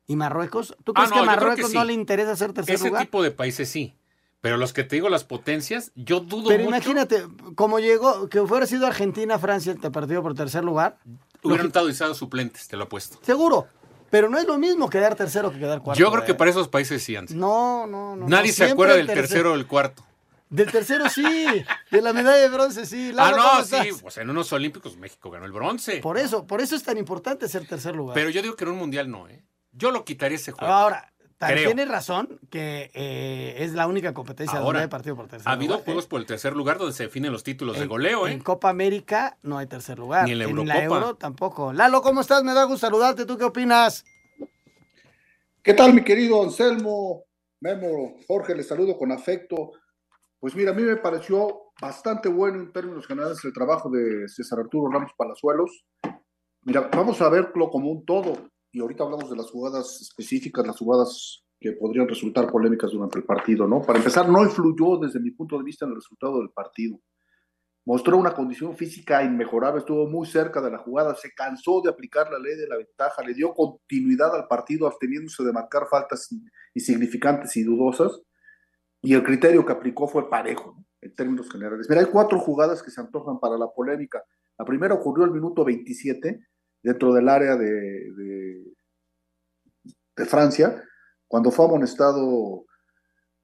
y 0.08 0.16
Marruecos, 0.16 0.76
¿tú 0.84 0.94
Ah, 0.96 1.06
crees 1.06 1.10
no, 1.10 1.16
que 1.16 1.20
a 1.20 1.24
que 1.24 1.26
Marruecos 1.28 1.72
sí. 1.72 1.78
no 1.78 1.84
le 1.84 1.94
interesa 1.94 2.36
ser 2.36 2.54
tercer 2.54 2.76
Ese 2.76 2.88
lugar? 2.88 3.04
tipo 3.06 3.24
de 3.24 3.32
países 3.32 3.70
sí. 3.70 3.94
Pero 4.42 4.58
los 4.58 4.74
que 4.74 4.84
te 4.84 4.98
digo, 4.98 5.08
las 5.10 5.24
potencias, 5.24 5.92
yo 5.96 6.20
dudo 6.20 6.50
Pero 6.50 6.66
mucho. 6.66 6.76
imagínate, 6.76 7.26
como 7.56 7.80
llegó, 7.80 8.28
que 8.28 8.42
hubiera 8.42 8.66
sido 8.68 8.86
Argentina, 8.86 9.40
Francia, 9.40 9.74
te 9.76 9.90
partido 9.90 10.22
por 10.22 10.36
tercer 10.36 10.64
lugar. 10.66 10.98
Hubieran 11.44 11.68
estado 11.68 11.88
usados 11.88 12.18
suplentes, 12.18 12.68
te 12.68 12.76
lo 12.76 12.84
apuesto. 12.84 13.18
Seguro. 13.22 13.68
Pero 14.10 14.30
no 14.30 14.38
es 14.38 14.46
lo 14.46 14.58
mismo 14.58 14.90
quedar 14.90 15.16
tercero 15.16 15.50
que 15.52 15.60
quedar 15.60 15.82
cuarto. 15.82 15.98
Yo 16.00 16.12
creo 16.12 16.24
que 16.26 16.34
eh. 16.34 16.36
para 16.36 16.52
esos 16.52 16.68
países 16.68 17.02
sí, 17.02 17.16
Anselmo. 17.16 17.46
No, 17.48 17.88
no, 17.88 18.16
no. 18.18 18.28
Nadie 18.28 18.50
no, 18.50 18.54
se 18.54 18.66
acuerda 18.66 18.96
el 18.96 19.08
del 19.08 19.16
tercer- 19.18 19.22
tercero 19.30 19.54
o 19.54 19.58
del 19.58 19.66
cuarto. 19.66 20.04
Del 20.54 20.72
tercero 20.72 21.10
sí, 21.10 21.66
de 21.90 22.02
la 22.02 22.14
medalla 22.14 22.38
de 22.42 22.50
bronce 22.50 22.86
sí. 22.86 23.10
ah, 23.12 23.32
Lalo, 23.32 23.38
¿cómo 23.38 23.54
no, 23.60 23.64
sí. 23.66 23.90
Pues 24.02 24.18
en 24.18 24.30
unos 24.30 24.54
Olímpicos 24.54 24.98
México 24.98 25.32
ganó 25.32 25.46
el 25.46 25.52
bronce. 25.52 25.98
Por 25.98 26.20
eso, 26.20 26.46
por 26.46 26.62
eso 26.62 26.76
es 26.76 26.84
tan 26.84 26.98
importante 27.00 27.48
ser 27.50 27.66
tercer 27.68 27.96
lugar. 27.96 28.14
Pero 28.14 28.30
yo 28.30 28.42
digo 28.44 28.56
que 28.56 28.64
en 28.66 28.70
un 28.72 28.78
mundial 28.78 29.10
no, 29.10 29.28
¿eh? 29.28 29.44
Yo 29.72 29.90
lo 29.90 30.06
quitaría 30.06 30.36
ese 30.38 30.52
juego. 30.52 30.72
Ahora, 30.72 31.12
Creo. 31.40 31.66
tienes 31.66 31.88
razón 31.88 32.40
que 32.52 32.92
eh, 32.94 33.56
es 33.64 33.74
la 33.74 33.88
única 33.88 34.14
competencia 34.14 34.60
donde 34.60 34.68
Ahora, 34.68 34.82
hay 34.82 34.88
partido 34.88 35.16
por 35.16 35.28
tercer 35.28 35.50
ha 35.50 35.54
habido 35.54 35.72
lugar. 35.74 35.82
¿eh? 35.82 35.86
juegos 35.86 36.06
por 36.06 36.20
el 36.22 36.28
tercer 36.28 36.56
lugar 36.56 36.78
donde 36.78 36.94
se 36.94 37.04
definen 37.04 37.32
los 37.32 37.44
títulos 37.44 37.76
de 37.78 37.84
En- 37.84 37.90
goleo, 37.90 38.28
¿eh? 38.28 38.32
En 38.34 38.40
Copa 38.40 38.70
América 38.70 39.38
no 39.42 39.58
hay 39.58 39.66
tercer 39.66 39.98
lugar. 39.98 40.26
Ni 40.26 40.34
en 40.34 40.38
la 40.40 40.46
la 40.46 40.52
Eurocopa. 40.52 40.84
Euro 40.84 41.16
tampoco. 41.16 41.74
Lalo, 41.74 42.04
¿cómo 42.04 42.22
estás? 42.22 42.44
Me 42.44 42.54
da 42.54 42.66
gusto 42.66 42.86
saludarte. 42.86 43.26
¿Tú 43.26 43.40
qué 43.40 43.46
opinas? 43.46 44.06
¿Qué 45.64 45.74
tal, 45.74 45.94
mi 45.96 46.04
querido 46.04 46.44
Anselmo? 46.44 47.24
Memo, 47.60 48.16
Jorge, 48.28 48.54
les 48.56 48.68
saludo 48.68 48.98
con 48.98 49.12
afecto. 49.12 49.72
Pues 50.44 50.58
mira, 50.58 50.72
a 50.72 50.74
mí 50.74 50.84
me 50.84 50.98
pareció 50.98 51.72
bastante 51.82 52.28
bueno 52.28 52.60
en 52.60 52.74
términos 52.74 53.08
generales 53.08 53.40
el 53.46 53.54
trabajo 53.54 53.90
de 53.90 54.28
César 54.28 54.60
Arturo 54.60 54.92
Ramos 54.92 55.14
Palazuelos. 55.18 55.86
Mira, 56.64 56.90
vamos 56.94 57.22
a 57.22 57.30
verlo 57.30 57.70
como 57.70 57.90
un 57.90 58.04
todo. 58.04 58.50
Y 58.70 58.82
ahorita 58.82 59.06
hablamos 59.06 59.30
de 59.30 59.38
las 59.38 59.50
jugadas 59.50 60.02
específicas, 60.02 60.68
las 60.68 60.78
jugadas 60.78 61.46
que 61.62 61.72
podrían 61.72 62.10
resultar 62.10 62.52
polémicas 62.52 62.92
durante 62.92 63.20
el 63.20 63.24
partido, 63.24 63.70
¿no? 63.70 63.84
Para 63.84 64.00
empezar, 64.00 64.28
no 64.28 64.44
influyó 64.44 64.98
desde 64.98 65.22
mi 65.22 65.32
punto 65.32 65.58
de 65.58 65.64
vista 65.64 65.86
en 65.86 65.92
el 65.92 65.96
resultado 65.96 66.40
del 66.40 66.50
partido. 66.50 67.00
Mostró 67.86 68.18
una 68.18 68.34
condición 68.34 68.76
física 68.76 69.24
inmejorable, 69.24 69.80
estuvo 69.80 70.10
muy 70.10 70.28
cerca 70.28 70.60
de 70.60 70.72
la 70.72 70.80
jugada, 70.80 71.16
se 71.16 71.32
cansó 71.34 71.80
de 71.82 71.90
aplicar 71.90 72.30
la 72.30 72.40
ley 72.40 72.58
de 72.58 72.68
la 72.68 72.76
ventaja, 72.76 73.24
le 73.24 73.34
dio 73.34 73.54
continuidad 73.54 74.36
al 74.36 74.50
partido 74.50 74.88
absteniéndose 74.88 75.42
de 75.42 75.54
marcar 75.54 75.88
faltas 75.90 76.28
insignificantes 76.74 77.56
y 77.56 77.64
dudosas, 77.64 78.24
y 79.04 79.14
el 79.14 79.24
criterio 79.24 79.66
que 79.66 79.74
aplicó 79.74 80.08
fue 80.08 80.30
parejo, 80.30 80.76
¿no? 80.78 80.86
en 81.02 81.14
términos 81.14 81.52
generales. 81.52 81.88
Mira, 81.90 82.02
hay 82.02 82.08
cuatro 82.08 82.40
jugadas 82.40 82.82
que 82.82 82.90
se 82.90 83.02
antojan 83.02 83.40
para 83.40 83.58
la 83.58 83.68
polémica. 83.68 84.24
La 84.58 84.64
primera 84.64 84.94
ocurrió 84.94 85.26
el 85.26 85.32
minuto 85.32 85.66
27, 85.66 86.40
dentro 86.82 87.14
del 87.14 87.28
área 87.28 87.58
de, 87.58 87.66
de, 90.16 90.26
Francia, 90.26 90.82
cuando 91.28 91.52
fue 91.52 91.66
amonestado 91.66 92.66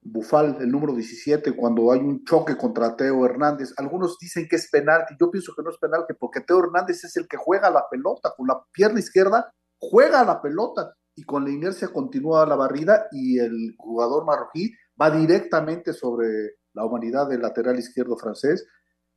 Bufal, 0.01 0.57
el 0.61 0.71
número 0.71 0.93
17, 0.93 1.51
cuando 1.53 1.91
hay 1.91 1.99
un 1.99 2.23
choque 2.23 2.55
contra 2.55 2.95
Teo 2.95 3.25
Hernández. 3.25 3.73
Algunos 3.75 4.17
dicen 4.17 4.47
que 4.47 4.55
es 4.55 4.69
penalti, 4.69 5.15
yo 5.19 5.29
pienso 5.29 5.53
que 5.53 5.63
no 5.63 5.71
es 5.71 5.77
penalti, 5.77 6.13
porque 6.17 6.39
Teo 6.39 6.59
Hernández 6.59 7.03
es 7.03 7.17
el 7.17 7.27
que 7.27 7.35
juega 7.35 7.69
la 7.69 7.83
pelota, 7.91 8.33
con 8.37 8.47
la 8.47 8.63
pierna 8.71 8.99
izquierda 8.99 9.51
juega 9.77 10.23
la 10.23 10.41
pelota 10.41 10.93
y 11.15 11.23
con 11.23 11.43
la 11.43 11.51
inercia 11.51 11.89
continúa 11.89 12.45
la 12.45 12.55
barrida 12.55 13.07
y 13.11 13.39
el 13.39 13.75
jugador 13.77 14.25
marroquí 14.25 14.73
va 14.99 15.11
directamente 15.11 15.93
sobre 15.93 16.57
la 16.73 16.85
humanidad 16.85 17.27
del 17.27 17.41
lateral 17.41 17.77
izquierdo 17.77 18.17
francés 18.17 18.65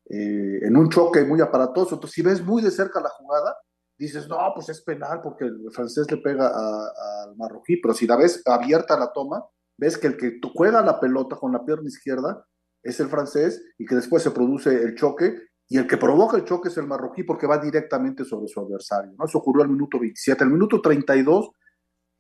eh, 0.06 0.60
en 0.62 0.76
un 0.76 0.88
choque 0.88 1.24
muy 1.24 1.40
aparatoso. 1.40 1.94
Entonces, 1.94 2.14
si 2.14 2.22
ves 2.22 2.42
muy 2.42 2.62
de 2.62 2.70
cerca 2.70 3.00
la 3.00 3.08
jugada, 3.08 3.56
dices, 3.96 4.28
no, 4.28 4.38
pues 4.54 4.68
es 4.68 4.82
penal 4.82 5.20
porque 5.22 5.44
el 5.44 5.70
francés 5.72 6.10
le 6.10 6.18
pega 6.18 6.48
al 6.48 7.36
marroquí, 7.36 7.76
pero 7.76 7.94
si 7.94 8.06
la 8.06 8.16
ves 8.16 8.42
abierta 8.46 8.98
la 8.98 9.12
toma, 9.12 9.44
ves 9.76 9.96
que 9.98 10.08
el 10.08 10.16
que 10.16 10.40
juega 10.54 10.82
la 10.82 10.98
pelota 10.98 11.36
con 11.36 11.52
la 11.52 11.64
pierna 11.64 11.88
izquierda 11.88 12.46
es 12.82 12.98
el 13.00 13.08
francés 13.08 13.62
y 13.78 13.84
que 13.84 13.94
después 13.94 14.22
se 14.22 14.32
produce 14.32 14.70
el 14.70 14.96
choque 14.96 15.36
y 15.68 15.78
el 15.78 15.86
que 15.86 15.96
provoca 15.96 16.36
el 16.36 16.44
choque 16.44 16.68
es 16.68 16.76
el 16.76 16.86
marroquí 16.86 17.22
porque 17.22 17.46
va 17.46 17.58
directamente 17.58 18.24
sobre 18.24 18.48
su 18.48 18.60
adversario. 18.60 19.12
¿no? 19.16 19.24
Eso 19.24 19.38
ocurrió 19.38 19.62
al 19.62 19.70
minuto 19.70 19.98
27. 19.98 20.44
Al 20.44 20.50
minuto 20.50 20.80
32 20.82 21.50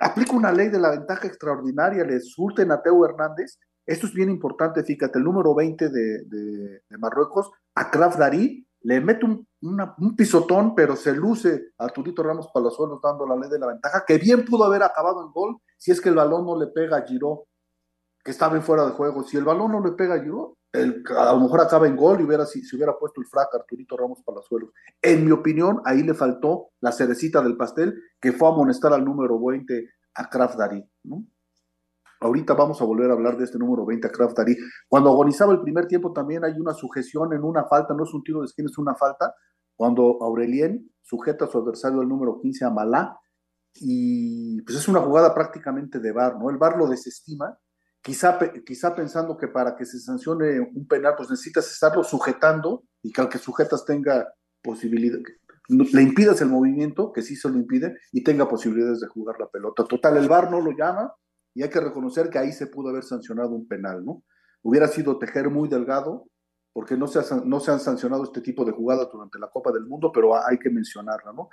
aplica 0.02 0.32
una 0.36 0.52
ley 0.52 0.68
de 0.68 0.78
la 0.78 0.90
ventaja 0.90 1.26
extraordinaria, 1.26 2.04
le 2.04 2.20
surten 2.20 2.70
a 2.72 2.82
Teo 2.82 3.04
Hernández. 3.04 3.58
Esto 3.86 4.06
es 4.06 4.14
bien 4.14 4.30
importante, 4.30 4.84
fíjate, 4.84 5.18
el 5.18 5.24
número 5.24 5.54
20 5.54 5.88
de, 5.88 6.24
de- 6.24 6.82
Marruecos, 6.98 7.50
Akraf 7.74 8.16
Dari, 8.16 8.66
le 8.82 9.00
mete 9.00 9.24
un, 9.26 9.46
un 9.60 10.16
pisotón, 10.16 10.74
pero 10.74 10.96
se 10.96 11.12
luce 11.12 11.72
a 11.78 11.88
Turito 11.88 12.22
Ramos 12.22 12.48
Palazuelos 12.52 13.00
dando 13.02 13.26
la 13.26 13.36
ley 13.36 13.48
de 13.48 13.58
la 13.58 13.68
ventaja, 13.68 14.04
que 14.06 14.18
bien 14.18 14.44
pudo 14.44 14.64
haber 14.64 14.82
acabado 14.82 15.24
en 15.24 15.32
gol 15.32 15.56
si 15.76 15.90
es 15.92 16.00
que 16.00 16.08
el 16.08 16.16
balón 16.16 16.44
no 16.46 16.58
le 16.58 16.66
pega 16.68 16.96
a 16.98 17.02
Giró. 17.02 17.46
Que 18.22 18.30
estaba 18.30 18.56
en 18.56 18.62
fuera 18.62 18.86
de 18.86 18.92
juego. 18.92 19.22
Si 19.24 19.36
el 19.36 19.44
balón 19.44 19.72
no 19.72 19.80
le 19.80 19.92
pega 19.92 20.24
yo, 20.24 20.56
el, 20.72 21.04
a 21.16 21.32
lo 21.32 21.40
mejor 21.40 21.60
acaba 21.60 21.86
en 21.86 21.96
gol 21.96 22.20
y 22.20 22.24
hubiera, 22.24 22.46
si, 22.46 22.62
si 22.62 22.76
hubiera 22.76 22.96
puesto 22.98 23.20
el 23.20 23.26
frac 23.26 23.54
Arturito 23.54 23.96
Ramos 23.96 24.22
Palazuelos. 24.24 24.70
En 25.02 25.24
mi 25.24 25.32
opinión, 25.32 25.82
ahí 25.84 26.02
le 26.02 26.14
faltó 26.14 26.70
la 26.80 26.92
cerecita 26.92 27.42
del 27.42 27.56
pastel, 27.56 28.00
que 28.20 28.32
fue 28.32 28.48
a 28.48 28.52
amonestar 28.52 28.92
al 28.92 29.04
número 29.04 29.38
20 29.38 29.88
a 30.14 30.28
Kraft 30.28 30.56
Darí, 30.56 30.84
¿no? 31.04 31.24
Ahorita 32.20 32.54
vamos 32.54 32.80
a 32.80 32.84
volver 32.84 33.10
a 33.10 33.14
hablar 33.14 33.36
de 33.36 33.44
este 33.44 33.58
número 33.58 33.84
20 33.84 34.06
a 34.06 34.10
Kraft 34.10 34.36
Darí. 34.36 34.56
Cuando 34.88 35.10
agonizaba 35.10 35.52
el 35.52 35.60
primer 35.60 35.86
tiempo 35.88 36.12
también 36.12 36.44
hay 36.44 36.52
una 36.52 36.72
sujeción 36.72 37.32
en 37.32 37.42
una 37.42 37.64
falta, 37.64 37.94
no 37.94 38.04
es 38.04 38.14
un 38.14 38.22
tiro 38.22 38.40
de 38.40 38.46
esquina, 38.46 38.68
es 38.70 38.78
una 38.78 38.94
falta, 38.94 39.34
cuando 39.74 40.18
Aurelien 40.22 40.88
sujeta 41.02 41.46
a 41.46 41.48
su 41.48 41.58
adversario 41.58 42.00
el 42.00 42.08
número 42.08 42.38
15 42.40 42.64
a 42.64 42.70
Malá, 42.70 43.18
y 43.74 44.62
pues 44.62 44.78
es 44.78 44.86
una 44.86 45.00
jugada 45.00 45.34
prácticamente 45.34 45.98
de 45.98 46.12
VAR, 46.12 46.38
¿no? 46.38 46.50
El 46.50 46.58
VAR 46.58 46.76
lo 46.76 46.86
desestima, 46.86 47.58
quizá, 48.02 48.38
quizá 48.66 48.94
pensando 48.94 49.36
que 49.36 49.48
para 49.48 49.76
que 49.76 49.86
se 49.86 49.98
sancione 50.00 50.60
un 50.60 50.86
penal, 50.86 51.14
pues 51.16 51.30
necesitas 51.30 51.70
estarlo 51.70 52.04
sujetando 52.04 52.84
y 53.02 53.12
que 53.12 53.20
al 53.20 53.28
que 53.28 53.38
sujetas 53.38 53.84
tenga 53.84 54.28
posibilidad, 54.62 55.18
le 55.68 56.02
impidas 56.02 56.40
el 56.40 56.48
movimiento, 56.48 57.12
que 57.12 57.22
sí 57.22 57.36
se 57.36 57.48
lo 57.48 57.56
impide, 57.56 57.96
y 58.12 58.22
tenga 58.22 58.48
posibilidades 58.48 59.00
de 59.00 59.06
jugar 59.06 59.36
la 59.38 59.48
pelota. 59.48 59.84
Total, 59.84 60.16
el 60.16 60.28
VAR 60.28 60.50
no 60.50 60.60
lo 60.60 60.72
llama 60.72 61.14
y 61.54 61.62
hay 61.62 61.70
que 61.70 61.80
reconocer 61.80 62.30
que 62.30 62.38
ahí 62.38 62.52
se 62.52 62.66
pudo 62.66 62.90
haber 62.90 63.04
sancionado 63.04 63.50
un 63.50 63.66
penal, 63.66 64.04
¿no? 64.04 64.24
Hubiera 64.62 64.88
sido 64.88 65.18
tejer 65.18 65.50
muy 65.50 65.68
delgado, 65.68 66.26
porque 66.72 66.96
no 66.96 67.06
se, 67.06 67.20
no 67.44 67.60
se 67.60 67.70
han 67.70 67.80
sancionado 67.80 68.24
este 68.24 68.40
tipo 68.40 68.64
de 68.64 68.72
jugadas 68.72 69.08
durante 69.12 69.38
la 69.38 69.48
Copa 69.48 69.72
del 69.72 69.86
Mundo, 69.86 70.10
pero 70.12 70.34
hay 70.34 70.58
que 70.58 70.70
mencionarla, 70.70 71.32
¿no? 71.32 71.50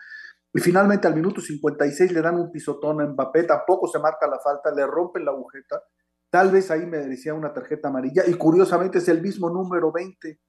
Y 0.53 0.59
finalmente 0.61 1.07
al 1.07 1.15
minuto 1.15 1.41
56 1.41 2.11
le 2.11 2.21
dan 2.21 2.39
un 2.39 2.51
pisotón 2.51 3.01
a 3.01 3.07
Mbappé, 3.07 3.43
tampoco 3.43 3.87
se 3.87 3.99
marca 3.99 4.27
la 4.27 4.39
falta, 4.39 4.71
le 4.73 4.87
rompen 4.87 5.25
la 5.25 5.31
agujeta, 5.31 5.81
tal 6.29 6.51
vez 6.51 6.71
ahí 6.71 6.85
merecía 6.85 7.33
una 7.33 7.53
tarjeta 7.53 7.89
amarilla, 7.89 8.23
y 8.27 8.33
curiosamente 8.33 8.99
es 8.99 9.07
el 9.07 9.21
mismo 9.21 9.49
número 9.49 9.91
20 9.91 10.39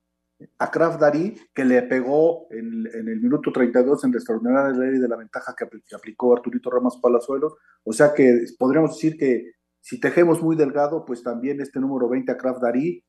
a 0.59 0.71
Kraft 0.71 1.01
Darí 1.01 1.37
que 1.55 1.65
le 1.65 1.83
pegó 1.83 2.47
en, 2.51 2.87
el 2.95 3.21
minuto 3.21 3.53
32 3.53 4.05
en 4.05 4.13
la 4.13 4.17
extraordinaria 4.17 4.71
ley 4.71 4.99
de 4.99 5.09
la 5.09 5.17
ventaja 5.17 5.55
que, 5.57 5.67
aplicó 5.95 6.35
Arturito 6.35 6.71
Ramos 6.71 6.99
Palazuelos, 7.01 7.55
o 7.85 7.93
sea 7.93 8.15
que 8.15 8.45
podríamos 8.59 8.97
decir 8.97 9.17
que 9.19 9.53
si 9.81 9.99
tejemos 9.99 10.43
muy 10.43 10.57
delgado, 10.57 11.05
pues 11.05 11.23
también 11.23 11.61
este 11.61 11.81
número 11.81 12.09
20 12.09 12.33
a 12.33 12.37
Kraft 12.37 12.63
Darí 12.63 13.05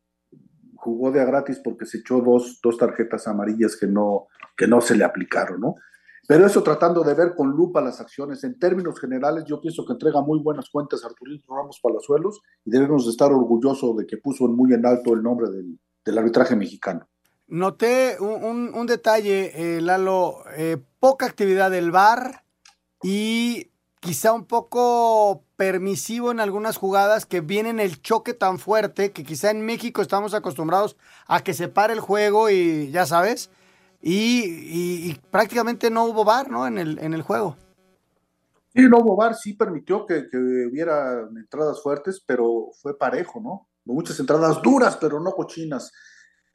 jugó 0.75 1.11
de 1.11 1.21
a 1.21 1.25
gratis 1.25 1.59
porque 1.63 1.85
se 1.85 1.99
echó 1.99 2.21
dos, 2.21 2.59
dos 2.63 2.77
tarjetas 2.77 3.27
amarillas 3.27 3.77
que 3.77 3.87
no, 3.87 4.27
que 4.57 4.67
no 4.67 4.81
se 4.81 4.95
le 4.95 5.03
aplicaron, 5.03 5.61
¿no? 5.61 5.75
Pero 6.27 6.45
eso 6.45 6.63
tratando 6.63 7.03
de 7.03 7.13
ver 7.13 7.33
con 7.35 7.49
lupa 7.49 7.81
las 7.81 7.99
acciones. 7.99 8.43
En 8.43 8.57
términos 8.57 8.99
generales, 8.99 9.43
yo 9.45 9.59
pienso 9.59 9.85
que 9.85 9.93
entrega 9.93 10.21
muy 10.21 10.39
buenas 10.39 10.69
cuentas 10.69 11.03
Arturito 11.03 11.53
Ramos 11.53 11.79
Palazuelos 11.81 12.41
y 12.63 12.71
debemos 12.71 13.05
de 13.05 13.11
estar 13.11 13.31
orgullosos 13.31 13.97
de 13.97 14.05
que 14.05 14.17
puso 14.17 14.47
muy 14.47 14.73
en 14.73 14.85
alto 14.85 15.13
el 15.13 15.23
nombre 15.23 15.47
del, 15.49 16.17
arbitraje 16.17 16.55
mexicano. 16.55 17.07
Noté 17.47 18.17
un, 18.19 18.85
detalle, 18.85 19.77
eh, 19.77 19.81
Lalo, 19.81 20.37
eh, 20.55 20.77
poca 20.99 21.25
actividad 21.25 21.69
del 21.69 21.91
VAR 21.91 22.45
y 23.03 23.71
quizá 23.99 24.33
un 24.33 24.45
poco 24.45 25.43
permisivo 25.57 26.31
en 26.31 26.39
algunas 26.39 26.77
jugadas 26.77 27.25
que 27.25 27.41
vienen 27.41 27.79
el 27.79 28.01
choque 28.01 28.33
tan 28.33 28.57
fuerte 28.57 29.11
que 29.11 29.23
quizá 29.23 29.51
en 29.51 29.65
México 29.65 30.01
estamos 30.01 30.33
acostumbrados 30.33 30.97
a 31.27 31.43
que 31.43 31.53
se 31.53 31.67
pare 31.67 31.93
el 31.93 31.99
juego 31.99 32.49
y 32.49 32.89
ya 32.91 33.05
sabes, 33.05 33.51
y, 34.01 35.13
prácticamente 35.29 35.89
no 35.89 36.05
hubo 36.05 36.25
bar 36.25 36.49
¿no? 36.49 36.65
En, 36.65 36.77
el, 36.77 36.99
en 36.99 37.13
el 37.13 37.21
juego. 37.21 37.55
Sí, 38.73 38.87
no 38.87 38.99
hubo 38.99 39.15
bar, 39.15 39.35
sí 39.35 39.53
permitió 39.53 40.05
que, 40.05 40.27
hubiera 40.69 41.27
entradas 41.35 41.81
fuertes, 41.81 42.23
pero 42.25 42.69
fue 42.81 42.97
parejo, 42.97 43.41
¿no? 43.41 43.67
Muchas 43.83 44.19
entradas 44.19 44.61
duras, 44.61 44.97
pero 44.97 45.19
no 45.19 45.31
cochinas. 45.31 45.91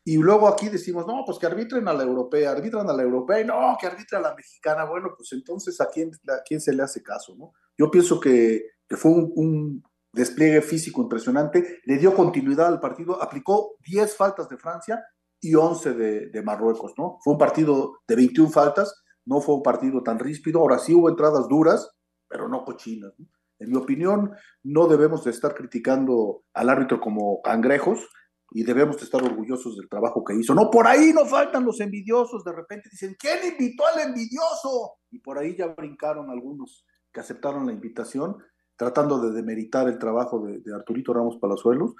Y 0.02 0.16
luego 0.16 0.48
aquí 0.48 0.68
decimos, 0.68 1.06
no, 1.06 1.24
pues 1.26 1.38
que 1.38 1.46
arbitren 1.46 1.87
a 1.88 1.92
la 1.92 2.04
europea, 2.04 2.52
arbitran 2.52 2.88
a 2.88 2.92
la 2.92 3.02
europea, 3.02 3.40
y 3.40 3.44
no, 3.44 3.76
que 3.78 3.87
arbitren 3.87 4.24
a 4.24 4.28
la 4.28 4.35
mexicana. 4.35 4.85
Bueno, 4.85 5.11
pues 5.16 5.32
entonces, 5.32 5.78
¿a 5.80 5.90
quién, 5.90 6.11
a 6.28 6.42
quién 6.46 6.61
se 6.61 6.72
le 6.72 6.82
hace 6.82 7.02
caso, 7.02 7.35
no? 7.37 7.52
Yo 7.76 7.90
pienso 7.90 8.18
que, 8.18 8.62
fue 8.90 9.11
un, 9.11 9.32
un, 9.35 9.85
despliegue 10.12 10.62
físico 10.62 11.02
impresionante, 11.02 11.80
le 11.85 11.98
dio 11.98 12.14
continuidad 12.14 12.68
al 12.68 12.80
partido, 12.80 13.22
aplicó 13.22 13.76
10 13.85 14.16
faltas 14.16 14.48
de 14.48 14.56
Francia 14.56 15.04
y 15.40 15.55
11 15.55 15.94
de, 15.94 16.42
Marruecos, 16.42 16.94
¿no? 16.99 17.18
Fue 17.22 17.35
un 17.35 17.38
partido 17.38 17.99
de 18.07 18.16
21 18.16 18.51
faltas, 18.51 19.03
no 19.25 19.40
fue 19.40 19.57
un 19.57 19.62
partido 19.62 20.03
tan 20.03 20.18
ríspido, 20.18 20.61
ahora 20.61 20.79
sí 20.79 20.94
hubo 20.94 21.09
entradas 21.09 21.49
duras, 21.49 21.90
pero 22.29 22.49
no 22.49 22.64
cochinas. 22.64 23.12
En 23.59 23.70
mi 23.70 23.77
opinión, 23.77 24.33
no 24.62 24.87
debemos 24.87 25.25
de 25.25 25.31
estar 25.31 25.55
criticando 25.55 26.42
al 26.53 26.68
árbitro 26.68 27.01
como 27.01 27.40
cangrejos 27.42 28.07
y 28.51 28.62
debemos 28.62 28.99
de 28.99 29.05
estar 29.05 29.22
orgullosos 29.22 29.77
del 29.77 29.88
trabajo 29.88 30.22
que 30.25 30.35
hizo. 30.35 30.55
No, 30.55 30.70
por 30.70 30.87
ahí 30.87 31.12
no 31.12 31.25
faltan 31.25 31.64
los 31.64 31.81
envidiosos, 31.81 32.44
de 32.44 32.53
repente 32.53 32.88
dicen, 32.90 33.16
¿quién 33.18 33.38
invitó 33.53 33.85
al 33.87 34.09
envidioso? 34.09 34.99
Y 35.11 35.20
por 35.20 35.38
ahí 35.38 35.57
ya 35.57 35.68
brincaron 35.68 36.31
algunos 36.31 36.85
que 37.12 37.20
aceptaron 37.20 37.66
la 37.66 37.72
invitación, 37.72 38.37
tratando 38.77 39.18
de 39.20 39.33
demeritar 39.33 39.88
el 39.88 39.99
trabajo 39.99 40.44
de, 40.44 40.61
de 40.61 40.75
Arturito 40.75 41.14
Ramos 41.14 41.38
Palazuelos 41.40 41.94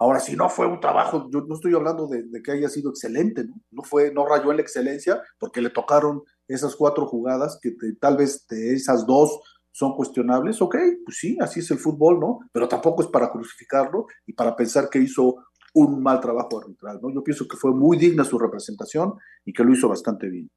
Ahora, 0.00 0.20
si 0.20 0.36
no 0.36 0.48
fue 0.48 0.66
un 0.66 0.78
trabajo, 0.78 1.28
yo 1.30 1.40
no 1.40 1.56
estoy 1.56 1.74
hablando 1.74 2.06
de, 2.06 2.24
que 2.42 2.52
haya 2.52 2.68
sido 2.68 2.90
excelente, 2.90 3.44
¿no? 3.44 3.60
No 3.72 3.82
fue, 3.82 4.12
no 4.12 4.26
rayó 4.26 4.50
en 4.50 4.58
la 4.58 4.62
excelencia 4.62 5.20
porque 5.38 5.60
le 5.60 5.70
tocaron 5.70 6.22
esas 6.46 6.76
cuatro 6.76 7.06
jugadas 7.06 7.58
que 7.60 7.74
tal 8.00 8.16
vez 8.16 8.46
de 8.46 8.74
esas 8.74 9.06
dos 9.06 9.40
son 9.72 9.94
cuestionables, 9.94 10.62
ok, 10.62 10.76
pues 11.04 11.18
sí, 11.18 11.36
así 11.40 11.60
es 11.60 11.70
el 11.72 11.78
fútbol, 11.78 12.20
¿no? 12.20 12.40
Pero 12.52 12.68
tampoco 12.68 13.02
es 13.02 13.08
para 13.08 13.30
crucificarlo 13.30 14.06
y 14.24 14.32
para 14.32 14.54
pensar 14.54 14.88
que 14.88 15.00
hizo 15.00 15.36
un 15.74 16.00
mal 16.02 16.20
trabajo 16.20 16.60
arbitral, 16.60 17.00
¿no? 17.02 17.12
Yo 17.12 17.22
pienso 17.22 17.46
que 17.48 17.56
fue 17.56 17.72
muy 17.72 17.96
digna 17.96 18.24
su 18.24 18.38
representación 18.38 19.14
y 19.44 19.52
que 19.52 19.64
lo 19.64 19.72
hizo 19.72 19.88
bastante 19.88 20.28
bien. 20.28 20.48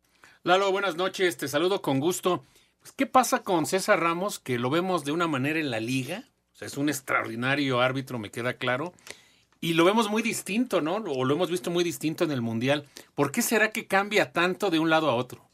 Lalo, 0.43 0.71
buenas 0.71 0.97
noches, 0.97 1.37
te 1.37 1.47
saludo 1.47 1.81
con 1.81 1.99
gusto. 1.99 2.43
Pues, 2.79 2.93
¿Qué 2.93 3.05
pasa 3.07 3.43
con 3.43 3.65
César 3.65 3.99
Ramos, 3.99 4.39
que 4.39 4.59
lo 4.59 4.69
vemos 4.69 5.03
de 5.03 5.11
una 5.11 5.27
manera 5.27 5.59
en 5.59 5.71
la 5.71 5.79
liga? 5.79 6.25
O 6.53 6.55
sea, 6.55 6.67
es 6.67 6.77
un 6.77 6.89
extraordinario 6.89 7.81
árbitro, 7.81 8.17
me 8.17 8.31
queda 8.31 8.53
claro 8.53 8.93
y 9.61 9.75
lo 9.75 9.85
vemos 9.85 10.09
muy 10.09 10.23
distinto, 10.23 10.81
¿no? 10.81 10.95
O 10.95 11.23
lo 11.23 11.35
hemos 11.35 11.51
visto 11.51 11.69
muy 11.69 11.83
distinto 11.83 12.23
en 12.23 12.31
el 12.31 12.41
Mundial. 12.41 12.87
¿Por 13.13 13.31
qué 13.31 13.43
será 13.43 13.69
que 13.69 13.85
cambia 13.85 14.33
tanto 14.33 14.71
de 14.71 14.79
un 14.79 14.89
lado 14.89 15.09
a 15.09 15.15
otro? 15.15 15.47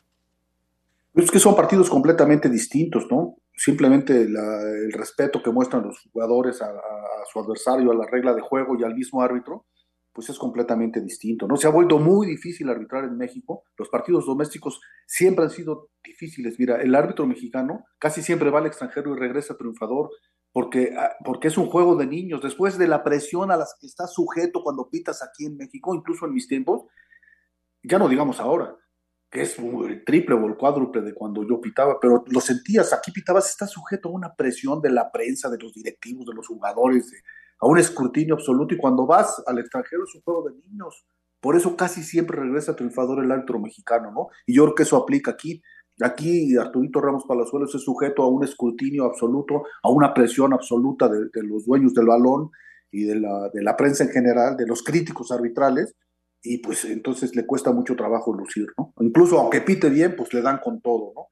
Es 1.14 1.30
que 1.30 1.40
son 1.40 1.56
partidos 1.56 1.90
completamente 1.90 2.50
distintos, 2.50 3.06
¿no? 3.12 3.36
Simplemente 3.54 4.22
el 4.22 4.94
respeto 4.94 5.44
que 5.44 5.52
muestran 5.52 5.84
los 5.84 6.00
jugadores 6.14 6.62
a, 6.62 6.72
su 7.32 7.40
adversario, 7.40 7.92
a 7.92 7.96
la 7.96 8.06
regla 8.06 8.34
de 8.34 8.42
juego 8.42 8.78
y 8.80 8.84
al 8.84 8.96
mismo 8.96 9.22
árbitro, 9.22 9.66
pues 10.14 10.30
es 10.30 10.38
completamente 10.38 11.02
distinto, 11.02 11.46
¿no? 11.46 11.58
Se 11.58 11.68
ha 11.68 11.72
vuelto 11.72 12.00
muy 12.00 12.28
difícil 12.28 12.70
arbitrar 12.70 13.04
en 13.04 13.18
México. 13.18 13.64
Los 13.78 13.90
partidos 13.90 14.26
domésticos 14.26 14.80
siempre 15.06 15.44
han 15.44 15.52
sido 15.52 15.90
difíciles. 16.04 16.58
Mira, 16.58 16.82
el 16.82 16.96
árbitro 16.96 17.28
mexicano 17.28 17.84
casi 18.00 18.22
siempre 18.22 18.52
va 18.52 18.60
al 18.60 18.68
extranjero 18.68 19.14
y 19.14 19.20
regresa 19.20 19.58
triunfador 19.58 20.10
porque, 20.52 20.94
ah, 20.98 21.16
porque 21.24 21.50
es 21.50 21.58
un 21.58 21.68
juego 21.68 21.96
de 21.96 22.08
niños. 22.08 22.42
Después 22.42 22.78
de 22.78 22.88
la 22.88 23.04
presión 23.04 23.52
a 23.52 23.58
las 23.58 23.76
que 23.80 23.88
estás 23.88 24.14
sujeto 24.14 24.64
cuando 24.64 24.90
pitas 24.90 25.22
aquí 25.24 25.46
en 25.46 25.58
México, 25.58 25.94
incluso 25.94 26.26
en 26.26 26.34
mis 26.34 26.48
tiempos, 26.48 26.84
ya 27.84 28.00
no 28.00 28.10
digamos 28.10 28.40
ahora, 28.40 28.76
que 29.30 29.42
es 29.42 29.58
el 29.60 30.04
triple 30.06 30.36
o 30.36 30.46
el 30.46 30.56
cuádruple 30.56 31.02
de 31.02 31.14
cuando 31.14 31.48
yo 31.48 31.60
pitaba, 31.60 32.00
pero 32.00 32.24
lo 32.28 32.42
sentías, 32.42 32.94
aquí 32.94 33.12
pitabas, 33.12 33.50
estás 33.50 33.72
sujeto 33.72 34.10
a 34.10 34.14
una 34.14 34.36
presión 34.36 34.82
de 34.82 34.90
la 34.90 35.12
prensa, 35.12 35.50
de 35.50 35.58
los 35.58 35.74
directivos, 35.74 36.26
de 36.26 36.34
los 36.34 36.48
jugadores, 36.48 37.12
a 37.60 37.68
un 37.68 37.78
escrutinio 37.78 38.36
absoluto, 38.36 38.74
y 38.74 38.78
cuando 38.78 39.06
vas 39.06 39.44
al 39.46 39.60
extranjero 39.60 40.04
es 40.04 40.16
un 40.16 40.22
juego 40.22 40.50
de 40.50 40.56
niños. 40.56 41.06
Por 41.40 41.56
eso 41.56 41.76
casi 41.76 42.04
siempre 42.04 42.40
regresa 42.40 42.76
triunfador 42.76 43.24
el 43.24 43.32
árbitro 43.32 43.60
mexicano, 43.60 44.12
¿no? 44.12 44.28
Y 44.46 44.56
yo 44.56 44.64
creo 44.64 44.76
que 44.76 44.84
eso 44.84 44.98
aplica 44.98 45.32
aquí. 45.32 45.62
Aquí 46.02 46.56
Arturito 46.58 47.02
Ramos 47.02 47.26
Palazuelos 47.28 47.74
es 47.74 47.82
sujeto 47.82 48.24
a 48.24 48.28
un 48.28 48.44
escrutinio 48.44 49.06
absoluto, 49.06 49.64
a 49.82 49.90
una 49.90 50.14
presión 50.14 50.54
absoluta 50.54 51.10
de, 51.10 51.30
los 51.44 51.66
dueños 51.66 51.94
del 51.94 52.06
balón 52.06 52.52
y 52.92 53.04
de 53.04 53.20
la, 53.20 53.50
de 53.54 53.64
la, 53.64 53.76
prensa 53.76 54.04
en 54.04 54.12
general, 54.12 54.56
de 54.58 54.68
los 54.68 54.84
críticos 54.84 55.32
arbitrales, 55.32 55.96
y 56.42 56.60
pues 56.60 56.86
entonces 56.86 57.36
le 57.36 57.46
cuesta 57.46 57.72
mucho 57.72 57.96
trabajo 57.96 58.34
lucir, 58.34 58.68
¿no? 58.78 58.94
Incluso 59.00 59.40
aunque 59.40 59.62
pite 59.62 59.90
bien, 59.90 60.16
pues 60.16 60.34
le 60.34 60.42
dan 60.42 60.60
con 60.64 60.82
todo, 60.82 61.14
¿no? 61.16 61.28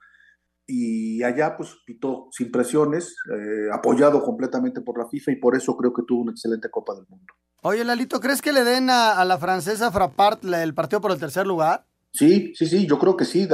Y 0.67 1.21
allá 1.21 1.55
pues 1.55 1.77
pitó 1.85 2.27
sin 2.31 2.51
presiones, 2.51 3.15
eh, 3.31 3.69
apoyado 3.71 4.23
completamente 4.23 4.81
por 4.81 4.97
la 4.97 5.07
FIFA 5.07 5.31
y 5.31 5.35
por 5.35 5.55
eso 5.55 5.77
creo 5.77 5.93
que 5.93 6.01
tuvo 6.07 6.23
una 6.23 6.31
excelente 6.31 6.69
Copa 6.71 6.95
del 6.95 7.05
Mundo. 7.07 7.33
Oye, 7.61 7.83
Lalito, 7.83 8.19
¿crees 8.19 8.41
que 8.41 8.51
le 8.51 8.63
den 8.63 8.89
a, 8.89 9.23
la 9.25 9.37
francesa 9.37 9.91
Frappart 9.91 10.43
el 10.45 10.73
partido 10.73 11.01
por 11.01 11.11
el 11.11 11.19
tercer 11.19 11.45
lugar? 11.45 11.85
Sí, 12.15 12.53
sí, 12.55 12.65
sí, 12.65 12.87
yo 12.87 12.97
creo 12.97 13.17
que 13.17 13.25
sí, 13.25 13.47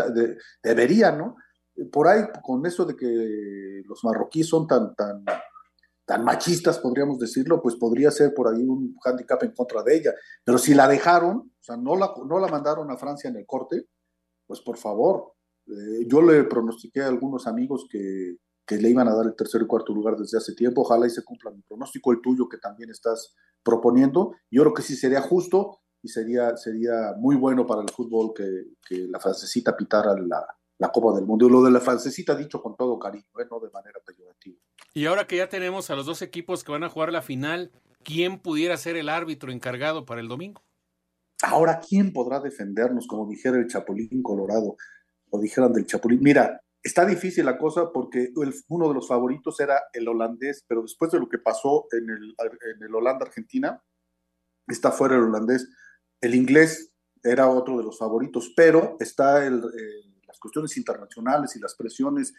debería, 0.62 1.12
¿no? 1.12 1.36
Por 1.92 2.08
ahí, 2.08 2.24
con 2.44 2.66
eso 2.66 2.86
de 2.86 2.96
que 2.96 3.82
los 3.86 4.04
marroquíes 4.04 4.48
son 4.48 4.68
tan, 4.68 4.94
tan, 4.96 5.26
tan 6.06 6.24
machistas, 6.24 6.80
podríamos 6.80 7.18
decirlo, 7.18 7.62
pues 7.62 7.76
podría 7.76 8.12
ser 8.12 8.34
por 8.34 8.48
ahí 8.48 8.64
un 8.64 8.96
hándicap 9.04 9.42
en 9.44 9.54
contra 9.54 9.82
de 9.82 9.96
ella. 9.96 10.14
Pero 10.44 10.58
si 10.58 10.74
la 10.74 10.88
dejaron, 10.88 11.38
o 11.38 11.64
sea, 11.64 11.78
no 11.78 11.96
la, 11.96 12.14
no 12.28 12.40
la 12.40 12.48
mandaron 12.48 12.92
a 12.92 12.98
Francia 12.98 13.30
en 13.30 13.38
el 13.38 13.46
corte, 13.46 13.88
pues 14.46 14.62
por 14.62 14.78
favor, 14.78 15.34
eh, 15.68 16.06
yo 16.08 16.22
le 16.22 16.44
pronostiqué 16.44 17.02
a 17.02 17.08
algunos 17.08 17.48
amigos 17.48 17.88
que, 17.90 18.36
que 18.66 18.78
le 18.78 18.90
iban 18.90 19.08
a 19.08 19.16
dar 19.16 19.26
el 19.26 19.36
tercer 19.36 19.62
y 19.62 19.68
cuarto 19.68 19.94
lugar 19.94 20.18
desde 20.18 20.38
hace 20.38 20.54
tiempo. 20.54 20.82
Ojalá 20.82 21.08
y 21.08 21.10
se 21.10 21.24
cumpla 21.24 21.52
mi 21.52 21.62
pronóstico, 21.62 22.12
el 22.12 22.22
tuyo 22.22 22.48
que 22.48 22.58
también 22.58 22.90
estás 22.90 23.34
proponiendo. 23.64 24.36
Yo 24.52 24.64
creo 24.64 24.74
que 24.74 24.84
sí 24.84 24.96
sería 24.96 25.22
justo 25.22 25.80
y 26.04 26.08
sería, 26.08 26.56
sería 26.58 27.14
muy 27.18 27.36
bueno 27.36 27.66
para 27.66 27.82
el 27.82 27.90
fútbol 27.90 28.34
que, 28.36 28.76
que 28.88 29.08
la 29.08 29.20
francesita 29.20 29.76
pitara 29.76 30.16
la, 30.18 30.46
la 30.78 30.92
Copa 30.92 31.16
del 31.16 31.26
Mundo. 31.26 31.48
Lo 31.48 31.62
de 31.62 31.72
la 31.72 31.80
francesita 31.80 32.36
dicho 32.36 32.62
con 32.62 32.76
todo 32.76 32.98
cariño, 32.98 33.28
¿eh? 33.40 33.46
no 33.50 33.60
de 33.60 33.70
manera 33.70 34.00
peyorativa. 34.06 34.58
Y 34.94 35.06
ahora 35.06 35.28
que 35.28 35.38
ya 35.38 35.48
tenemos 35.48 35.90
a 35.90 35.96
los 35.96 36.06
dos 36.06 36.22
equipos 36.22 36.64
que 36.64 36.72
van 36.72 36.84
a 36.84 36.90
jugar 36.90 37.12
la 37.12 37.22
final, 37.22 37.72
¿quién 38.04 38.40
pudiera 38.40 38.76
ser 38.78 38.98
el 38.98 39.08
árbitro 39.08 39.52
encargado 39.52 40.06
para 40.06 40.22
el 40.22 40.28
domingo? 40.28 40.64
Ahora, 41.44 41.80
¿quién 41.88 42.12
podrá 42.12 42.40
defendernos, 42.40 43.08
como 43.08 43.28
dijera 43.28 43.58
el 43.58 43.68
Chapulín 43.68 44.22
Colorado, 44.22 44.76
o 45.30 45.40
dijeran 45.40 45.72
del 45.72 45.86
Chapulín? 45.86 46.20
Mira, 46.22 46.62
está 46.84 47.06
difícil 47.06 47.46
la 47.46 47.58
cosa 47.58 47.92
porque 47.92 48.32
el, 48.36 48.54
uno 48.70 48.88
de 48.88 48.94
los 48.96 49.08
favoritos 49.08 49.60
era 49.60 49.82
el 49.94 50.08
holandés, 50.08 50.66
pero 50.68 50.82
después 50.82 51.12
de 51.12 51.20
lo 51.20 51.30
que 51.30 51.38
pasó 51.38 51.86
en 51.92 52.10
el, 52.10 52.36
en 52.40 52.84
el 52.84 52.94
Holanda-Argentina, 52.94 53.84
está 54.68 54.92
fuera 54.92 55.16
el 55.16 55.24
holandés. 55.24 55.70
El 56.22 56.36
inglés 56.36 56.94
era 57.24 57.50
otro 57.50 57.78
de 57.78 57.84
los 57.84 57.98
favoritos, 57.98 58.54
pero 58.56 58.96
está 59.00 59.46
el, 59.46 59.58
eh, 59.58 60.12
las 60.28 60.40
cuestiones 60.40 60.78
internacionales 60.78 61.56
y 61.56 61.60
las 61.60 61.76
presiones 61.76 62.34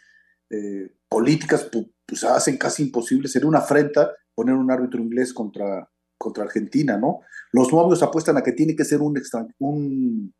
eh, 0.49 0.95
políticas 1.09 1.69
pues, 2.05 2.23
hacen 2.23 2.57
casi 2.57 2.83
imposible, 2.83 3.27
sería 3.27 3.47
una 3.47 3.59
afrenta 3.59 4.11
poner 4.33 4.55
un 4.55 4.71
árbitro 4.71 5.01
inglés 5.01 5.33
contra, 5.33 5.89
contra 6.17 6.43
Argentina, 6.43 6.97
¿no? 6.97 7.21
Los 7.51 7.71
movios 7.71 8.01
apuestan 8.03 8.37
a 8.37 8.43
que 8.43 8.51
tiene 8.51 8.75
que 8.75 8.85
ser 8.85 9.01
un, 9.01 9.19
un 9.59 10.33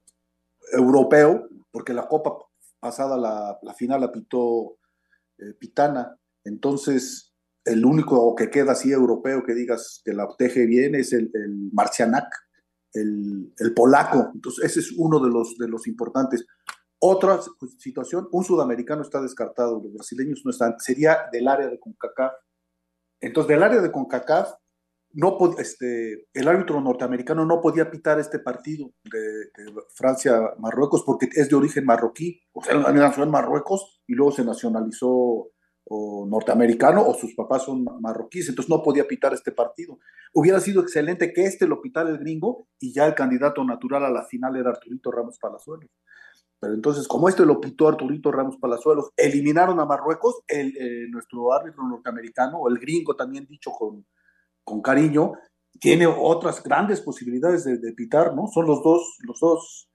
europeo, 0.72 1.48
porque 1.72 1.94
la 1.94 2.08
Copa 2.08 2.38
pasada, 2.80 3.18
la, 3.18 3.58
la 3.62 3.74
final 3.74 4.02
la 4.02 4.12
pitó 4.12 4.78
eh, 5.38 5.54
Pitana, 5.60 6.18
entonces 6.44 7.34
el 7.66 7.86
único 7.86 8.36
que 8.36 8.50
queda 8.50 8.74
así 8.74 8.92
europeo 8.92 9.44
que 9.44 9.54
digas 9.54 10.02
que 10.04 10.14
la 10.14 10.28
teje 10.38 10.66
bien 10.66 10.96
es 10.96 11.14
el, 11.14 11.32
el 11.34 11.70
Marcianak, 11.72 12.28
el, 12.94 13.74
polaco, 13.76 14.32
entonces 14.34 14.66
ese 14.66 14.80
es 14.82 14.94
uno 14.98 15.20
de 15.20 15.30
los, 15.30 15.58
de 15.58 15.68
los 15.68 15.88
importantes. 15.88 16.46
Otra 17.00 17.40
situación, 17.80 18.28
un 18.32 18.44
sudamericano 18.44 19.02
está 19.02 19.22
descartado, 19.22 19.82
los 19.84 19.94
brasileños 19.94 20.42
no 20.46 20.52
están, 20.52 20.80
sería 20.80 21.30
del 21.32 21.48
área 21.48 21.68
de 21.68 21.80
CONCACAF. 21.80 22.34
Entonces, 23.20 23.50
del 23.50 23.64
área 23.64 23.82
de 23.82 23.92
CONCACAF, 23.92 24.54
no 25.14 25.38
este, 25.60 26.28
el 26.34 26.48
árbitro 26.48 26.82
norteamericano 26.82 27.46
no 27.46 27.62
podía 27.62 27.92
pitar 27.92 28.20
este 28.20 28.40
partido 28.40 28.92
de, 29.04 29.20
de 29.20 29.74
Francia-Marruecos 29.94 31.04
porque 31.06 31.30
es 31.34 31.50
de 31.50 31.56
origen 31.56 31.86
marroquí, 31.86 32.42
o 32.52 32.64
sea, 32.64 32.76
nació 32.76 33.24
en 33.24 33.30
Marruecos 33.30 34.02
y 34.08 34.14
luego 34.14 34.32
se 34.32 34.44
nacionalizó 34.44 35.52
o 35.86 36.26
norteamericano 36.28 37.06
o 37.06 37.14
sus 37.14 37.36
papás 37.36 37.64
son 37.64 37.86
marroquíes, 38.00 38.50
entonces 38.50 38.70
no 38.70 38.82
podía 38.82 39.08
pitar 39.08 39.34
este 39.34 39.52
partido. 39.52 40.00
Hubiera 40.34 40.60
sido 40.60 40.82
excelente 40.82 41.34
que 41.34 41.46
este 41.46 41.68
lo 41.68 41.82
pitara 41.82 42.10
el 42.10 42.18
gringo 42.18 42.68
y 42.80 42.94
ya 42.94 43.06
el 43.06 43.16
candidato 43.16 43.64
natural 43.64 44.06
a 44.06 44.10
la 44.10 44.24
final 44.26 44.56
era 44.56 44.72
Arturito 44.72 45.12
Ramos 45.12 45.38
Palazuelos. 45.40 45.90
Pero 46.60 46.76
entonces, 46.76 47.10
como 47.10 47.28
este 47.28 47.46
lo 47.46 47.60
pitó 47.60 47.90
Arturito 47.90 48.32
Ramos 48.32 48.56
Palazuelos, 48.58 49.10
eliminaron 49.18 49.82
a 49.82 49.86
Marruecos, 49.86 50.44
el, 50.48 50.74
eh, 50.78 51.08
nuestro 51.10 51.52
árbitro 51.52 51.86
norteamericano, 51.86 52.60
o 52.60 52.70
el 52.70 52.80
gringo 52.80 53.18
también 53.18 53.46
dicho 53.48 53.72
con, 53.72 54.06
con 54.64 54.82
cariño, 54.82 55.34
tiene 55.80 56.08
otras 56.08 56.64
grandes 56.64 57.02
posibilidades 57.02 57.66
de, 57.66 57.78
de, 57.80 57.92
pitar, 57.92 58.34
¿no? 58.34 58.48
Son 58.48 58.66
los 58.66 58.82
dos, 58.82 59.18
los 59.24 59.40
dos 59.42 59.90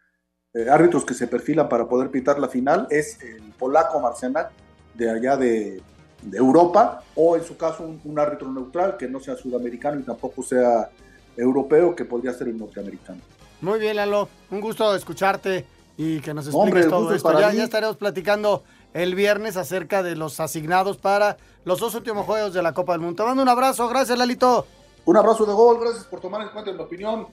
eh, 0.53 0.69
árbitros 0.69 1.07
que 1.07 1.15
se 1.15 1.27
perfilan 1.27 1.71
para 1.71 1.89
poder 1.89 2.11
pitar 2.11 2.39
la 2.39 2.49
final, 2.49 2.87
es 2.91 3.23
el 3.23 3.53
polaco 3.59 4.01
Marcianak, 4.01 4.53
de 4.99 5.11
allá 5.11 5.37
de, 5.37 5.81
de, 6.23 6.37
Europa, 6.37 7.03
o 7.15 7.37
en 7.37 7.45
su 7.45 7.57
caso 7.57 7.85
un, 7.85 8.01
un 8.05 8.19
árbitro 8.19 8.51
neutral 8.53 8.97
que 8.97 9.09
no 9.09 9.21
sea 9.21 9.37
sudamericano 9.37 10.01
y 10.01 10.03
tampoco 10.03 10.43
sea 10.43 10.91
europeo, 11.37 11.95
que 11.95 12.05
podría 12.05 12.33
ser 12.35 12.49
el 12.49 12.59
norteamericano. 12.59 13.21
Muy 13.61 13.79
bien, 13.79 13.97
Lalo, 13.97 14.29
un 14.51 14.61
gusto 14.61 14.95
escucharte 14.95 15.65
y 15.97 16.21
que 16.21 16.35
nos 16.35 16.47
expliques 16.47 16.69
Hombre, 16.69 16.85
todo 16.87 17.15
esto. 17.15 17.41
Ya, 17.41 17.53
ya, 17.53 17.65
estaremos 17.65 17.97
platicando 17.97 18.65
el 18.93 19.15
viernes 19.15 19.57
acerca 19.57 20.03
de 20.03 20.17
los 20.17 20.41
asignados 20.41 20.97
para 20.97 21.37
los 21.65 21.79
dos 21.79 21.95
últimos 21.95 22.27
juegos 22.27 22.53
de 22.55 22.63
la 22.63 22.73
Copa 22.73 22.93
del 22.93 23.01
Mundo. 23.01 23.23
Te 23.23 23.29
mando 23.29 23.43
un 23.43 23.49
abrazo, 23.49 23.89
gracias 23.89 24.19
Lalito. 24.19 24.67
Un 25.05 25.17
abrazo 25.17 25.47
de 25.47 25.53
gol, 25.53 25.79
gracias 25.81 26.05
por 26.05 26.21
tomar 26.21 26.43
en 26.43 26.49
cuenta 26.49 26.73
mi 26.73 26.81
opinión. 26.81 27.29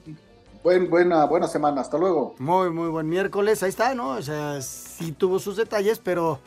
Buen, 0.62 0.90
buena, 0.90 1.26
buena 1.26 1.46
semana, 1.46 1.80
hasta 1.80 1.96
luego. 1.96 2.34
Muy, 2.38 2.70
muy 2.70 2.88
buen 2.88 3.08
miércoles, 3.08 3.62
ahí 3.62 3.68
está, 3.68 3.94
¿no? 3.94 4.10
O 4.10 4.22
sea, 4.22 4.60
sí 4.62 5.12
tuvo 5.12 5.38
sus 5.38 5.56
detalles, 5.56 6.00
pero 6.00 6.40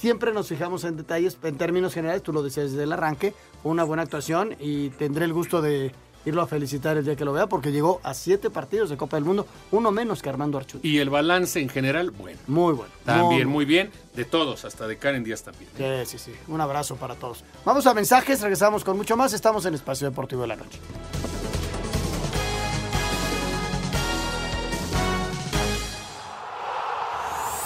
siempre 0.00 0.32
nos 0.32 0.48
fijamos 0.48 0.84
en 0.84 0.96
detalles, 0.96 1.38
en 1.42 1.56
términos 1.56 1.94
generales, 1.94 2.22
tú 2.22 2.32
lo 2.32 2.42
decías 2.42 2.70
desde 2.70 2.84
el 2.84 2.92
arranque, 2.92 3.34
fue 3.62 3.72
una 3.72 3.84
buena 3.84 4.02
actuación 4.02 4.56
y 4.58 4.90
tendré 4.90 5.24
el 5.24 5.32
gusto 5.32 5.62
de 5.62 5.92
irlo 6.26 6.42
a 6.42 6.46
felicitar 6.46 6.96
el 6.96 7.04
día 7.04 7.16
que 7.16 7.24
lo 7.24 7.32
vea, 7.32 7.46
porque 7.46 7.70
llegó 7.70 8.00
a 8.02 8.14
siete 8.14 8.50
partidos 8.50 8.90
de 8.90 8.96
Copa 8.96 9.16
del 9.16 9.24
Mundo, 9.24 9.46
uno 9.72 9.90
menos 9.90 10.22
que 10.22 10.28
Armando 10.28 10.58
Archut. 10.58 10.84
Y 10.84 10.98
el 10.98 11.10
balance 11.10 11.60
en 11.60 11.68
general, 11.68 12.10
bueno. 12.10 12.38
Muy 12.46 12.72
bueno. 12.72 12.92
También, 13.04 13.46
muy, 13.46 13.52
muy 13.52 13.64
bien. 13.64 13.90
De 14.14 14.24
todos, 14.24 14.64
hasta 14.64 14.86
de 14.86 14.96
Karen 14.96 15.22
Díaz 15.22 15.42
también. 15.42 15.70
Sí, 15.76 16.18
sí, 16.18 16.18
sí. 16.18 16.32
Un 16.48 16.60
abrazo 16.60 16.96
para 16.96 17.14
todos. 17.14 17.44
Vamos 17.64 17.86
a 17.86 17.94
mensajes, 17.94 18.40
regresamos 18.40 18.84
con 18.84 18.96
mucho 18.96 19.16
más. 19.16 19.32
Estamos 19.32 19.66
en 19.66 19.74
Espacio 19.74 20.08
Deportivo 20.08 20.42
de 20.42 20.48
la 20.48 20.56
Noche. 20.56 20.78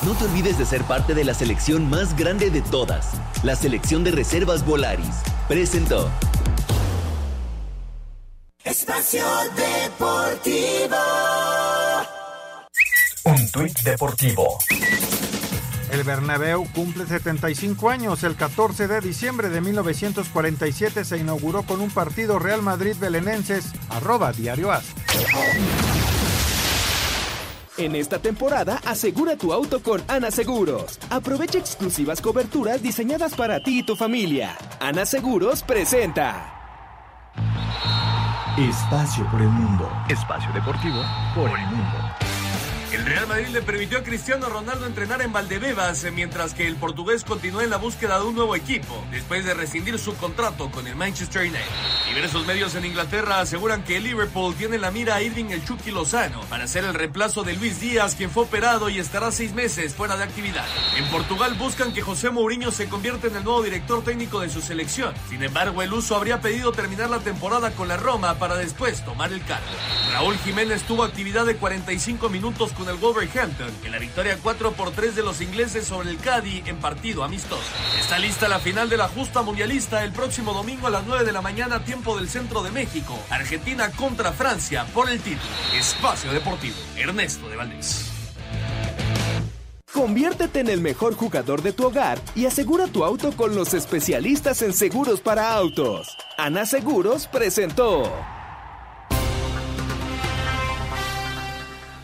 No 0.03 0.15
te 0.15 0.27
olvides 0.27 0.57
de 0.57 0.65
ser 0.65 0.85
parte 0.85 1.13
de 1.13 1.25
la 1.25 1.35
selección 1.35 1.91
más 1.91 2.17
grande 2.17 2.51
de 2.51 2.63
todas, 2.63 3.15
la 3.43 3.57
selección 3.57 4.05
de 4.05 4.13
reservas 4.13 4.65
Volaris. 4.65 5.23
Presentó. 5.49 6.09
Espacio 8.63 9.25
Deportivo. 9.57 10.97
Un 13.25 13.51
tuit 13.51 13.77
deportivo. 13.81 14.59
El 15.91 16.05
Bernabéu 16.05 16.65
cumple 16.73 17.05
75 17.05 17.91
años. 17.91 18.23
El 18.23 18.37
14 18.37 18.87
de 18.87 19.01
diciembre 19.01 19.49
de 19.49 19.61
1947 19.61 21.05
se 21.05 21.19
inauguró 21.19 21.65
con 21.65 21.81
un 21.81 21.91
partido 21.91 22.39
Real 22.39 22.63
Madrid-Belenenses. 22.63 23.73
Arroba 23.91 24.33
Diario 24.33 24.71
As. 24.71 24.85
En 27.79 27.95
esta 27.95 28.19
temporada, 28.19 28.81
asegura 28.85 29.37
tu 29.37 29.53
auto 29.53 29.81
con 29.81 30.03
Ana 30.09 30.33
Seguros. 30.33 30.99
Aprovecha 31.11 31.59
exclusivas 31.59 32.21
coberturas 32.21 32.83
diseñadas 32.83 33.35
para 33.37 33.63
ti 33.63 33.79
y 33.79 33.83
tu 33.85 33.95
familia. 33.95 34.57
Ana 34.81 35.07
Seguros 35.07 35.63
presenta. 35.63 36.55
Espacio 38.59 39.25
por 39.31 39.41
el 39.41 39.49
mundo. 39.49 39.89
Espacio 40.09 40.53
deportivo 40.53 41.01
por 41.37 41.49
el 41.49 41.67
mundo. 41.67 41.99
El 42.93 43.05
Real 43.05 43.29
Madrid 43.29 43.49
le 43.49 43.63
permitió 43.63 43.99
a 43.99 44.03
Cristiano 44.03 44.49
Ronaldo 44.49 44.87
entrenar 44.87 45.23
en 45.23 45.33
Valdebebas, 45.33 46.05
mientras 46.13 46.55
que 46.55 46.67
el 46.67 46.75
portugués 46.77 47.23
continúa 47.23 47.63
en 47.63 47.71
la 47.71 47.77
búsqueda 47.77 48.19
de 48.19 48.25
un 48.25 48.35
nuevo 48.35 48.57
equipo, 48.57 49.05
después 49.13 49.45
de 49.45 49.55
rescindir 49.55 49.99
su 49.99 50.17
contrato 50.17 50.71
con 50.71 50.87
el 50.87 50.97
Manchester 50.97 51.43
United. 51.43 51.61
Diversos 52.19 52.47
medios 52.47 52.75
en 52.75 52.85
Inglaterra 52.85 53.39
aseguran 53.39 53.85
que 53.85 53.97
el 53.97 54.03
Liverpool 54.03 54.53
tiene 54.57 54.77
la 54.77 54.91
mira 54.91 55.15
a 55.15 55.23
Irving 55.23 55.51
el 55.51 55.65
Chucky 55.65 55.93
Lozano 55.93 56.41
para 56.51 56.67
ser 56.67 56.83
el 56.83 56.93
reemplazo 56.93 57.45
de 57.45 57.55
Luis 57.55 57.79
Díaz, 57.79 58.17
quien 58.17 58.29
fue 58.29 58.43
operado 58.43 58.89
y 58.89 58.99
estará 58.99 59.31
seis 59.31 59.55
meses 59.55 59.95
fuera 59.95 60.17
de 60.17 60.25
actividad. 60.25 60.65
En 60.97 61.05
Portugal 61.13 61.55
buscan 61.55 61.93
que 61.93 62.03
José 62.03 62.31
Mourinho 62.31 62.73
se 62.73 62.89
convierta 62.89 63.29
en 63.29 63.37
el 63.37 63.45
nuevo 63.45 63.63
director 63.63 64.03
técnico 64.03 64.41
de 64.41 64.51
su 64.51 64.61
selección. 64.61 65.15
Sin 65.29 65.45
embargo, 65.45 65.81
el 65.81 65.93
uso 65.93 66.17
habría 66.17 66.41
pedido 66.41 66.73
terminar 66.73 67.09
la 67.09 67.21
temporada 67.21 67.71
con 67.71 67.87
la 67.87 67.97
Roma 67.97 68.35
para 68.35 68.57
después 68.57 69.05
tomar 69.05 69.33
el 69.33 69.45
cargo. 69.45 69.69
Raúl 70.11 70.37
Jiménez 70.39 70.83
tuvo 70.83 71.05
actividad 71.05 71.47
de 71.47 71.55
45 71.55 72.29
minutos 72.31 72.73
con 72.73 72.89
el 72.89 72.97
Wolverhampton 72.97 73.71
en 73.85 73.93
la 73.93 73.99
victoria 74.01 74.37
4 74.43 74.73
por 74.73 74.91
3 74.91 75.15
de 75.15 75.23
los 75.23 75.41
ingleses 75.41 75.87
sobre 75.87 76.11
el 76.11 76.19
Cádiz 76.19 76.67
en 76.67 76.79
partido 76.79 77.23
amistoso. 77.23 77.63
Está 78.01 78.19
lista 78.19 78.49
la 78.49 78.59
final 78.59 78.89
de 78.89 78.97
la 78.97 79.07
justa 79.07 79.43
mundialista 79.43 80.03
el 80.03 80.11
próximo 80.11 80.53
domingo 80.53 80.89
a 80.89 80.91
las 80.91 81.07
9 81.07 81.25
de 81.25 81.33
la 81.33 81.43
mañana 81.43 81.85
tiempo 81.85 82.08
del 82.17 82.29
centro 82.29 82.63
de 82.63 82.71
México. 82.71 83.19
Argentina 83.31 83.91
contra 83.93 84.33
Francia 84.33 84.87
por 84.95 85.11
el 85.11 85.21
título. 85.21 85.51
Espacio 85.75 86.33
Deportivo. 86.33 86.77
Ernesto 86.97 87.49
de 87.49 87.57
Valdés. 87.57 88.13
Conviértete 89.93 90.61
en 90.61 90.69
el 90.69 90.81
mejor 90.81 91.15
jugador 91.15 91.63
de 91.63 91.73
tu 91.73 91.87
hogar 91.87 92.21
y 92.35 92.47
asegura 92.47 92.87
tu 92.87 93.05
auto 93.05 93.33
con 93.33 93.57
los 93.57 93.75
especialistas 93.75 94.63
en 94.63 94.73
seguros 94.73 95.21
para 95.21 95.53
autos. 95.55 96.17
Ana 96.37 96.67
Seguros 96.67 97.27
presentó. 97.27 98.13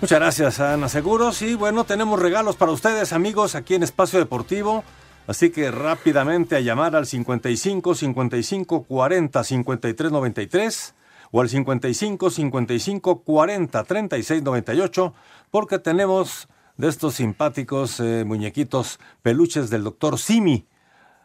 Muchas 0.00 0.18
gracias, 0.18 0.60
Ana 0.60 0.88
Seguros. 0.88 1.40
Y 1.42 1.54
bueno, 1.54 1.84
tenemos 1.84 2.18
regalos 2.18 2.56
para 2.56 2.72
ustedes, 2.72 3.12
amigos, 3.12 3.54
aquí 3.54 3.74
en 3.74 3.82
Espacio 3.82 4.18
Deportivo. 4.18 4.82
Así 5.26 5.50
que 5.50 5.70
rápidamente 5.70 6.56
a 6.56 6.60
llamar 6.60 6.94
al 6.96 7.06
55 7.06 7.94
55 7.94 8.82
40 8.84 9.44
53 9.44 10.12
93 10.12 10.94
o 11.30 11.40
al 11.40 11.48
55 11.48 12.30
55 12.30 13.22
40 13.22 13.84
36 13.84 14.42
98 14.42 15.14
porque 15.50 15.78
tenemos 15.78 16.48
de 16.76 16.88
estos 16.88 17.14
simpáticos 17.14 18.00
eh, 18.00 18.24
muñequitos 18.26 18.98
peluches 19.22 19.70
del 19.70 19.84
doctor 19.84 20.18
Simi. 20.18 20.66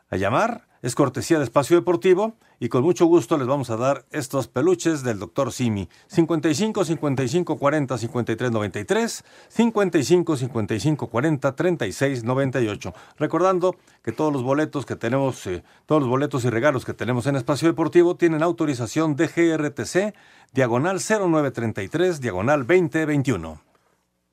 A 0.10 0.16
llamar 0.16 0.69
es 0.82 0.96
cortesía 0.96 1.38
de 1.38 1.44
Espacio 1.44 1.76
Deportivo 1.78 2.36
y 2.60 2.70
con 2.70 2.84
mucho 2.84 3.06
gusto 3.06 3.38
les 3.38 3.48
vamos 3.48 3.70
a 3.70 3.78
dar 3.78 4.06
estos 4.12 4.48
peluches 4.48 5.04
del 5.04 5.20
Dr. 5.20 5.52
Simi. 5.52 5.90
55 6.08 6.86
55 6.86 7.58
40 7.58 7.98
53 7.98 8.52
93, 8.52 9.24
55 9.50 10.38
55 10.38 11.08
40 11.08 11.56
36 11.56 12.24
98. 12.24 12.94
Recordando 13.18 13.76
que 14.04 14.12
todos 14.12 14.34
los 14.34 14.44
boletos 14.44 14.86
que 14.86 14.96
tenemos, 14.96 15.46
eh, 15.48 15.64
todos 15.86 16.02
los 16.02 16.10
boletos 16.10 16.44
y 16.46 16.50
regalos 16.50 16.86
que 16.86 16.94
tenemos 16.94 17.28
en 17.28 17.36
Espacio 17.36 17.68
Deportivo 17.68 18.16
tienen 18.16 18.44
autorización 18.44 19.16
de 19.16 19.28
GRTC, 19.28 20.14
diagonal 20.54 21.00
0933, 21.00 22.22
diagonal 22.22 22.68
2021. 22.68 23.62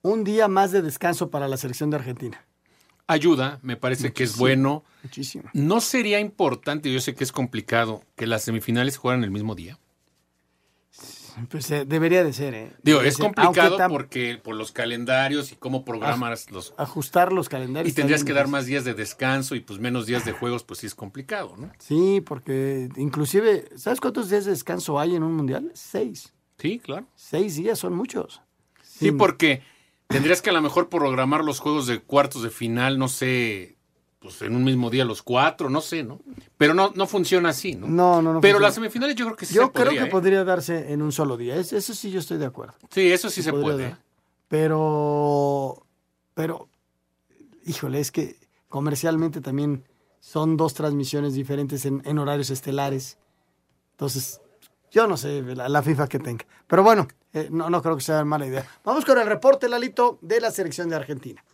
Un 0.02 0.24
día 0.24 0.46
más 0.48 0.70
de 0.70 0.82
descanso 0.82 1.30
para 1.30 1.48
la 1.48 1.56
selección 1.56 1.90
de 1.90 1.96
Argentina. 1.96 2.44
Ayuda, 3.08 3.60
me 3.62 3.76
parece 3.76 4.12
que 4.12 4.24
es 4.24 4.36
bueno. 4.36 4.84
Muchísimo. 5.02 5.44
¿No 5.52 5.80
sería 5.80 6.18
importante, 6.20 6.92
yo 6.92 7.00
sé 7.00 7.14
que 7.14 7.22
es 7.24 7.32
complicado, 7.32 8.02
que 8.16 8.26
las 8.26 8.42
semifinales 8.42 8.94
se 8.94 9.00
jugaran 9.00 9.22
el 9.22 9.30
mismo 9.30 9.54
día? 9.54 9.78
Pues 11.50 11.70
eh, 11.70 11.84
debería 11.84 12.24
de 12.24 12.32
ser, 12.32 12.54
¿eh? 12.54 12.72
Digo, 12.82 12.98
Debería 12.98 13.08
es 13.10 13.16
ser. 13.16 13.26
complicado 13.26 13.76
porque 13.90 14.40
por 14.42 14.56
los 14.56 14.72
calendarios 14.72 15.52
y 15.52 15.56
cómo 15.56 15.84
programas 15.84 16.50
los... 16.50 16.72
Ajustar 16.78 17.30
los 17.30 17.50
calendarios. 17.50 17.92
Y 17.92 17.94
tendrías 17.94 18.24
que 18.24 18.32
dar 18.32 18.48
más 18.48 18.64
días 18.64 18.84
de 18.84 18.94
descanso 18.94 19.54
y 19.54 19.60
pues 19.60 19.78
menos 19.78 20.06
días 20.06 20.24
de 20.24 20.32
juegos, 20.32 20.64
pues 20.64 20.80
sí 20.80 20.86
es 20.86 20.94
complicado, 20.94 21.54
¿no? 21.58 21.70
Sí, 21.78 22.22
porque 22.24 22.88
inclusive, 22.96 23.68
¿sabes 23.76 24.00
cuántos 24.00 24.30
días 24.30 24.46
de 24.46 24.52
descanso 24.52 24.98
hay 24.98 25.14
en 25.14 25.22
un 25.22 25.34
mundial? 25.34 25.70
Seis. 25.74 26.32
Sí, 26.58 26.78
claro. 26.78 27.06
Seis 27.14 27.56
días 27.56 27.78
son 27.78 27.94
muchos. 27.94 28.40
Sí, 28.82 29.12
porque 29.12 29.62
tendrías 30.08 30.42
que 30.42 30.50
a 30.50 30.52
lo 30.52 30.62
mejor 30.62 30.88
programar 30.88 31.44
los 31.44 31.60
juegos 31.60 31.86
de 31.86 32.00
cuartos 32.00 32.42
de 32.42 32.50
final, 32.50 32.98
no 32.98 33.08
sé, 33.08 33.76
pues 34.20 34.40
en 34.42 34.54
un 34.56 34.64
mismo 34.64 34.90
día 34.90 35.04
los 35.04 35.22
cuatro, 35.22 35.68
no 35.70 35.80
sé, 35.80 36.02
¿no? 36.02 36.20
Pero 36.58 36.74
no, 36.74 36.92
no 36.94 37.06
funciona 37.06 37.50
así, 37.50 37.74
¿no? 37.74 37.86
No, 37.86 38.22
no, 38.22 38.32
no. 38.32 38.40
Pero 38.40 38.54
funciona. 38.54 38.60
las 38.66 38.74
semifinales 38.74 39.14
yo 39.16 39.24
creo 39.26 39.36
que 39.36 39.46
sí 39.46 39.54
Yo 39.54 39.66
se 39.66 39.72
creo 39.72 39.90
que 39.92 39.98
¿eh? 40.04 40.06
podría 40.06 40.42
darse 40.44 40.92
en 40.92 41.02
un 41.02 41.12
solo 41.12 41.36
día. 41.36 41.56
Es- 41.56 41.72
eso 41.72 41.94
sí, 41.94 42.10
yo 42.10 42.20
estoy 42.20 42.38
de 42.38 42.46
acuerdo. 42.46 42.74
Sí, 42.90 43.10
eso 43.12 43.30
sí 43.30 43.42
se 43.42 43.52
puede. 43.52 43.82
dar. 43.90 43.98
Pero, 44.48 45.86
pero, 46.34 46.68
híjole, 47.64 48.00
es 48.00 48.10
que 48.10 48.36
comercialmente 48.68 49.40
también 49.40 49.84
son 50.20 50.56
dos 50.56 50.74
transmisiones 50.74 51.34
diferentes 51.34 51.84
en, 51.86 52.02
en 52.04 52.18
horarios 52.18 52.50
estelares. 52.50 53.18
Entonces, 53.92 54.40
yo 54.90 55.06
no 55.06 55.16
sé 55.16 55.42
la, 55.42 55.68
la 55.68 55.82
FIFA 55.82 56.08
que 56.08 56.18
tenga. 56.18 56.44
Pero 56.66 56.82
bueno, 56.82 57.06
eh, 57.36 57.48
no, 57.50 57.68
no 57.68 57.82
creo 57.82 57.96
que 57.96 58.02
sea 58.02 58.24
mala 58.24 58.46
idea. 58.46 58.64
Vamos 58.82 59.04
con 59.04 59.18
el 59.18 59.26
reporte, 59.26 59.68
Lalito, 59.68 60.18
de 60.22 60.40
la 60.40 60.50
selección 60.50 60.88
de 60.88 60.96
Argentina. 60.96 61.44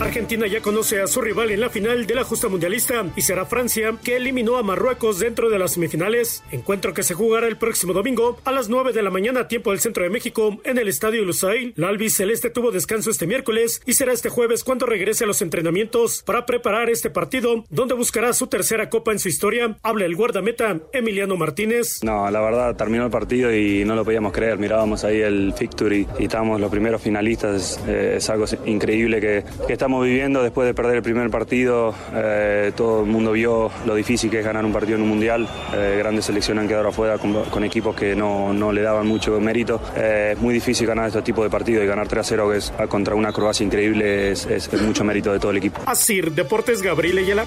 Argentina 0.00 0.46
ya 0.46 0.62
conoce 0.62 1.02
a 1.02 1.06
su 1.06 1.20
rival 1.20 1.50
en 1.50 1.60
la 1.60 1.68
final 1.68 2.06
de 2.06 2.14
la 2.14 2.24
justa 2.24 2.48
mundialista 2.48 3.04
y 3.16 3.20
será 3.20 3.44
Francia 3.44 3.94
que 4.02 4.16
eliminó 4.16 4.56
a 4.56 4.62
Marruecos 4.62 5.18
dentro 5.18 5.50
de 5.50 5.58
las 5.58 5.72
semifinales. 5.72 6.42
Encuentro 6.50 6.94
que 6.94 7.02
se 7.02 7.12
jugará 7.12 7.46
el 7.46 7.58
próximo 7.58 7.92
domingo 7.92 8.38
a 8.44 8.50
las 8.50 8.70
9 8.70 8.92
de 8.94 9.02
la 9.02 9.10
mañana 9.10 9.46
tiempo 9.46 9.70
del 9.70 9.80
centro 9.80 10.02
de 10.02 10.10
México 10.10 10.58
en 10.64 10.78
el 10.78 10.88
Estadio 10.88 11.22
Lusail. 11.24 11.74
La 11.76 11.88
albiceleste 11.88 12.48
tuvo 12.48 12.70
descanso 12.70 13.10
este 13.10 13.26
miércoles 13.26 13.82
y 13.84 13.92
será 13.92 14.12
este 14.12 14.30
jueves 14.30 14.64
cuando 14.64 14.86
regrese 14.86 15.24
a 15.24 15.26
los 15.26 15.42
entrenamientos 15.42 16.22
para 16.24 16.46
preparar 16.46 16.88
este 16.88 17.10
partido 17.10 17.64
donde 17.68 17.94
buscará 17.94 18.32
su 18.32 18.46
tercera 18.46 18.88
copa 18.88 19.12
en 19.12 19.18
su 19.18 19.28
historia. 19.28 19.76
Habla 19.82 20.06
el 20.06 20.16
guardameta 20.16 20.80
Emiliano 20.94 21.36
Martínez. 21.36 22.02
No, 22.02 22.30
la 22.30 22.40
verdad 22.40 22.74
terminó 22.74 23.04
el 23.04 23.10
partido 23.10 23.54
y 23.54 23.84
no 23.84 23.94
lo 23.94 24.04
podíamos 24.04 24.32
creer. 24.32 24.58
Mirábamos 24.58 25.04
ahí 25.04 25.20
el 25.20 25.52
fixture 25.54 25.94
y, 25.94 26.06
y 26.18 26.24
estábamos 26.24 26.58
los 26.58 26.70
primeros 26.70 27.02
finalistas. 27.02 27.78
Eh, 27.86 28.14
es 28.16 28.30
algo 28.30 28.46
increíble 28.64 29.20
que, 29.20 29.44
que 29.66 29.72
estamos 29.74 29.89
viviendo 29.98 30.42
después 30.42 30.66
de 30.66 30.74
perder 30.74 30.96
el 30.96 31.02
primer 31.02 31.28
partido. 31.30 31.92
Eh, 32.14 32.72
todo 32.76 33.00
el 33.00 33.06
mundo 33.06 33.32
vio 33.32 33.70
lo 33.86 33.94
difícil 33.96 34.30
que 34.30 34.38
es 34.38 34.44
ganar 34.44 34.64
un 34.64 34.72
partido 34.72 34.96
en 34.96 35.02
un 35.02 35.08
mundial. 35.08 35.48
Eh, 35.74 35.96
grandes 35.98 36.26
selecciones 36.26 36.62
han 36.62 36.68
quedado 36.68 36.88
afuera 36.88 37.18
con, 37.18 37.44
con 37.46 37.64
equipos 37.64 37.96
que 37.96 38.14
no, 38.14 38.52
no 38.52 38.70
le 38.72 38.82
daban 38.82 39.06
mucho 39.06 39.40
mérito. 39.40 39.80
Eh, 39.96 40.34
es 40.34 40.38
muy 40.40 40.54
difícil 40.54 40.86
ganar 40.86 41.08
estos 41.08 41.24
tipos 41.24 41.42
de 41.44 41.50
partidos 41.50 41.82
y 41.82 41.86
ganar 41.86 42.06
3 42.06 42.20
a 42.20 42.24
0 42.28 42.50
que 42.50 42.58
es, 42.58 42.72
contra 42.88 43.14
una 43.16 43.32
Croacia 43.32 43.64
increíble 43.66 44.30
es, 44.30 44.46
es- 44.46 44.72
es 44.72 44.80
mucho 44.82 45.02
mérito 45.02 45.32
de 45.32 45.40
todo 45.40 45.50
el 45.50 45.56
equipo. 45.56 45.80
Asir 45.86 46.30
Deportes 46.32 46.82
Gabriel 46.82 47.18
Ayala. 47.18 47.44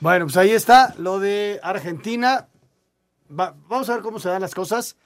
Bueno, 0.00 0.26
pues 0.26 0.36
ahí 0.36 0.50
está 0.50 0.94
lo 0.98 1.18
de 1.18 1.60
Argentina. 1.62 2.48
Va- 3.30 3.54
vamos 3.68 3.88
a 3.90 3.94
ver 3.94 4.02
cómo 4.02 4.18
se 4.18 4.28
dan 4.28 4.40
las 4.40 4.54
cosas. 4.54 4.96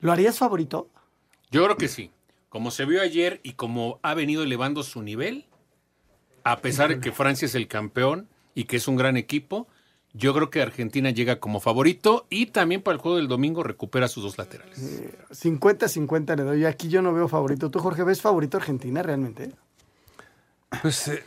¿Lo 0.00 0.10
harías 0.12 0.38
favorito? 0.38 0.88
Yo 1.50 1.62
creo 1.64 1.76
que 1.76 1.88
sí. 1.88 2.10
Como 2.52 2.70
se 2.70 2.84
vio 2.84 3.00
ayer 3.00 3.40
y 3.42 3.54
como 3.54 3.98
ha 4.02 4.12
venido 4.12 4.42
elevando 4.42 4.82
su 4.82 5.00
nivel, 5.00 5.46
a 6.44 6.58
pesar 6.60 6.90
de 6.90 7.00
que 7.00 7.10
Francia 7.10 7.46
es 7.46 7.54
el 7.54 7.66
campeón 7.66 8.28
y 8.54 8.64
que 8.64 8.76
es 8.76 8.88
un 8.88 8.96
gran 8.96 9.16
equipo, 9.16 9.68
yo 10.12 10.34
creo 10.34 10.50
que 10.50 10.60
Argentina 10.60 11.08
llega 11.08 11.40
como 11.40 11.60
favorito 11.60 12.26
y 12.28 12.44
también 12.44 12.82
para 12.82 12.96
el 12.96 13.00
juego 13.00 13.16
del 13.16 13.26
domingo 13.26 13.62
recupera 13.62 14.06
sus 14.06 14.22
dos 14.24 14.36
laterales. 14.36 14.78
50-50 15.30 16.36
le 16.36 16.42
doy. 16.42 16.66
Aquí 16.66 16.90
yo 16.90 17.00
no 17.00 17.14
veo 17.14 17.26
favorito. 17.26 17.70
¿Tú, 17.70 17.78
Jorge, 17.78 18.04
ves 18.04 18.20
favorito 18.20 18.58
Argentina 18.58 19.02
realmente? 19.02 19.50
Pues, 20.82 21.08
eh, 21.08 21.22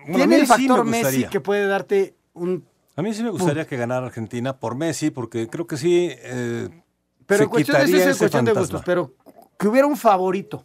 bueno, 0.00 0.16
Tiene 0.16 0.34
el 0.34 0.46
sí 0.48 0.62
me 0.62 0.66
factor 0.68 0.84
Messi 0.84 1.26
que 1.26 1.38
puede 1.38 1.68
darte 1.68 2.16
un... 2.34 2.66
A 2.96 3.02
mí 3.02 3.14
sí 3.14 3.22
me 3.22 3.30
gustaría 3.30 3.68
que 3.68 3.76
ganara 3.76 4.06
Argentina 4.06 4.58
por 4.58 4.74
Messi, 4.74 5.10
porque 5.10 5.46
creo 5.48 5.68
que 5.68 5.76
sí. 5.76 6.08
eh, 6.10 6.68
Pero 7.24 7.38
se 7.38 7.44
en 7.44 7.50
cuestión 7.50 7.76
quitaría 7.76 7.98
es 7.98 8.06
ese 8.08 8.18
cuestión 8.18 8.44
de 8.46 8.52
gustos. 8.52 8.82
Pero 8.84 9.14
que 9.58 9.68
hubiera 9.68 9.86
un 9.86 9.96
favorito. 9.96 10.62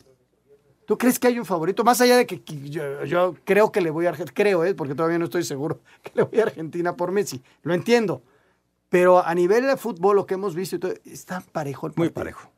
¿Tú 0.85 0.97
crees 0.97 1.19
que 1.19 1.27
hay 1.27 1.39
un 1.39 1.45
favorito? 1.45 1.83
Más 1.83 2.01
allá 2.01 2.17
de 2.17 2.25
que 2.25 2.41
que 2.41 2.69
yo, 2.69 3.05
yo 3.05 3.35
creo 3.45 3.71
que 3.71 3.79
le 3.81 3.91
voy 3.91 4.05
a 4.07 4.09
Argentina, 4.09 4.33
creo, 4.35 4.65
¿eh? 4.65 4.73
porque 4.73 4.93
todavía 4.95 5.17
no 5.19 5.25
estoy 5.25 5.43
seguro 5.43 5.79
que 6.03 6.11
le 6.15 6.23
voy 6.23 6.39
a 6.39 6.43
Argentina 6.43 6.95
por 6.95 7.11
Messi. 7.11 7.41
Lo 7.63 7.73
entiendo. 7.73 8.23
Pero 8.89 9.25
a 9.25 9.33
nivel 9.33 9.67
de 9.67 9.77
fútbol, 9.77 10.17
lo 10.17 10.25
que 10.25 10.33
hemos 10.33 10.53
visto, 10.53 10.75
y 10.75 10.79
todo, 10.79 10.93
está 11.05 11.39
parejo. 11.39 11.87
el 11.87 11.93
Muy 11.95 12.09
parejo. 12.09 12.49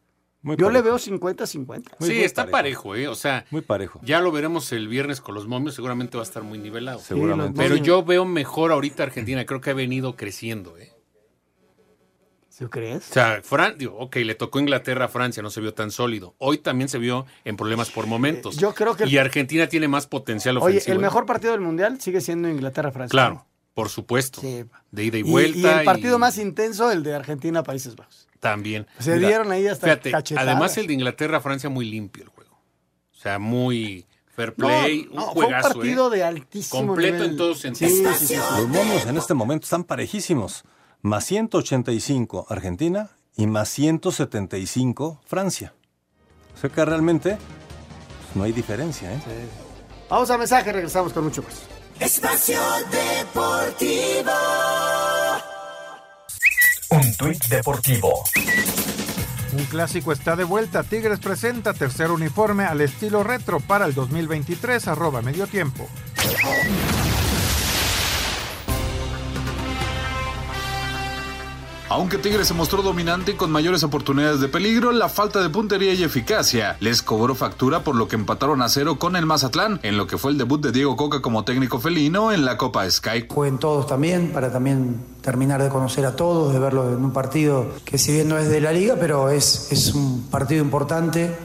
Muy 0.42 0.58
Yo 0.58 0.72
le 0.72 0.80
parejo. 0.82 0.98
veo 0.98 1.20
50-50. 1.20 1.84
sí, 2.00 2.24
está 2.24 2.48
parejo. 2.48 2.96
¿eh? 2.96 3.08
O 3.08 3.14
sea, 3.16 3.46
Muy 3.52 3.62
parejo. 3.62 4.00
ya 4.04 4.20
lo 4.20 4.32
veremos 4.32 4.72
el 4.72 4.88
viernes 4.88 5.22
con 5.22 5.36
los 5.36 5.48
momios, 5.48 5.76
seguramente 5.76 6.18
va 6.18 6.24
a 6.24 6.26
estar 6.26 6.42
muy 6.44 6.58
nivelado. 6.58 7.00
Seguramente. 7.00 7.58
Pero 7.62 7.76
yo 7.76 8.04
veo 8.04 8.26
mejor 8.26 8.72
ahorita 8.72 9.04
Argentina, 9.04 9.46
creo 9.46 9.62
que 9.62 9.70
ha 9.70 9.74
venido 9.76 10.16
creciendo. 10.16 10.76
¿eh? 10.78 10.92
¿Sí 12.56 12.66
crees? 12.66 13.10
O 13.10 13.14
sea, 13.14 13.42
Fran, 13.42 13.78
digo, 13.80 13.98
ok, 13.98 14.18
le 14.18 14.36
tocó 14.36 14.60
Inglaterra 14.60 15.06
a 15.06 15.08
Francia, 15.08 15.42
no 15.42 15.50
se 15.50 15.60
vio 15.60 15.74
tan 15.74 15.90
sólido. 15.90 16.36
Hoy 16.38 16.60
también 16.60 16.88
se 16.88 17.00
vio 17.00 17.26
en 17.46 17.58
problemas 17.58 17.90
por 17.90 18.06
momentos. 18.06 18.58
Yo 18.58 18.76
creo 18.76 18.96
que 18.96 19.08
Y 19.08 19.18
Argentina 19.18 19.66
tiene 19.68 19.88
más 19.88 20.06
potencial 20.06 20.58
Oye, 20.58 20.78
ofensivo. 20.78 20.94
el 20.94 21.00
¿eh? 21.00 21.02
mejor 21.02 21.26
partido 21.26 21.54
del 21.54 21.62
Mundial 21.62 22.00
sigue 22.00 22.22
siendo 22.22 22.48
Inglaterra-Francia. 22.50 23.10
Claro, 23.12 23.48
por 23.74 23.90
supuesto. 23.90 24.40
Sí. 24.40 24.66
De 24.92 25.04
ida 25.04 25.18
y 25.18 25.24
vuelta. 25.24 25.58
y 25.58 25.66
el 25.66 25.84
partido 25.84 26.18
y 26.18 26.20
más 26.20 26.38
intenso, 26.38 26.92
el 26.92 27.02
de 27.02 27.16
Argentina-Países 27.16 27.96
Bajos. 27.96 28.28
También. 28.40 28.86
Se 29.00 29.18
dieron 29.18 29.52
ahí 29.52 29.66
hasta 29.68 29.88
Fíjate, 29.88 30.12
cachetadas. 30.12 30.48
además 30.48 30.78
el 30.78 30.86
de 30.86 30.94
Inglaterra-Francia 30.94 31.70
muy 31.72 31.86
limpio 31.90 32.24
el 32.24 32.30
juego. 32.30 32.52
O 33.12 33.16
sea, 33.16 33.40
muy 33.40 34.06
fair 34.36 34.54
play, 34.54 35.08
No, 35.12 35.16
no, 35.22 35.28
un 35.30 35.34
fue 35.34 35.46
un 35.46 35.52
juegazo. 35.54 35.74
partido 35.74 36.14
¿eh? 36.14 36.18
de 36.18 36.24
altísimo 36.24 36.86
Completo 36.88 37.14
nivel. 37.14 37.32
en 37.32 37.38
todos 37.38 37.58
Sí, 37.58 37.62
sentidos. 37.74 38.18
sí, 38.18 38.28
sí, 38.28 38.34
sí. 38.36 38.40
Los 38.58 38.68
momios 38.68 39.06
en 39.08 39.18
este 39.18 39.34
momento 39.34 39.64
están 39.64 39.84
parejísimos. 39.84 40.64
Más 41.04 41.26
185 41.26 42.46
Argentina 42.48 43.10
y 43.36 43.46
más 43.46 43.68
175 43.68 45.20
Francia. 45.26 45.74
O 46.56 46.58
sea 46.58 46.70
que 46.70 46.86
realmente 46.86 47.32
pues, 47.32 48.36
no 48.36 48.44
hay 48.44 48.54
diferencia. 48.54 49.12
¿eh? 49.12 49.20
Vamos 50.10 50.30
a 50.30 50.38
mensaje, 50.38 50.72
regresamos 50.72 51.12
con 51.12 51.26
mucho 51.26 51.44
más. 51.44 51.64
Espacio 52.00 52.58
Deportivo. 52.90 54.32
Un 56.92 57.14
tuit 57.18 57.46
deportivo. 57.48 58.24
Un 59.52 59.66
clásico 59.66 60.14
está 60.14 60.38
de 60.38 60.46
vuelta. 60.46 60.84
Tigres 60.84 61.20
presenta 61.20 61.74
tercer 61.74 62.12
uniforme 62.12 62.64
al 62.64 62.80
estilo 62.80 63.24
retro 63.24 63.60
para 63.60 63.88
el 63.88 63.94
2023, 63.94 64.88
arroba 64.88 65.22
medio 65.22 65.48
tiempo. 65.48 65.86
Aunque 71.94 72.18
Tigres 72.18 72.48
se 72.48 72.56
mostró 72.56 72.82
dominante 72.82 73.34
y 73.34 73.36
con 73.36 73.52
mayores 73.52 73.84
oportunidades 73.84 74.40
de 74.40 74.48
peligro, 74.48 74.92
la 74.92 75.10
falta 75.10 75.44
de 75.44 75.50
puntería 75.52 75.94
y 75.94 76.02
eficacia 76.02 76.76
les 76.80 77.04
cobró 77.04 77.36
factura 77.36 77.84
por 77.84 77.94
lo 77.94 78.08
que 78.08 78.16
empataron 78.16 78.64
a 78.64 78.70
cero 78.70 78.98
con 78.98 79.16
el 79.16 79.28
Mazatlán, 79.28 79.80
en 79.84 79.96
lo 79.96 80.08
que 80.08 80.18
fue 80.18 80.32
el 80.32 80.40
debut 80.40 80.60
de 80.60 80.72
Diego 80.72 80.96
Coca 80.96 81.22
como 81.22 81.46
técnico 81.46 81.80
felino 81.80 82.32
en 82.32 82.46
la 82.46 82.58
Copa 82.58 82.90
Sky. 82.90 83.28
Jueguen 83.30 83.60
todos 83.60 83.86
también, 83.86 84.32
para 84.32 84.52
también 84.52 85.06
terminar 85.22 85.62
de 85.62 85.70
conocer 85.70 86.08
a 86.08 86.16
todos, 86.16 86.52
de 86.52 86.58
verlo 86.58 86.90
en 86.90 87.06
un 87.06 87.14
partido 87.14 87.68
que 87.86 88.00
si 88.00 88.12
bien 88.12 88.28
no 88.28 88.40
es 88.40 88.50
de 88.50 88.60
la 88.60 88.74
liga, 88.74 88.96
pero 89.00 89.30
es, 89.30 89.72
es 89.72 89.94
un 89.94 90.24
partido 90.32 90.64
importante 90.64 91.36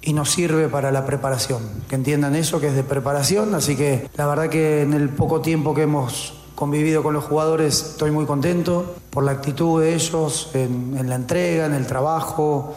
y 0.00 0.12
nos 0.12 0.30
sirve 0.30 0.68
para 0.68 0.92
la 0.92 1.06
preparación. 1.06 1.58
Que 1.88 1.96
entiendan 1.96 2.36
eso, 2.36 2.60
que 2.60 2.68
es 2.68 2.76
de 2.76 2.84
preparación, 2.84 3.52
así 3.56 3.74
que 3.74 4.08
la 4.14 4.28
verdad 4.28 4.48
que 4.48 4.82
en 4.82 4.92
el 4.92 5.08
poco 5.08 5.40
tiempo 5.40 5.74
que 5.74 5.82
hemos 5.82 6.34
convivido 6.58 7.04
con 7.04 7.14
los 7.14 7.22
jugadores 7.22 7.90
estoy 7.90 8.10
muy 8.10 8.26
contento 8.26 8.96
por 9.10 9.22
la 9.22 9.30
actitud 9.30 9.80
de 9.80 9.94
ellos 9.94 10.50
en, 10.54 10.96
en 10.98 11.08
la 11.08 11.14
entrega, 11.14 11.66
en 11.66 11.72
el 11.72 11.86
trabajo, 11.86 12.74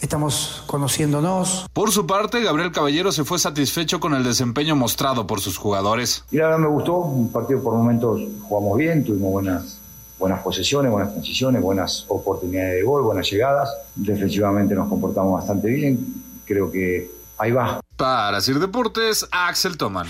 estamos 0.00 0.62
conociéndonos. 0.68 1.66
Por 1.72 1.90
su 1.90 2.06
parte, 2.06 2.44
Gabriel 2.44 2.70
Caballero 2.70 3.10
se 3.10 3.24
fue 3.24 3.40
satisfecho 3.40 3.98
con 3.98 4.14
el 4.14 4.22
desempeño 4.22 4.76
mostrado 4.76 5.26
por 5.26 5.40
sus 5.40 5.58
jugadores. 5.58 6.24
Y 6.30 6.36
la 6.36 6.44
verdad 6.44 6.60
me 6.60 6.68
gustó, 6.68 6.98
un 6.98 7.32
partido 7.32 7.60
por 7.60 7.74
momentos 7.74 8.20
jugamos 8.42 8.78
bien, 8.78 9.04
tuvimos 9.04 9.32
buenas, 9.32 9.80
buenas 10.16 10.40
posesiones, 10.40 10.92
buenas 10.92 11.10
transiciones, 11.10 11.60
buenas 11.60 12.04
oportunidades 12.06 12.74
de 12.74 12.82
gol, 12.84 13.02
buenas 13.02 13.28
llegadas. 13.28 13.68
Defensivamente 13.96 14.76
nos 14.76 14.88
comportamos 14.88 15.32
bastante 15.40 15.66
bien, 15.66 15.98
creo 16.44 16.70
que 16.70 17.10
ahí 17.38 17.50
va. 17.50 17.80
Para 17.96 18.40
Sir 18.40 18.60
Deportes, 18.60 19.26
Axel 19.32 19.76
Toman. 19.76 20.06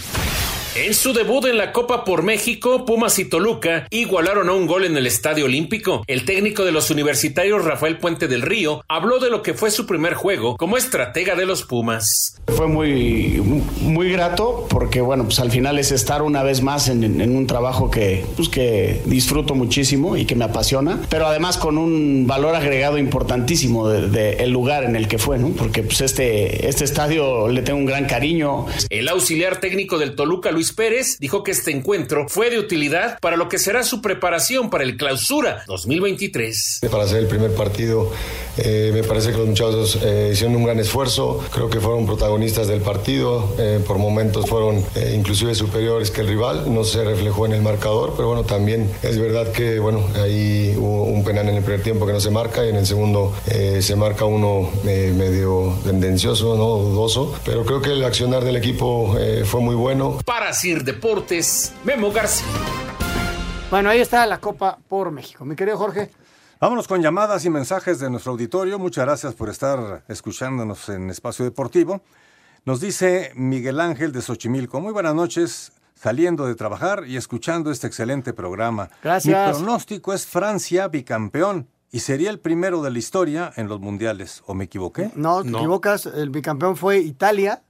En 0.77 0.93
su 0.93 1.12
debut 1.12 1.45
en 1.45 1.57
la 1.57 1.70
Copa 1.70 2.05
por 2.05 2.25
México, 2.25 2.85
Pumas 2.85 3.20
y 3.20 3.25
Toluca 3.25 3.87
igualaron 3.91 4.49
a 4.49 4.55
un 4.55 4.66
gol 4.66 4.85
en 4.85 4.97
el 4.97 5.07
Estadio 5.07 5.45
Olímpico. 5.45 6.03
El 6.09 6.25
técnico 6.25 6.64
de 6.64 6.72
los 6.72 6.91
universitarios, 6.91 7.64
Rafael 7.64 7.99
Puente 7.99 8.27
del 8.27 8.43
Río, 8.43 8.85
habló 8.89 9.20
de 9.20 9.31
lo 9.31 9.41
que 9.41 9.55
fue 9.55 9.70
su 9.70 9.87
primer 9.87 10.14
juego 10.14 10.57
como 10.57 10.77
estratega 10.77 11.37
de 11.37 11.47
los 11.47 11.62
Pumas. 11.62 12.41
Fue 12.49 12.66
muy, 12.66 13.41
muy 13.83 14.11
grato 14.11 14.66
porque, 14.68 15.01
bueno, 15.01 15.27
pues 15.27 15.39
al 15.39 15.53
final 15.53 15.79
es 15.79 15.93
estar 15.93 16.22
una 16.22 16.43
vez 16.43 16.61
más 16.61 16.89
en, 16.89 17.20
en 17.20 17.37
un 17.37 17.47
trabajo 17.47 17.89
que, 17.89 18.27
pues, 18.35 18.49
que 18.49 19.01
disfruto 19.05 19.55
muchísimo 19.55 20.16
y 20.16 20.25
que 20.25 20.35
me 20.35 20.45
apasiona, 20.45 21.01
pero 21.09 21.29
además 21.29 21.57
con 21.57 21.79
un 21.79 22.27
valor 22.27 22.57
agregado 22.57 22.99
importantísimo 22.99 23.89
del 23.89 24.11
de, 24.11 24.45
lugar 24.49 24.83
en 24.83 24.97
el 24.97 25.07
que 25.07 25.18
fue, 25.18 25.39
¿no? 25.39 25.51
Porque 25.51 25.85
pues 25.85 26.01
este, 26.01 26.68
este 26.68 26.83
estadio 26.83 27.47
le 27.47 27.62
tengo 27.62 27.79
un 27.79 27.87
gran 27.87 28.07
cariño. 28.07 28.66
El 28.91 29.09
auxiliar 29.09 29.61
técnico 29.61 29.99
del 29.99 30.16
Toluca, 30.16 30.51
Luis 30.51 30.64
Pérez, 30.73 31.19
dijo 31.19 31.43
que 31.43 31.51
este 31.51 31.71
encuentro 31.71 32.29
fue 32.29 32.51
de 32.51 32.59
utilidad 32.59 33.19
para 33.21 33.37
lo 33.37 33.49
que 33.49 33.59
será 33.59 33.83
su 33.83 34.01
preparación 34.01 34.71
para 34.71 34.85
el 34.85 34.97
Clausura 34.97 35.65
2023. 35.67 36.81
Para 36.91 37.05
hacer 37.05 37.19
el 37.19 37.27
primer 37.27 37.55
partido, 37.55 38.11
eh, 38.57 38.91
me 38.95 39.03
parece 39.03 39.33
que 39.33 39.39
los 39.39 39.49
muchachos 39.49 39.99
eh, 40.03 40.31
hicieron 40.33 40.57
un 40.57 40.65
gran 40.65 40.79
esfuerzo, 40.79 41.43
creo 41.53 41.69
que 41.69 41.81
fueron 41.81 42.07
protagonistas 42.07 42.69
del 42.69 42.81
partido, 42.81 43.55
eh, 43.59 43.81
por 43.87 43.99
momentos 43.99 44.49
fueron 44.49 44.85
inclusive 45.15 45.55
superiores 45.55 46.11
que 46.11 46.21
el 46.21 46.29
rival, 46.29 46.73
no 46.73 46.85
se 46.85 47.05
reflejó 47.05 47.47
en 47.47 47.53
el 47.53 47.62
marcador, 47.62 48.15
pero 48.17 48.29
bueno, 48.29 48.45
también 48.45 48.91
es 49.03 49.19
verdad 49.19 49.51
que 49.53 49.79
bueno, 49.79 50.07
ahí 50.23 50.75
hubo 50.79 51.05
un 51.05 51.25
penal 51.25 51.49
en 51.49 51.57
el 51.57 51.62
primer 51.62 51.83
tiempo 51.83 52.07
que 52.07 52.12
no 52.12 52.21
se 52.21 52.31
marca 52.31 52.65
y 52.65 52.69
en 52.69 52.77
el 52.77 52.87
segundo 52.87 53.35
se 53.45 53.97
marca 53.97 54.25
uno 54.25 54.71
medio 54.85 55.77
tendencioso, 55.85 56.57
¿no? 56.57 56.77
dudoso, 56.77 57.35
pero 57.45 57.65
creo 57.65 57.83
que 57.83 57.91
el 57.91 58.05
accionar 58.05 58.45
del 58.45 58.57
equipo 58.57 59.17
fue 59.45 59.61
muy 59.61 59.75
bueno. 59.75 60.19
Para 60.25 60.53
Sir 60.55 60.85
Deportes, 60.85 61.73
Memo 61.85 62.13
García. 62.13 62.47
Bueno, 63.71 63.91
ahí 63.91 64.01
está 64.01 64.25
la 64.25 64.39
Copa 64.39 64.79
por 64.89 65.11
México. 65.11 65.45
Mi 65.45 65.57
querido 65.57 65.77
Jorge. 65.77 66.11
Vámonos 66.61 66.87
con 66.87 67.03
llamadas 67.03 67.45
y 67.45 67.51
mensajes 67.51 67.99
de 67.99 68.09
nuestro 68.09 68.33
auditorio. 68.33 68.79
Muchas 68.79 69.05
gracias 69.05 69.35
por 69.35 69.49
estar 69.49 70.05
escuchándonos 70.09 70.89
en 70.89 71.11
Espacio 71.11 71.45
Deportivo. 71.45 72.03
Nos 72.65 72.81
dice 72.81 73.33
Miguel 73.35 73.81
Ángel 73.81 74.13
de 74.13 74.23
Xochimilco. 74.23 74.81
Muy 74.81 74.93
buenas 74.93 75.15
noches, 75.15 75.73
saliendo 75.95 76.47
de 76.47 76.55
trabajar 76.55 77.05
y 77.07 77.17
escuchando 77.17 77.71
este 77.71 77.89
excelente 77.89 78.33
programa. 78.33 78.89
Gracias. 79.03 79.59
Mi 79.59 79.65
pronóstico 79.65 80.15
es 80.15 80.25
Francia 80.25 80.87
bicampeón 80.89 81.69
y 81.91 82.01
sería 82.01 82.31
el 82.31 82.39
primero 82.39 82.81
de 82.81 82.93
la 82.93 82.99
historia 82.99 83.53
en 83.57 83.69
los 83.69 83.81
mundiales. 83.81 84.43
¿O 84.47 84.55
me 84.55 84.65
equivoqué? 84.65 85.11
No, 85.17 85.43
te 85.43 85.51
equivocas. 85.51 86.07
El 86.07 86.31
bicampeón 86.31 86.77
fue 86.77 86.99
Italia 86.99 87.63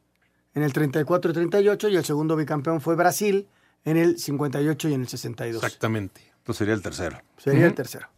en 0.55 0.63
el 0.63 0.73
34 0.73 1.31
y 1.31 1.35
38 1.35 1.89
y 1.89 1.97
el 1.97 2.05
segundo 2.05 2.37
bicampeón 2.37 2.81
fue 2.81 2.95
Brasil 2.95 3.49
en 3.85 3.97
el 3.97 4.19
58 4.19 4.89
y 4.89 4.95
en 4.95 5.01
el 5.03 5.09
62. 5.09 5.63
Exactamente. 5.63 6.33
Entonces 6.39 6.59
sería 6.59 6.75
el 6.75 6.83
tercero. 6.83 7.21
Sería 7.37 7.61
uh 7.61 7.63
-huh. 7.65 7.69
el 7.69 7.75
tercero. 7.75 8.09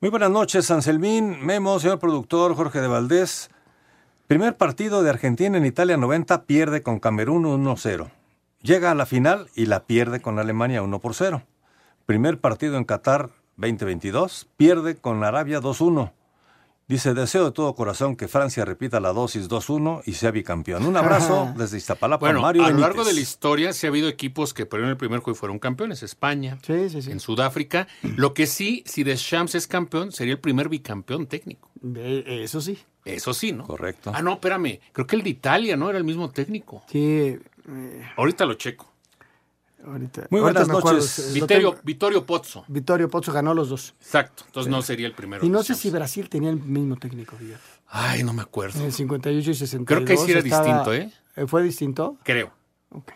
Muy 0.00 0.10
buenas 0.10 0.30
noches, 0.30 0.66
Sanselmín, 0.66 1.44
Memo, 1.44 1.78
señor 1.80 1.98
productor 1.98 2.54
Jorge 2.54 2.80
de 2.80 2.88
Valdés. 2.88 3.50
Primer 4.26 4.56
partido 4.56 5.02
de 5.02 5.10
Argentina 5.10 5.56
en 5.56 5.64
Italia 5.64 5.96
90 5.96 6.44
pierde 6.44 6.82
con 6.82 7.00
Camerún 7.00 7.44
1-0. 7.44 8.10
Llega 8.62 8.90
a 8.90 8.94
la 8.94 9.06
final 9.06 9.48
y 9.54 9.66
la 9.66 9.86
pierde 9.86 10.20
con 10.20 10.38
Alemania 10.38 10.82
1 10.82 10.98
por 11.00 11.14
0. 11.14 11.42
Primer 12.06 12.38
partido 12.38 12.76
en 12.76 12.84
Qatar 12.84 13.30
2022 13.56 14.48
pierde 14.56 14.96
con 14.96 15.24
Arabia 15.24 15.60
2-1. 15.60 16.12
Dice, 16.88 17.12
deseo 17.12 17.44
de 17.44 17.52
todo 17.52 17.74
corazón 17.74 18.16
que 18.16 18.28
Francia 18.28 18.64
repita 18.64 18.98
la 18.98 19.12
dosis 19.12 19.46
2-1 19.50 20.04
y 20.06 20.14
sea 20.14 20.30
bicampeón. 20.30 20.86
Un 20.86 20.96
abrazo 20.96 21.52
desde 21.58 21.76
Iztapalapa, 21.76 22.18
bueno, 22.26 22.40
Mario 22.40 22.62
a 22.62 22.68
lo 22.68 22.76
Benítez. 22.76 22.88
largo 22.88 23.04
de 23.04 23.12
la 23.12 23.20
historia 23.20 23.74
sí 23.74 23.86
ha 23.86 23.90
habido 23.90 24.08
equipos 24.08 24.54
que 24.54 24.64
perdieron 24.64 24.90
el 24.92 24.96
primer 24.96 25.20
juego 25.20 25.36
y 25.36 25.38
fueron 25.38 25.58
campeones. 25.58 26.02
España, 26.02 26.58
sí, 26.66 26.88
sí, 26.88 27.02
sí. 27.02 27.10
en 27.10 27.20
Sudáfrica. 27.20 27.88
Lo 28.16 28.32
que 28.32 28.46
sí, 28.46 28.82
si 28.86 29.04
Deschamps 29.04 29.54
es 29.54 29.66
campeón, 29.66 30.12
sería 30.12 30.32
el 30.32 30.40
primer 30.40 30.70
bicampeón 30.70 31.26
técnico. 31.26 31.68
De, 31.74 32.42
eso 32.42 32.62
sí. 32.62 32.78
Eso 33.04 33.34
sí, 33.34 33.52
¿no? 33.52 33.64
Correcto. 33.64 34.10
Ah, 34.14 34.22
no, 34.22 34.32
espérame. 34.32 34.80
Creo 34.92 35.06
que 35.06 35.16
el 35.16 35.22
de 35.22 35.30
Italia, 35.30 35.76
¿no? 35.76 35.90
Era 35.90 35.98
el 35.98 36.04
mismo 36.04 36.30
técnico. 36.30 36.82
Sí. 36.90 37.36
Eh... 37.68 38.02
Ahorita 38.16 38.46
lo 38.46 38.54
checo. 38.54 38.90
Ahorita. 39.84 40.26
Muy 40.30 40.40
Ahorita 40.40 40.64
buenas 40.64 40.84
noches. 40.84 41.32
Vittorio, 41.32 41.76
Vittorio 41.82 42.26
Pozzo. 42.26 42.64
Vittorio 42.68 43.08
Pozzo 43.08 43.32
ganó 43.32 43.54
los 43.54 43.68
dos. 43.68 43.94
Exacto. 44.00 44.44
Entonces 44.46 44.70
sí. 44.70 44.76
no 44.76 44.82
sería 44.82 45.06
el 45.06 45.14
primero. 45.14 45.44
Y 45.44 45.48
no 45.48 45.62
sé 45.62 45.74
si 45.74 45.90
Brasil 45.90 46.28
tenía 46.28 46.50
el 46.50 46.60
mismo 46.60 46.96
técnico, 46.96 47.36
fíjate. 47.36 47.60
Ay, 47.86 48.22
no 48.22 48.32
me 48.32 48.42
acuerdo. 48.42 48.78
En 48.80 48.86
el 48.86 48.92
58 48.92 49.50
y 49.50 49.54
62. 49.54 49.86
Creo 49.86 50.04
que 50.04 50.16
sí 50.16 50.30
era 50.30 50.40
estaba... 50.40 50.64
distinto, 50.64 50.94
¿eh? 50.94 51.46
¿Fue 51.46 51.62
distinto? 51.62 52.16
Creo. 52.22 52.52
Ok. 52.90 53.12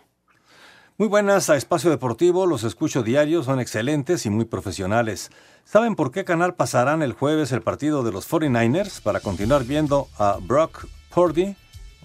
Muy 0.97 1.07
buenas 1.07 1.49
a 1.49 1.57
Espacio 1.57 1.89
Deportivo, 1.89 2.45
los 2.45 2.63
escucho 2.63 3.01
diarios, 3.03 3.45
son 3.45 3.59
excelentes 3.59 4.25
y 4.25 4.29
muy 4.29 4.45
profesionales. 4.45 5.31
¿Saben 5.65 5.95
por 5.95 6.11
qué 6.11 6.23
Canal 6.23 6.53
pasarán 6.55 7.01
el 7.01 7.13
jueves 7.13 7.51
el 7.51 7.61
partido 7.61 8.03
de 8.03 8.11
los 8.11 8.29
49ers 8.29 9.01
para 9.01 9.19
continuar 9.19 9.63
viendo 9.63 10.07
a 10.17 10.37
Brock 10.39 10.85
Purdy? 11.13 11.55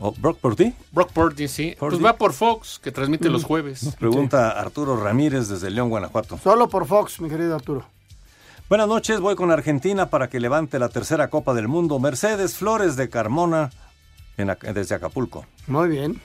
¿O 0.00 0.12
Brock 0.12 0.38
Purdy? 0.38 0.72
Brock 0.92 1.10
Purdy, 1.12 1.48
sí. 1.48 1.74
Purdy. 1.78 1.96
Pues 1.96 2.06
va 2.06 2.16
por 2.16 2.32
Fox, 2.32 2.78
que 2.78 2.92
transmite 2.92 3.28
mm. 3.28 3.32
los 3.32 3.44
jueves. 3.44 3.82
Nos 3.82 3.96
pregunta 3.96 4.52
sí. 4.52 4.58
Arturo 4.58 4.96
Ramírez 4.96 5.48
desde 5.48 5.70
León, 5.70 5.88
Guanajuato. 5.88 6.38
Solo 6.38 6.68
por 6.68 6.86
Fox, 6.86 7.20
mi 7.20 7.28
querido 7.28 7.54
Arturo. 7.54 7.84
Buenas 8.68 8.86
noches, 8.86 9.18
voy 9.20 9.34
con 9.34 9.50
Argentina 9.50 10.10
para 10.10 10.28
que 10.28 10.40
levante 10.40 10.78
la 10.78 10.90
tercera 10.90 11.28
Copa 11.28 11.54
del 11.54 11.68
Mundo. 11.68 11.98
Mercedes 11.98 12.54
Flores 12.54 12.96
de 12.96 13.08
Carmona, 13.08 13.70
en, 14.36 14.54
desde 14.74 14.94
Acapulco. 14.94 15.46
Muy 15.66 15.88
bien. 15.88 16.20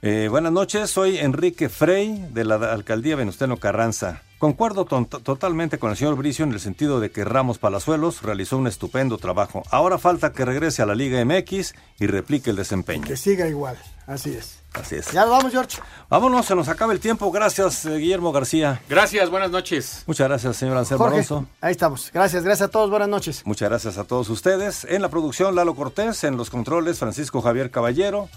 Eh, 0.00 0.28
buenas 0.30 0.52
noches, 0.52 0.90
soy 0.90 1.18
Enrique 1.18 1.68
Frey 1.68 2.24
de 2.30 2.44
la 2.44 2.54
alcaldía 2.54 3.16
Venustiano 3.16 3.56
Carranza. 3.56 4.22
Concuerdo 4.38 4.84
to 4.84 5.04
totalmente 5.06 5.78
con 5.78 5.90
el 5.90 5.96
señor 5.96 6.14
Bricio 6.14 6.44
en 6.44 6.52
el 6.52 6.60
sentido 6.60 7.00
de 7.00 7.10
que 7.10 7.24
Ramos 7.24 7.58
Palazuelos 7.58 8.22
realizó 8.22 8.56
un 8.56 8.68
estupendo 8.68 9.18
trabajo. 9.18 9.64
Ahora 9.72 9.98
falta 9.98 10.32
que 10.32 10.44
regrese 10.44 10.82
a 10.82 10.86
la 10.86 10.94
Liga 10.94 11.24
MX 11.24 11.74
y 11.98 12.06
replique 12.06 12.50
el 12.50 12.56
desempeño. 12.56 13.04
Que 13.04 13.16
siga 13.16 13.48
igual, 13.48 13.76
así 14.06 14.30
es. 14.30 14.60
Así 14.74 14.94
es. 14.94 15.10
Ya 15.10 15.24
vamos, 15.24 15.50
George. 15.50 15.78
Vámonos, 16.08 16.46
se 16.46 16.54
nos 16.54 16.68
acaba 16.68 16.92
el 16.92 17.00
tiempo. 17.00 17.32
Gracias, 17.32 17.84
eh, 17.84 17.96
Guillermo 17.96 18.30
García. 18.30 18.80
Gracias, 18.88 19.28
buenas 19.30 19.50
noches. 19.50 20.04
Muchas 20.06 20.28
gracias, 20.28 20.56
señor 20.56 20.76
Anselmo 20.76 21.04
Jorge, 21.04 21.16
Alonso. 21.16 21.46
Ahí 21.60 21.72
estamos. 21.72 22.12
Gracias, 22.14 22.44
gracias 22.44 22.68
a 22.68 22.70
todos. 22.70 22.88
Buenas 22.88 23.08
noches. 23.08 23.42
Muchas 23.44 23.68
gracias 23.68 23.98
a 23.98 24.04
todos 24.04 24.28
ustedes. 24.28 24.84
En 24.84 25.02
la 25.02 25.08
producción, 25.08 25.56
Lalo 25.56 25.74
Cortés. 25.74 26.22
En 26.22 26.36
los 26.36 26.50
controles, 26.50 27.00
Francisco 27.00 27.42
Javier 27.42 27.72
Caballero. 27.72 28.28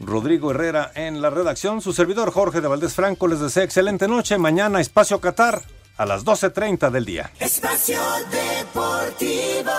Rodrigo 0.00 0.50
Herrera 0.50 0.90
en 0.94 1.20
la 1.20 1.30
redacción. 1.30 1.80
Su 1.80 1.92
servidor 1.92 2.32
Jorge 2.32 2.60
de 2.60 2.68
Valdés 2.68 2.94
Franco 2.94 3.28
les 3.28 3.40
desea 3.40 3.64
excelente 3.64 4.08
noche. 4.08 4.38
Mañana, 4.38 4.80
Espacio 4.80 5.20
Qatar, 5.20 5.62
a 5.96 6.06
las 6.06 6.24
12.30 6.24 6.90
del 6.90 7.04
día. 7.04 7.30
Espacio 7.38 8.00
Deportivo. 8.30 9.70